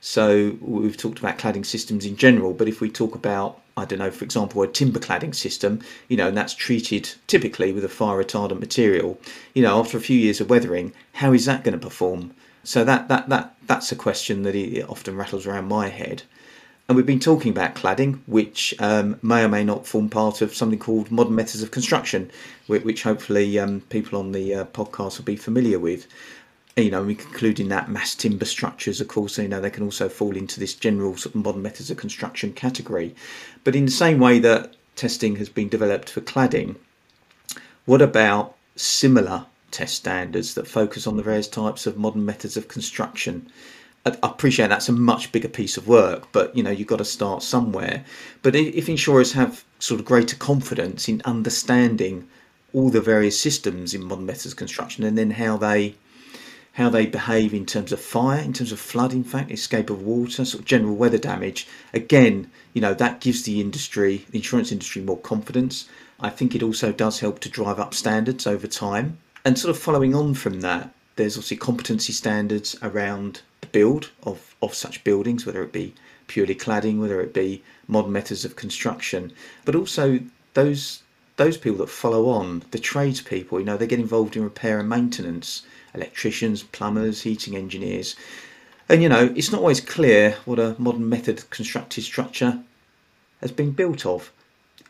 So 0.02 0.58
we've 0.62 0.98
talked 0.98 1.20
about 1.20 1.38
cladding 1.38 1.66
systems 1.66 2.06
in 2.06 2.16
general, 2.16 2.54
but 2.54 2.68
if 2.68 2.80
we 2.80 2.90
talk 2.90 3.16
about, 3.16 3.60
I 3.76 3.86
don't 3.86 4.00
know, 4.00 4.12
for 4.12 4.24
example, 4.24 4.62
a 4.62 4.68
timber 4.68 5.00
cladding 5.00 5.36
system, 5.36 5.82
you 6.08 6.16
know, 6.16 6.30
and 6.30 6.38
that's 6.38 6.54
treated 6.54 7.10
typically 7.28 7.74
with 7.74 7.84
a 7.84 7.90
fire 7.90 8.24
retardant 8.24 8.60
material, 8.60 9.20
you 9.54 9.62
know, 9.62 9.80
after 9.80 9.98
a 9.98 10.02
few 10.02 10.18
years 10.18 10.40
of 10.40 10.50
weathering, 10.50 10.94
how 11.14 11.34
is 11.34 11.46
that 11.46 11.64
going 11.64 11.78
to 11.78 11.86
perform? 11.86 12.34
So 12.64 12.84
that 12.84 13.08
that 13.08 13.30
that 13.30 13.56
that's 13.68 13.92
a 13.92 13.96
question 13.96 14.44
that 14.44 14.56
it 14.56 14.90
often 14.90 15.16
rattles 15.16 15.46
around 15.46 15.68
my 15.68 15.90
head. 15.90 16.24
And 16.88 16.96
we've 16.96 17.06
been 17.06 17.20
talking 17.20 17.52
about 17.52 17.76
cladding, 17.76 18.20
which 18.26 18.74
um, 18.80 19.20
may 19.22 19.44
or 19.44 19.48
may 19.48 19.64
not 19.64 19.86
form 19.86 20.10
part 20.10 20.42
of 20.42 20.56
something 20.56 20.80
called 20.80 21.12
modern 21.12 21.36
methods 21.36 21.62
of 21.62 21.70
construction, 21.70 22.32
which, 22.66 23.04
hopefully 23.04 23.60
um, 23.60 23.82
people 23.90 24.18
on 24.18 24.32
the 24.32 24.56
uh, 24.56 24.66
podcast 24.66 25.20
will 25.20 25.26
be 25.26 25.36
familiar 25.36 25.78
with. 25.78 26.08
You 26.76 26.90
know, 26.90 27.04
we 27.04 27.14
conclude 27.14 27.60
in 27.60 27.70
that 27.70 27.92
mass 27.92 28.16
timber 28.16 28.46
structures, 28.46 29.00
of 29.00 29.08
course, 29.08 29.38
you 29.38 29.48
know, 29.48 29.62
they 29.62 29.70
can 29.70 29.84
also 29.84 30.10
fall 30.10 30.36
into 30.36 30.60
this 30.60 30.74
general 30.74 31.16
sort 31.16 31.36
of 31.36 31.44
modern 31.44 31.62
methods 31.62 31.92
of 31.92 31.98
construction 31.98 32.54
category. 32.54 33.14
But 33.64 33.76
in 33.76 33.86
the 33.86 33.92
same 33.92 34.18
way 34.18 34.40
that 34.40 34.76
testing 34.96 35.36
has 35.36 35.50
been 35.50 35.70
developed 35.70 36.10
for 36.10 36.22
cladding, 36.22 36.76
what 37.86 38.02
about 38.02 38.56
similar 38.76 39.46
test 39.72 39.96
standards 39.96 40.54
that 40.54 40.68
focus 40.68 41.08
on 41.08 41.18
the 41.18 41.24
various 41.24 41.48
types 41.48 41.86
of 41.86 41.98
modern 41.98 42.26
methods 42.26 42.58
of 42.58 42.68
construction? 42.68 43.48
I 44.06 44.18
appreciate 44.24 44.70
that's 44.70 44.90
a 44.90 44.94
much 44.94 45.32
bigger 45.32 45.50
piece 45.50 45.78
of 45.78 45.88
work, 45.88 46.32
but 46.32 46.56
you 46.56 46.64
know 46.64 46.72
you've 46.72 46.88
got 46.88 46.98
to 46.98 47.06
start 47.06 47.44
somewhere. 47.44 48.06
But 48.42 48.56
if 48.56 48.88
insurers 48.88 49.34
have 49.34 49.64
sort 49.78 50.00
of 50.00 50.06
greater 50.06 50.36
confidence 50.36 51.10
in 51.10 51.22
understanding 51.26 52.28
all 52.74 52.90
the 52.90 53.02
various 53.02 53.40
systems 53.40 53.94
in 53.94 54.04
modern 54.04 54.26
methods 54.26 54.48
of 54.48 54.56
construction 54.56 55.04
and 55.04 55.18
then 55.18 55.32
how 55.32 55.58
they 55.58 55.96
how 56.74 56.88
they 56.88 57.06
behave 57.06 57.54
in 57.54 57.66
terms 57.66 57.92
of 57.92 58.00
fire, 58.00 58.40
in 58.40 58.54
terms 58.54 58.72
of 58.72 58.80
flood, 58.80 59.12
in 59.12 59.24
fact, 59.24 59.52
escape 59.52 59.90
of 59.90 60.02
water, 60.02 60.46
sort 60.46 60.62
of 60.62 60.66
general 60.66 60.96
weather 60.96 61.18
damage. 61.18 61.68
Again, 61.94 62.50
you 62.74 62.80
know, 62.80 62.94
that 62.94 63.20
gives 63.20 63.44
the 63.44 63.60
industry, 63.60 64.26
the 64.30 64.38
insurance 64.38 64.72
industry, 64.72 65.02
more 65.02 65.18
confidence. 65.18 65.90
I 66.22 66.30
think 66.30 66.56
it 66.56 66.64
also 66.64 66.94
does 66.94 67.20
help 67.20 67.40
to 67.40 67.50
drive 67.50 67.80
up 67.80 67.94
standards 67.94 68.48
over 68.48 68.68
time. 68.68 69.18
And 69.46 69.58
sort 69.58 69.76
of 69.76 69.82
following 69.82 70.14
on 70.14 70.34
from 70.34 70.62
that, 70.62 70.94
there's 71.16 71.36
obviously 71.36 71.58
competency 71.58 72.14
standards 72.14 72.76
around 72.82 73.42
the 73.62 73.68
build 73.68 74.12
of, 74.24 74.56
of 74.62 74.74
such 74.74 75.04
buildings, 75.04 75.46
whether 75.46 75.64
it 75.64 75.72
be 75.72 75.94
purely 76.28 76.56
cladding, 76.56 77.00
whether 77.00 77.20
it 77.22 77.34
be 77.34 77.64
modern 77.88 78.12
methods 78.12 78.46
of 78.46 78.56
construction, 78.56 79.34
but 79.66 79.76
also 79.76 80.20
those 80.54 81.04
those 81.38 81.58
people 81.58 81.78
that 81.78 81.90
follow 81.90 82.28
on, 82.28 82.64
the 82.72 82.78
tradespeople, 82.78 83.60
you 83.60 83.66
know, 83.66 83.78
they 83.78 83.88
get 83.88 83.98
involved 83.98 84.36
in 84.36 84.44
repair 84.44 84.78
and 84.78 84.90
maintenance 84.90 85.62
electricians, 85.94 86.64
plumbers, 86.64 87.22
heating 87.22 87.56
engineers. 87.56 88.18
And 88.90 89.02
you 89.02 89.08
know, 89.08 89.32
it's 89.36 89.50
not 89.50 89.60
always 89.62 89.80
clear 89.80 90.36
what 90.44 90.60
a 90.60 90.76
modern 90.78 91.08
method 91.08 91.50
constructed 91.50 92.04
structure 92.04 92.60
has 93.40 93.54
been 93.54 93.72
built 93.72 94.06
of. 94.06 94.32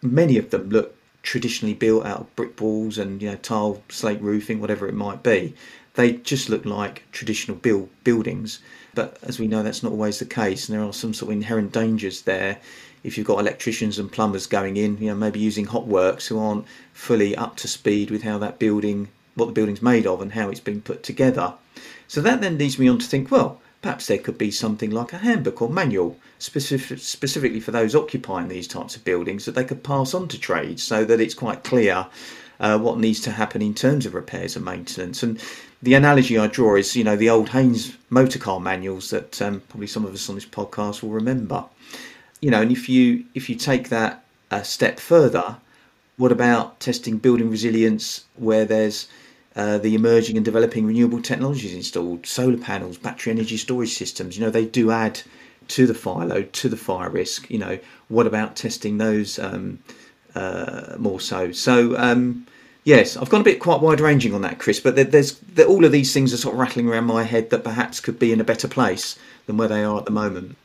Many 0.02 0.38
of 0.38 0.50
them 0.50 0.70
look 0.70 0.96
traditionally 1.24 1.74
built 1.74 2.06
out 2.06 2.22
of 2.22 2.36
brick 2.36 2.60
walls 2.60 2.98
and 2.98 3.22
you 3.22 3.30
know 3.30 3.36
tile 3.38 3.82
slate 3.90 4.22
roofing, 4.22 4.60
whatever 4.60 4.88
it 4.88 4.94
might 4.94 5.24
be. 5.24 5.54
They 5.96 6.14
just 6.14 6.50
look 6.50 6.66
like 6.66 7.04
traditional 7.12 7.58
build 7.58 7.90
buildings, 8.04 8.60
but 8.94 9.18
as 9.24 9.40
we 9.40 9.48
know, 9.48 9.64
that's 9.64 9.84
not 9.84 9.92
always 9.92 10.20
the 10.20 10.26
case, 10.26 10.70
and 10.70 10.78
there 10.78 10.86
are 10.86 10.94
some 10.94 11.14
sort 11.14 11.30
of 11.30 11.38
inherent 11.38 11.72
dangers 11.72 12.22
there. 12.22 12.60
If 13.04 13.18
you've 13.18 13.28
got 13.28 13.40
electricians 13.40 13.98
and 13.98 14.12
plumbers 14.12 14.46
going 14.46 14.78
in, 14.78 14.98
you 14.98 15.08
know, 15.08 15.16
maybe 15.16 15.40
using 15.40 15.66
hot 15.66 15.88
works 15.88 16.28
who 16.28 16.38
aren't 16.38 16.66
fully 16.94 17.36
up 17.36 17.56
to 17.58 17.68
speed 17.68 18.12
with 18.12 18.24
how 18.24 18.38
that 18.40 18.60
building 18.60 19.08
what 19.36 19.48
the 19.48 19.52
building's 19.54 19.82
made 19.82 20.06
of 20.06 20.22
and 20.22 20.34
how 20.34 20.50
it's 20.50 20.60
been 20.60 20.82
put 20.82 21.02
together. 21.02 21.54
So 22.08 22.22
that 22.22 22.42
then 22.42 22.58
leads 22.58 22.78
me 22.78 22.88
on 22.88 23.00
to 23.00 23.08
think, 23.08 23.32
well, 23.32 23.62
perhaps 23.82 24.08
there 24.08 24.18
could 24.18 24.38
be 24.38 24.52
something 24.52 24.92
like 24.92 25.14
a 25.14 25.18
handbook 25.18 25.62
or 25.62 25.70
manual 25.70 26.18
specific, 26.38 27.00
specifically 27.00 27.60
for 27.60 27.72
those 27.72 27.96
occupying 27.96 28.48
these 28.48 28.68
types 28.68 28.96
of 28.96 29.06
buildings 29.06 29.46
that 29.46 29.56
they 29.56 29.64
could 29.64 29.84
pass 29.84 30.14
on 30.14 30.28
to 30.28 30.40
trades 30.40 30.84
so 30.84 31.06
that 31.06 31.22
it's 31.22 31.34
quite 31.34 31.64
clear 31.64 32.08
uh, 32.60 32.78
what 32.78 33.00
needs 33.00 33.22
to 33.22 33.32
happen 33.32 33.62
in 33.62 33.74
terms 33.74 34.06
of 34.06 34.14
repairs 34.14 34.56
and 34.56 34.66
maintenance. 34.66 35.24
And 35.24 35.42
the 35.82 35.94
analogy 35.94 36.38
I 36.38 36.48
draw 36.48 36.76
is, 36.76 36.96
you 36.96 37.04
know, 37.04 37.16
the 37.16 37.30
old 37.30 37.50
Haynes 37.50 37.96
motor 38.10 38.40
car 38.40 38.60
manuals 38.60 39.10
that 39.12 39.42
um, 39.42 39.62
probably 39.70 39.88
some 39.88 40.06
of 40.06 40.14
us 40.14 40.30
on 40.30 40.36
this 40.36 40.46
podcast 40.46 41.02
will 41.02 41.12
remember. 41.12 41.64
You 42.42 42.52
know, 42.52 42.62
and 42.62 42.72
if 42.72 42.90
you 42.90 43.26
if 43.34 43.50
you 43.50 43.56
take 43.56 43.90
that 43.90 44.24
a 44.52 44.64
step 44.64 45.00
further, 45.00 45.58
what 46.18 46.32
about 46.32 46.80
testing 46.80 47.18
building 47.18 47.50
resilience 47.50 48.26
where 48.36 48.66
there's 48.66 49.08
uh, 49.56 49.78
the 49.78 49.96
emerging 49.96 50.38
and 50.38 50.46
developing 50.46 50.86
renewable 50.86 51.22
technologies 51.22 51.74
installed, 51.74 52.26
solar 52.26 52.58
panels, 52.58 52.98
battery 52.98 53.32
energy 53.32 53.58
storage 53.58 53.94
systems? 53.94 54.38
You 54.38 54.46
know, 54.46 54.52
they 54.52 54.66
do 54.66 54.92
add 54.92 55.22
to 55.70 55.88
the 55.88 55.94
fire 55.94 56.26
load, 56.26 56.54
to 56.54 56.70
the 56.70 56.78
fire 56.78 57.10
risk. 57.10 57.50
You 57.50 57.60
know, 57.60 57.80
what 58.08 58.28
about 58.28 58.56
testing 58.56 58.98
those 58.98 59.40
um, 59.40 59.80
uh, 60.36 60.96
more 60.98 61.20
so? 61.20 61.52
So, 61.52 61.98
um, 61.98 62.48
yes, 62.84 63.18
I've 63.18 63.30
gone 63.30 63.42
a 63.42 63.46
bit 63.46 63.60
quite 63.60 63.82
wide 63.82 64.02
ranging 64.02 64.34
on 64.34 64.42
that, 64.42 64.60
Chris, 64.60 64.80
but 64.80 64.96
there's 64.96 65.40
all 65.68 65.86
of 65.86 65.92
these 65.92 66.14
things 66.14 66.34
are 66.34 66.38
sort 66.38 66.56
of 66.56 66.60
rattling 66.60 66.88
around 66.88 67.06
my 67.06 67.24
head 67.24 67.50
that 67.52 67.64
perhaps 67.64 68.00
could 68.00 68.20
be 68.20 68.32
in 68.32 68.42
a 68.42 68.44
better 68.44 68.68
place 68.68 69.18
than 69.46 69.58
where 69.58 69.68
they 69.68 69.84
are 69.84 70.00
at 70.00 70.06
the 70.06 70.12
moment. 70.12 70.56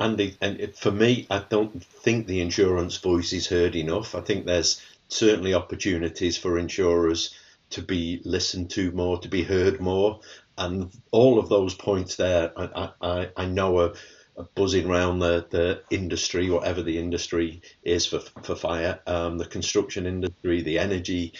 Andy, 0.00 0.36
and 0.40 0.74
for 0.74 0.90
me, 0.90 1.26
I 1.30 1.44
don't 1.48 1.84
think 1.84 2.26
the 2.26 2.40
insurance 2.40 2.96
voice 2.96 3.32
is 3.32 3.46
heard 3.46 3.76
enough. 3.76 4.14
I 4.14 4.20
think 4.20 4.44
there's 4.44 4.82
certainly 5.08 5.54
opportunities 5.54 6.36
for 6.36 6.58
insurers 6.58 7.34
to 7.72 7.82
be 7.82 8.20
listened 8.24 8.70
to 8.70 8.92
more, 8.92 9.18
to 9.18 9.28
be 9.28 9.42
heard 9.42 9.80
more, 9.80 10.20
and 10.58 10.90
all 11.10 11.38
of 11.38 11.48
those 11.48 11.74
points 11.74 12.16
there, 12.16 12.52
I, 12.56 12.90
I, 13.00 13.28
I 13.36 13.46
know 13.46 13.78
are, 13.78 13.92
are 14.36 14.48
buzzing 14.54 14.88
around 14.88 15.18
the, 15.18 15.46
the 15.50 15.82
industry, 15.90 16.50
whatever 16.50 16.82
the 16.82 16.98
industry 16.98 17.62
is 17.82 18.06
for 18.06 18.20
for 18.42 18.54
fire, 18.54 19.00
um, 19.06 19.38
the 19.38 19.46
construction 19.46 20.06
industry, 20.06 20.62
the 20.62 20.78
energy 20.78 21.32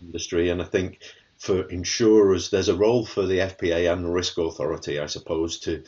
industry, 0.00 0.50
and 0.50 0.60
I 0.60 0.66
think 0.66 1.00
for 1.38 1.62
insurers, 1.70 2.50
there's 2.50 2.68
a 2.68 2.76
role 2.76 3.06
for 3.06 3.24
the 3.24 3.38
FPA 3.38 3.92
and 3.92 4.04
the 4.04 4.08
RISCAuthority, 4.08 5.02
I 5.02 5.06
suppose, 5.06 5.58
to 5.60 5.82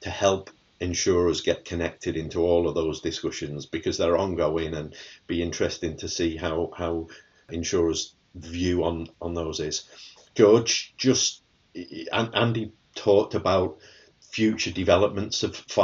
to 0.00 0.10
help 0.10 0.50
insurers 0.80 1.40
get 1.40 1.64
connected 1.64 2.16
into 2.16 2.40
all 2.40 2.68
of 2.68 2.74
those 2.74 3.00
discussions 3.00 3.66
because 3.66 3.96
they're 3.96 4.18
ongoing 4.18 4.74
and 4.74 4.94
be 5.26 5.42
interesting 5.42 5.96
to 5.98 6.08
see 6.08 6.36
how 6.36 6.70
how 6.76 7.06
insurers 7.50 8.15
view 8.36 8.84
on 8.84 9.08
on 9.20 9.34
those 9.34 9.60
is. 9.60 9.88
George, 10.34 10.94
just 10.96 11.42
Andy 12.12 12.72
talked 12.94 13.34
about 13.34 13.78
future 14.30 14.70
developments 14.70 15.42
of 15.42 15.56
50 15.56 15.80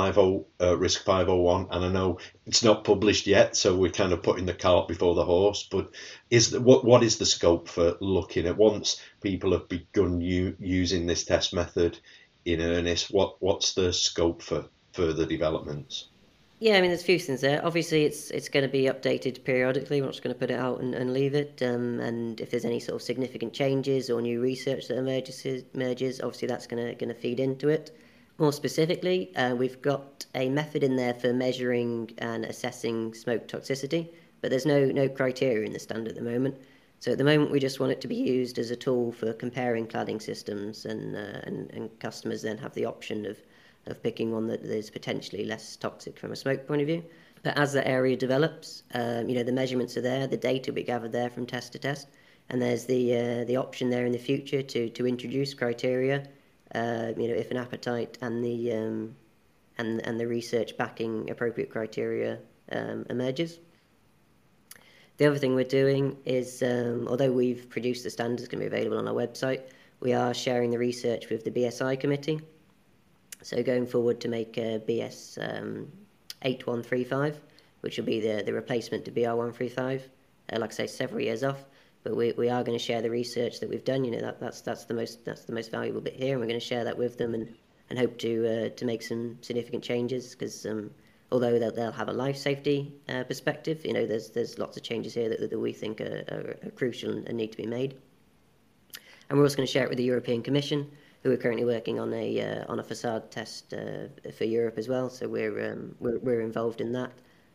uh, 0.60 0.76
RISC 0.76 0.98
501 1.04 1.68
and 1.70 1.84
i 1.84 1.88
know 1.88 2.18
it's 2.44 2.62
not 2.62 2.84
published 2.84 3.26
yet 3.26 3.56
so 3.56 3.74
we're 3.74 3.90
kind 3.90 4.12
of 4.12 4.22
putting 4.22 4.44
the 4.44 4.52
cart 4.52 4.88
before 4.88 5.14
the 5.14 5.24
horse 5.24 5.66
but 5.70 5.90
is 6.28 6.50
the, 6.50 6.60
what 6.60 6.84
what 6.84 7.02
is 7.02 7.16
the 7.16 7.24
scope 7.24 7.66
for 7.68 7.96
looking 8.00 8.46
at 8.46 8.56
once 8.58 9.00
people 9.22 9.52
have 9.52 9.68
begun 9.68 10.20
u- 10.20 10.56
using 10.58 11.06
this 11.06 11.24
test 11.24 11.54
method 11.54 11.98
in 12.44 12.60
earnest 12.60 13.10
what 13.10 13.36
what's 13.40 13.72
the 13.74 13.92
scope 13.92 14.42
for 14.42 14.68
further 14.92 15.26
developments? 15.26 16.08
Yeah, 16.62 16.78
I 16.78 16.80
mean, 16.80 16.90
there's 16.90 17.02
a 17.02 17.06
few 17.06 17.18
things 17.18 17.40
there. 17.40 17.60
Obviously, 17.66 18.04
it's 18.04 18.30
it's 18.30 18.48
going 18.48 18.62
to 18.62 18.70
be 18.70 18.84
updated 18.84 19.42
periodically. 19.42 20.00
We're 20.00 20.04
not 20.04 20.12
just 20.12 20.22
going 20.22 20.32
to 20.32 20.38
put 20.38 20.52
it 20.52 20.60
out 20.60 20.80
and, 20.80 20.94
and 20.94 21.12
leave 21.12 21.34
it. 21.34 21.60
Um, 21.60 21.98
and 21.98 22.40
if 22.40 22.52
there's 22.52 22.64
any 22.64 22.78
sort 22.78 22.94
of 22.94 23.02
significant 23.02 23.52
changes 23.52 24.08
or 24.08 24.22
new 24.22 24.40
research 24.40 24.86
that 24.86 24.96
emerges, 24.96 25.44
emerges 25.74 26.20
obviously 26.20 26.46
that's 26.46 26.68
going 26.68 26.86
to 26.86 26.94
going 26.94 27.12
to 27.12 27.20
feed 27.20 27.40
into 27.40 27.68
it. 27.68 27.90
More 28.38 28.52
specifically, 28.52 29.34
uh, 29.34 29.56
we've 29.56 29.82
got 29.82 30.24
a 30.36 30.50
method 30.50 30.84
in 30.84 30.94
there 30.94 31.14
for 31.14 31.32
measuring 31.32 32.12
and 32.18 32.44
assessing 32.44 33.12
smoke 33.12 33.48
toxicity, 33.48 34.10
but 34.40 34.50
there's 34.50 34.64
no 34.64 34.84
no 34.84 35.08
criteria 35.08 35.66
in 35.66 35.72
the 35.72 35.80
standard 35.80 36.10
at 36.10 36.14
the 36.14 36.30
moment. 36.30 36.54
So 37.00 37.10
at 37.10 37.18
the 37.18 37.24
moment, 37.24 37.50
we 37.50 37.58
just 37.58 37.80
want 37.80 37.90
it 37.90 38.00
to 38.02 38.06
be 38.06 38.14
used 38.14 38.60
as 38.60 38.70
a 38.70 38.76
tool 38.76 39.10
for 39.10 39.32
comparing 39.32 39.88
cladding 39.88 40.22
systems, 40.22 40.84
and 40.84 41.16
uh, 41.16 41.40
and, 41.42 41.72
and 41.72 41.98
customers 41.98 42.42
then 42.42 42.58
have 42.58 42.72
the 42.74 42.84
option 42.84 43.26
of 43.26 43.36
of 43.86 44.02
picking 44.02 44.32
one 44.32 44.46
that 44.46 44.62
is 44.62 44.90
potentially 44.90 45.44
less 45.44 45.76
toxic 45.76 46.18
from 46.18 46.32
a 46.32 46.36
smoke 46.36 46.66
point 46.66 46.80
of 46.80 46.86
view. 46.86 47.02
But 47.42 47.58
as 47.58 47.72
the 47.72 47.86
area 47.86 48.16
develops, 48.16 48.84
um, 48.94 49.28
you 49.28 49.34
know, 49.34 49.42
the 49.42 49.52
measurements 49.52 49.96
are 49.96 50.00
there, 50.00 50.26
the 50.26 50.36
data 50.36 50.70
will 50.70 50.76
be 50.76 50.84
gathered 50.84 51.12
there 51.12 51.28
from 51.30 51.46
test 51.46 51.72
to 51.72 51.78
test, 51.78 52.08
and 52.48 52.62
there's 52.62 52.84
the 52.84 53.16
uh, 53.16 53.44
the 53.44 53.56
option 53.56 53.90
there 53.90 54.06
in 54.06 54.12
the 54.12 54.18
future 54.18 54.62
to 54.62 54.88
to 54.90 55.06
introduce 55.06 55.52
criteria, 55.54 56.24
uh, 56.74 57.12
you 57.16 57.28
know, 57.28 57.34
if 57.34 57.50
an 57.50 57.56
appetite 57.56 58.16
and 58.20 58.44
the 58.44 58.72
um, 58.72 59.16
and 59.78 60.06
and 60.06 60.20
the 60.20 60.26
research 60.26 60.76
backing 60.76 61.30
appropriate 61.30 61.70
criteria 61.70 62.38
um, 62.70 63.04
emerges. 63.10 63.58
The 65.18 65.26
other 65.26 65.38
thing 65.38 65.54
we're 65.54 65.64
doing 65.64 66.16
is, 66.24 66.62
um, 66.62 67.06
although 67.06 67.30
we've 67.30 67.68
produced 67.68 68.02
the 68.04 68.10
standards 68.10 68.48
going 68.48 68.62
to 68.62 68.70
be 68.70 68.74
available 68.74 68.98
on 68.98 69.06
our 69.06 69.14
website, 69.14 69.62
we 70.00 70.12
are 70.12 70.32
sharing 70.32 70.70
the 70.70 70.78
research 70.78 71.28
with 71.28 71.44
the 71.44 71.50
BSI 71.50 72.00
committee. 72.00 72.40
So 73.42 73.62
going 73.62 73.86
forward 73.86 74.20
to 74.20 74.28
make 74.28 74.54
BS 74.54 75.38
um, 75.38 75.90
8135, 76.42 77.40
which 77.80 77.98
will 77.98 78.04
be 78.04 78.20
the, 78.20 78.42
the 78.44 78.52
replacement 78.52 79.04
to 79.04 79.10
BR135. 79.10 80.02
Uh, 80.52 80.58
like 80.58 80.70
I 80.70 80.74
say, 80.74 80.86
several 80.86 81.20
years 81.20 81.44
off, 81.44 81.64
but 82.02 82.16
we, 82.16 82.32
we 82.32 82.48
are 82.48 82.62
going 82.62 82.76
to 82.76 82.84
share 82.84 83.02
the 83.02 83.10
research 83.10 83.60
that 83.60 83.68
we've 83.68 83.84
done. 83.84 84.04
You 84.04 84.12
know 84.12 84.20
that 84.20 84.40
that's 84.40 84.60
that's 84.60 84.84
the 84.84 84.94
most 84.94 85.24
that's 85.24 85.44
the 85.44 85.52
most 85.52 85.70
valuable 85.70 86.00
bit 86.00 86.14
here, 86.14 86.32
and 86.32 86.40
we're 86.40 86.48
going 86.48 86.60
to 86.60 86.66
share 86.66 86.84
that 86.84 86.98
with 86.98 87.16
them 87.18 87.34
and, 87.34 87.54
and 87.90 87.98
hope 87.98 88.18
to 88.18 88.66
uh, 88.66 88.68
to 88.70 88.84
make 88.84 89.02
some 89.02 89.38
significant 89.40 89.84
changes 89.84 90.34
because 90.34 90.66
um, 90.66 90.90
although 91.30 91.58
they'll, 91.58 91.72
they'll 91.72 91.92
have 91.92 92.08
a 92.08 92.12
life 92.12 92.36
safety 92.36 92.92
uh, 93.08 93.22
perspective, 93.24 93.84
you 93.84 93.92
know 93.92 94.04
there's 94.04 94.30
there's 94.30 94.58
lots 94.58 94.76
of 94.76 94.82
changes 94.82 95.14
here 95.14 95.28
that, 95.28 95.48
that 95.48 95.58
we 95.58 95.72
think 95.72 96.00
are, 96.00 96.24
are, 96.30 96.66
are 96.66 96.70
crucial 96.70 97.10
and 97.10 97.34
need 97.34 97.52
to 97.52 97.58
be 97.58 97.66
made. 97.66 97.96
And 99.30 99.38
we're 99.38 99.44
also 99.44 99.56
going 99.56 99.66
to 99.66 99.72
share 99.72 99.84
it 99.84 99.88
with 99.88 99.98
the 99.98 100.04
European 100.04 100.42
Commission 100.42 100.90
who 101.22 101.30
are 101.30 101.36
currently 101.36 101.64
working 101.64 102.00
on 102.00 102.12
a 102.12 102.40
uh, 102.40 102.64
on 102.68 102.80
a 102.80 102.84
facade 102.84 103.30
test 103.30 103.72
uh, 103.74 104.30
for 104.36 104.44
Europe 104.44 104.78
as 104.78 104.88
well. 104.88 105.08
So 105.08 105.28
we're 105.28 105.72
um, 105.72 105.94
we're, 106.00 106.18
we're 106.18 106.40
involved 106.40 106.80
in 106.80 106.92
that. 106.92 107.12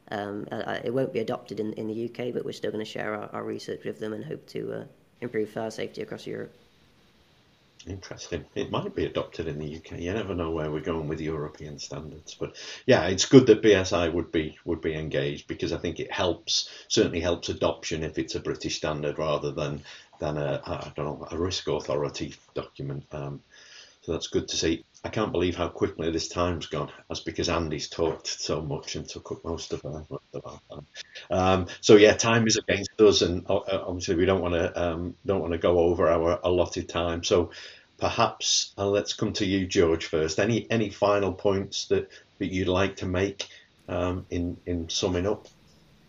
Um, 0.10 0.48
it 0.86 0.94
won't 0.94 1.12
be 1.12 1.20
adopted 1.20 1.60
in, 1.60 1.74
in 1.74 1.88
the 1.88 2.06
UK, 2.06 2.34
but 2.34 2.46
we're 2.46 2.54
still 2.54 2.72
going 2.72 2.84
to 2.84 2.90
share 2.90 3.14
our, 3.14 3.30
our 3.34 3.44
research 3.44 3.84
with 3.84 4.00
them 4.00 4.14
and 4.14 4.24
hope 4.24 4.48
to 4.48 4.74
uh, 4.74 4.84
improve 5.20 5.50
fire 5.50 5.70
safety 5.70 6.02
across 6.02 6.26
Europe. 6.26 6.54
Interesting. 7.86 8.44
It 8.56 8.72
might 8.72 8.96
be 8.96 9.06
adopted 9.06 9.48
in 9.48 9.60
the 9.60 9.78
UK. 9.78 10.00
You 10.00 10.14
never 10.14 10.36
know 10.36 10.52
where 10.52 10.72
we're 10.72 10.82
going 10.82 11.08
with 11.08 11.22
European 11.22 11.80
standards, 11.80 12.34
but 12.34 12.56
yeah, 12.86 13.08
it's 13.08 13.26
good 13.26 13.46
that 13.48 13.62
BSI 13.62 14.12
would 14.12 14.32
be 14.32 14.58
would 14.66 14.82
be 14.82 14.94
engaged 14.94 15.48
because 15.48 15.72
I 15.72 15.78
think 15.78 16.00
it 16.00 16.12
helps 16.12 16.70
certainly 16.90 17.22
helps 17.22 17.50
adoption 17.50 18.04
if 18.04 18.18
it's 18.18 18.36
a 18.36 18.42
British 18.42 18.78
standard 18.78 19.18
rather 19.18 19.52
than 19.52 19.84
than 20.20 20.38
a 20.38 20.62
I 20.66 20.92
don't 20.96 21.06
know 21.06 21.28
a 21.32 21.36
RISCAuthority 21.36 22.36
document. 22.54 23.06
Um, 23.12 23.42
so 24.08 24.14
that's 24.14 24.28
good 24.28 24.48
to 24.48 24.56
see. 24.56 24.86
I 25.04 25.10
can't 25.10 25.34
believe 25.34 25.58
how 25.58 25.68
quickly 25.68 26.10
this 26.12 26.30
time's 26.30 26.68
gone. 26.68 26.90
That's 27.10 27.20
because 27.20 27.50
Andy's 27.50 27.90
talked 27.90 28.28
so 28.28 28.62
much 28.62 28.96
and 28.96 29.06
took 29.06 29.34
up 29.34 29.44
most 29.44 29.74
of 29.74 29.84
our, 29.84 30.06
time. 30.42 30.86
Um, 31.30 31.68
so 31.82 31.98
yeah, 31.98 32.14
time 32.14 32.48
is 32.48 32.56
against 32.56 33.02
us, 33.02 33.22
and 33.22 33.46
uh, 33.50 33.60
obviously 33.86 34.16
we 34.16 34.26
don't 34.26 34.42
want 34.42 34.54
to 34.54 34.82
um, 34.82 35.14
don't 35.26 35.42
want 35.42 35.52
to 35.52 35.58
go 35.58 35.80
over 35.80 36.08
our 36.08 36.40
allotted 36.42 36.88
time. 36.88 37.22
So 37.26 37.52
perhaps 37.98 38.72
uh, 38.78 38.88
let's 38.88 39.12
come 39.12 39.34
to 39.34 39.46
you, 39.46 39.68
George, 39.68 40.06
first. 40.06 40.40
Any 40.40 40.72
any 40.72 40.90
final 40.90 41.34
points 41.34 41.88
that, 41.88 42.10
that 42.40 42.54
you'd 42.54 42.70
like 42.70 42.96
to 42.98 43.08
make 43.08 43.50
um, 43.90 44.26
in 44.30 44.56
in 44.66 44.88
summing 44.88 45.28
up? 45.28 45.50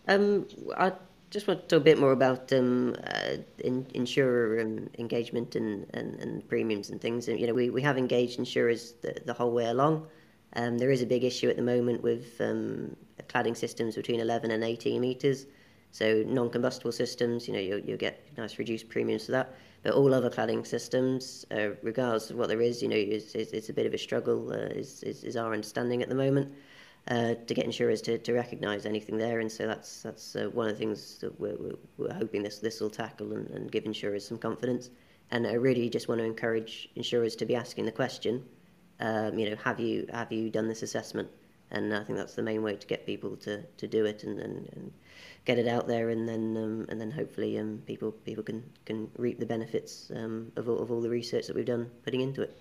Um, 0.07 0.47
I 0.77 0.93
just 1.29 1.47
want 1.47 1.61
to 1.61 1.67
talk 1.67 1.81
a 1.81 1.83
bit 1.83 1.99
more 1.99 2.11
about 2.11 2.51
um, 2.53 2.95
uh, 3.05 3.37
in, 3.59 3.85
insurer 3.93 4.61
um, 4.61 4.89
engagement 4.97 5.55
and, 5.55 5.85
and, 5.93 6.15
and, 6.15 6.47
premiums 6.47 6.89
and 6.89 6.99
things. 6.99 7.27
You 7.27 7.47
know, 7.47 7.53
we, 7.53 7.69
we 7.69 7.81
have 7.81 7.97
engaged 7.97 8.39
insurers 8.39 8.93
the, 9.01 9.15
the 9.25 9.33
whole 9.33 9.51
way 9.51 9.65
along. 9.65 10.07
Um, 10.55 10.79
there 10.79 10.89
is 10.89 11.01
a 11.03 11.05
big 11.05 11.23
issue 11.23 11.49
at 11.49 11.55
the 11.55 11.61
moment 11.61 12.01
with 12.01 12.41
um, 12.41 12.95
cladding 13.27 13.55
systems 13.55 13.95
between 13.95 14.19
11 14.19 14.49
and 14.49 14.63
18 14.63 14.99
metres. 14.99 15.45
So 15.91 16.23
non-combustible 16.25 16.91
systems, 16.91 17.47
you 17.47 17.53
know, 17.53 17.59
you'll, 17.59 17.79
you'll 17.79 17.97
get 17.97 18.23
nice 18.37 18.57
reduced 18.57 18.89
premiums 18.89 19.25
for 19.25 19.31
that. 19.33 19.53
But 19.83 19.93
all 19.93 20.13
other 20.13 20.29
cladding 20.29 20.65
systems, 20.65 21.45
uh, 21.51 21.69
regardless 21.83 22.31
of 22.31 22.37
what 22.37 22.49
there 22.49 22.61
is, 22.61 22.81
you 22.81 22.89
know, 22.89 22.95
it's, 22.95 23.33
it's, 23.35 23.51
it's 23.53 23.69
a 23.69 23.73
bit 23.73 23.85
of 23.85 23.93
a 23.93 23.97
struggle, 23.97 24.51
uh, 24.51 24.55
is, 24.55 25.03
is, 25.03 25.23
is 25.23 25.37
our 25.37 25.53
understanding 25.53 26.01
at 26.01 26.09
the 26.09 26.15
moment 26.15 26.53
uh, 27.09 27.33
to 27.47 27.53
get 27.53 27.65
insurers 27.65 28.01
to, 28.03 28.17
to 28.19 28.33
recognise 28.33 28.85
anything 28.85 29.17
there. 29.17 29.39
And 29.39 29.51
so 29.51 29.65
that's 29.67 30.03
that's 30.03 30.35
uh, 30.35 30.49
one 30.53 30.67
of 30.67 30.73
the 30.73 30.79
things 30.79 31.17
that 31.19 31.39
we're, 31.39 31.57
we're 31.97 32.13
hoping 32.13 32.43
this 32.43 32.59
this 32.59 32.79
will 32.79 32.89
tackle 32.89 33.33
and, 33.33 33.49
and 33.49 33.71
give 33.71 33.85
insurers 33.85 34.27
some 34.27 34.37
confidence. 34.37 34.89
And 35.31 35.45
I 35.45 35.53
really 35.53 35.89
just 35.89 36.07
want 36.07 36.19
to 36.19 36.25
encourage 36.25 36.89
insurers 36.95 37.35
to 37.37 37.45
be 37.45 37.55
asking 37.55 37.85
the 37.85 37.91
question, 37.91 38.43
um, 38.99 39.37
you 39.37 39.49
know, 39.49 39.55
have 39.57 39.79
you 39.79 40.07
have 40.11 40.31
you 40.31 40.49
done 40.49 40.67
this 40.67 40.83
assessment? 40.83 41.29
And 41.71 41.93
I 41.93 42.03
think 42.03 42.17
that's 42.17 42.33
the 42.33 42.41
main 42.41 42.63
way 42.63 42.75
to 42.75 42.87
get 42.87 43.05
people 43.05 43.35
to, 43.37 43.61
to 43.61 43.87
do 43.87 44.05
it 44.05 44.23
and, 44.23 44.39
and, 44.39 44.67
and 44.73 44.91
get 45.45 45.59
it 45.59 45.67
out 45.67 45.87
there, 45.87 46.09
and 46.09 46.27
then 46.27 46.57
um, 46.57 46.85
and 46.89 46.99
then 46.99 47.11
hopefully 47.11 47.59
um, 47.59 47.81
people 47.85 48.11
people 48.11 48.43
can, 48.43 48.63
can 48.85 49.09
reap 49.17 49.39
the 49.39 49.45
benefits 49.45 50.11
um, 50.15 50.51
of 50.55 50.67
all, 50.67 50.79
of 50.79 50.91
all 50.91 50.99
the 50.99 51.09
research 51.09 51.45
that 51.45 51.55
we've 51.55 51.65
done 51.65 51.89
putting 52.03 52.21
into 52.21 52.41
it 52.41 52.57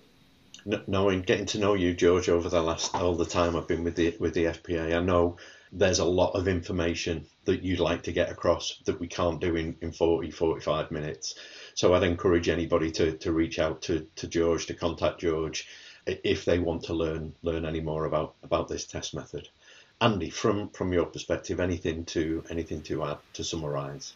knowing, 0.64 1.22
getting 1.22 1.46
to 1.46 1.58
know 1.58 1.74
you, 1.74 1.94
George, 1.94 2.28
over 2.28 2.48
the 2.48 2.62
last 2.62 2.94
all 2.94 3.14
the 3.14 3.24
time 3.24 3.56
I've 3.56 3.68
been 3.68 3.84
with 3.84 3.96
the 3.96 4.16
with 4.18 4.34
the 4.34 4.44
FPA, 4.44 4.96
I 4.96 5.00
know 5.00 5.36
there's 5.72 5.98
a 5.98 6.04
lot 6.04 6.32
of 6.32 6.48
information 6.48 7.26
that 7.44 7.62
you'd 7.62 7.80
like 7.80 8.02
to 8.04 8.12
get 8.12 8.30
across 8.30 8.80
that 8.86 9.00
we 9.00 9.06
can't 9.06 9.40
do 9.40 9.56
in, 9.56 9.76
in 9.82 9.92
40, 9.92 10.30
45 10.30 10.90
minutes. 10.90 11.34
So 11.74 11.92
I'd 11.92 12.02
encourage 12.02 12.48
anybody 12.48 12.90
to, 12.92 13.12
to 13.18 13.32
reach 13.32 13.58
out 13.58 13.82
to, 13.82 14.06
to 14.16 14.26
George, 14.26 14.66
to 14.66 14.74
contact 14.74 15.20
George 15.20 15.68
if 16.06 16.44
they 16.44 16.58
want 16.58 16.84
to 16.84 16.94
learn 16.94 17.34
learn 17.42 17.64
any 17.64 17.80
more 17.80 18.04
about, 18.04 18.34
about 18.42 18.68
this 18.68 18.86
test 18.86 19.14
method. 19.14 19.48
Andy, 20.00 20.30
from, 20.30 20.70
from 20.70 20.92
your 20.92 21.06
perspective, 21.06 21.60
anything 21.60 22.04
to 22.06 22.44
anything 22.50 22.82
to 22.82 23.04
add 23.04 23.18
to 23.34 23.44
summarise? 23.44 24.14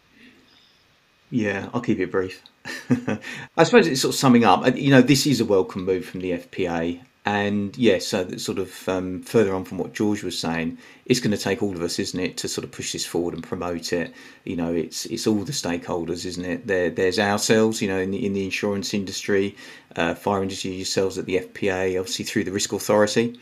Yeah, 1.33 1.70
I'll 1.72 1.80
keep 1.80 1.99
it 1.99 2.11
brief. 2.11 2.43
I 3.57 3.64
suppose 3.64 3.87
it's 3.87 4.03
sort 4.03 4.14
of 4.14 4.18
summing 4.18 4.45
up. 4.45 4.76
You 4.76 4.91
know, 4.91 5.01
this 5.01 5.26
is 5.26 5.41
a 5.41 5.47
welcome 5.47 5.87
move 5.87 6.05
from 6.05 6.20
the 6.20 6.33
FPA, 6.33 7.01
and 7.24 7.74
yes, 7.78 8.09
so 8.09 8.37
sort 8.37 8.59
of 8.59 8.87
um, 8.87 9.22
further 9.22 9.55
on 9.55 9.64
from 9.64 9.78
what 9.78 9.95
George 9.95 10.22
was 10.22 10.39
saying, 10.39 10.76
it's 11.07 11.20
going 11.20 11.30
to 11.30 11.43
take 11.43 11.62
all 11.62 11.74
of 11.74 11.80
us, 11.80 11.99
isn't 11.99 12.20
it, 12.20 12.37
to 12.37 12.49
sort 12.49 12.66
of 12.66 12.70
push 12.70 12.93
this 12.93 13.07
forward 13.07 13.33
and 13.33 13.43
promote 13.43 13.95
it. 13.95 14.12
You 14.45 14.57
know, 14.57 14.74
it's 14.74 15.07
it's 15.07 15.26
all 15.26 15.43
the 15.43 15.53
stakeholders, 15.53 16.26
isn't 16.26 16.45
it? 16.45 16.66
There, 16.66 16.91
there's 16.91 17.18
ourselves, 17.18 17.80
you 17.80 17.89
know, 17.89 17.99
in 17.99 18.11
the 18.11 18.26
in 18.26 18.35
the 18.35 18.45
insurance 18.45 18.93
industry, 18.93 19.57
uh, 19.97 20.14
fire 20.14 20.43
industry, 20.43 20.72
yourselves 20.72 21.16
at 21.16 21.24
the 21.24 21.39
FPA, 21.39 21.99
obviously 21.99 22.26
through 22.26 22.45
the 22.45 22.51
RISCAuthority, 22.51 23.39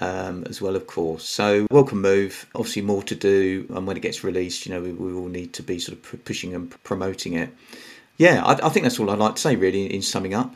um, 0.00 0.44
as 0.48 0.60
well, 0.60 0.76
of 0.76 0.86
course. 0.86 1.24
So, 1.24 1.66
welcome 1.70 2.00
move. 2.00 2.46
Obviously, 2.54 2.82
more 2.82 3.02
to 3.04 3.14
do, 3.14 3.66
and 3.74 3.86
when 3.86 3.96
it 3.96 4.00
gets 4.00 4.24
released, 4.24 4.66
you 4.66 4.72
know, 4.72 4.80
we, 4.80 4.92
we 4.92 5.12
will 5.12 5.28
need 5.28 5.52
to 5.54 5.62
be 5.62 5.78
sort 5.78 5.98
of 5.98 6.24
pushing 6.24 6.54
and 6.54 6.70
promoting 6.84 7.34
it. 7.34 7.54
Yeah, 8.16 8.44
I, 8.44 8.66
I 8.66 8.68
think 8.68 8.84
that's 8.84 8.98
all 9.00 9.10
I'd 9.10 9.18
like 9.18 9.36
to 9.36 9.40
say, 9.40 9.56
really, 9.56 9.92
in 9.92 10.02
summing 10.02 10.34
up. 10.34 10.54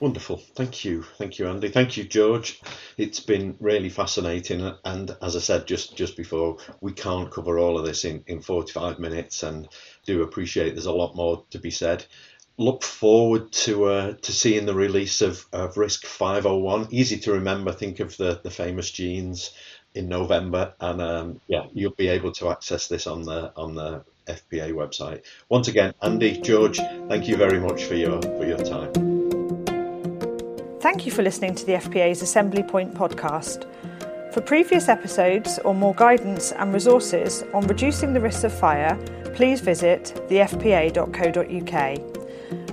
Wonderful. 0.00 0.38
Thank 0.54 0.82
you. 0.82 1.02
Thank 1.18 1.38
you, 1.38 1.46
Andy. 1.46 1.68
Thank 1.68 1.98
you, 1.98 2.04
George. 2.04 2.62
It's 2.96 3.20
been 3.20 3.54
really 3.60 3.90
fascinating. 3.90 4.72
And 4.82 5.14
as 5.20 5.36
I 5.36 5.40
said 5.40 5.66
just, 5.66 5.94
just 5.94 6.16
before, 6.16 6.56
we 6.80 6.92
can't 6.92 7.30
cover 7.30 7.58
all 7.58 7.78
of 7.78 7.84
this 7.84 8.06
in, 8.06 8.24
in 8.26 8.40
45 8.40 8.98
minutes 8.98 9.42
and 9.42 9.68
do 10.06 10.22
appreciate 10.22 10.70
there's 10.70 10.86
a 10.86 10.92
lot 10.92 11.14
more 11.14 11.44
to 11.50 11.58
be 11.58 11.70
said 11.70 12.06
look 12.60 12.82
forward 12.82 13.50
to 13.50 13.86
uh, 13.86 14.12
to 14.20 14.32
seeing 14.32 14.66
the 14.66 14.74
release 14.74 15.22
of, 15.22 15.46
of 15.52 15.74
RISC 15.74 16.04
501. 16.04 16.88
Easy 16.90 17.16
to 17.20 17.32
remember. 17.32 17.72
Think 17.72 18.00
of 18.00 18.16
the, 18.18 18.38
the 18.44 18.50
famous 18.50 18.90
jeans 18.90 19.52
in 19.94 20.08
November, 20.08 20.74
and 20.78 21.00
um, 21.00 21.40
yeah, 21.48 21.64
you'll 21.72 21.92
be 21.92 22.08
able 22.08 22.32
to 22.32 22.50
access 22.50 22.86
this 22.86 23.06
on 23.06 23.22
the 23.22 23.52
on 23.56 23.74
the 23.74 24.04
FPA 24.26 24.72
website. 24.72 25.24
Once 25.48 25.68
again, 25.68 25.94
Andy, 26.02 26.38
George, 26.40 26.78
thank 27.08 27.26
you 27.26 27.36
very 27.36 27.58
much 27.58 27.84
for 27.84 27.94
your 27.94 28.20
for 28.22 28.44
your 28.46 28.58
time. 28.58 28.92
Thank 30.80 31.06
you 31.06 31.12
for 31.12 31.22
listening 31.22 31.54
to 31.56 31.66
the 31.66 31.72
FPA's 31.72 32.22
Assembly 32.22 32.62
Point 32.62 32.94
podcast. 32.94 33.66
For 34.32 34.40
previous 34.40 34.88
episodes 34.88 35.58
or 35.64 35.74
more 35.74 35.94
guidance 35.94 36.52
and 36.52 36.72
resources 36.72 37.42
on 37.52 37.66
reducing 37.66 38.12
the 38.12 38.20
risks 38.20 38.44
of 38.44 38.52
fire, 38.52 38.96
please 39.34 39.60
visit 39.60 40.14
thefpa.co.uk. 40.28 42.19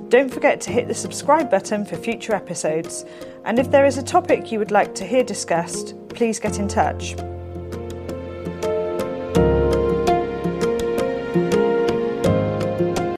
Don't 0.10 0.34
forget 0.34 0.62
to 0.62 0.72
hit 0.72 0.88
the 0.88 0.93
subscribe 0.93 1.51
button 1.51 1.84
for 1.84 1.97
future 1.97 2.34
episodes. 2.34 3.03
And 3.43 3.60
if 3.60 3.72
there 3.72 3.86
is 3.86 3.97
a 3.97 4.03
topic 4.03 4.51
you 4.51 4.60
would 4.60 4.72
like 4.72 4.95
to 4.95 5.05
hear 5.05 5.24
discussed, 5.24 5.95
please 6.10 6.39
get 6.39 6.60
in 6.60 6.70
touch. 6.70 7.16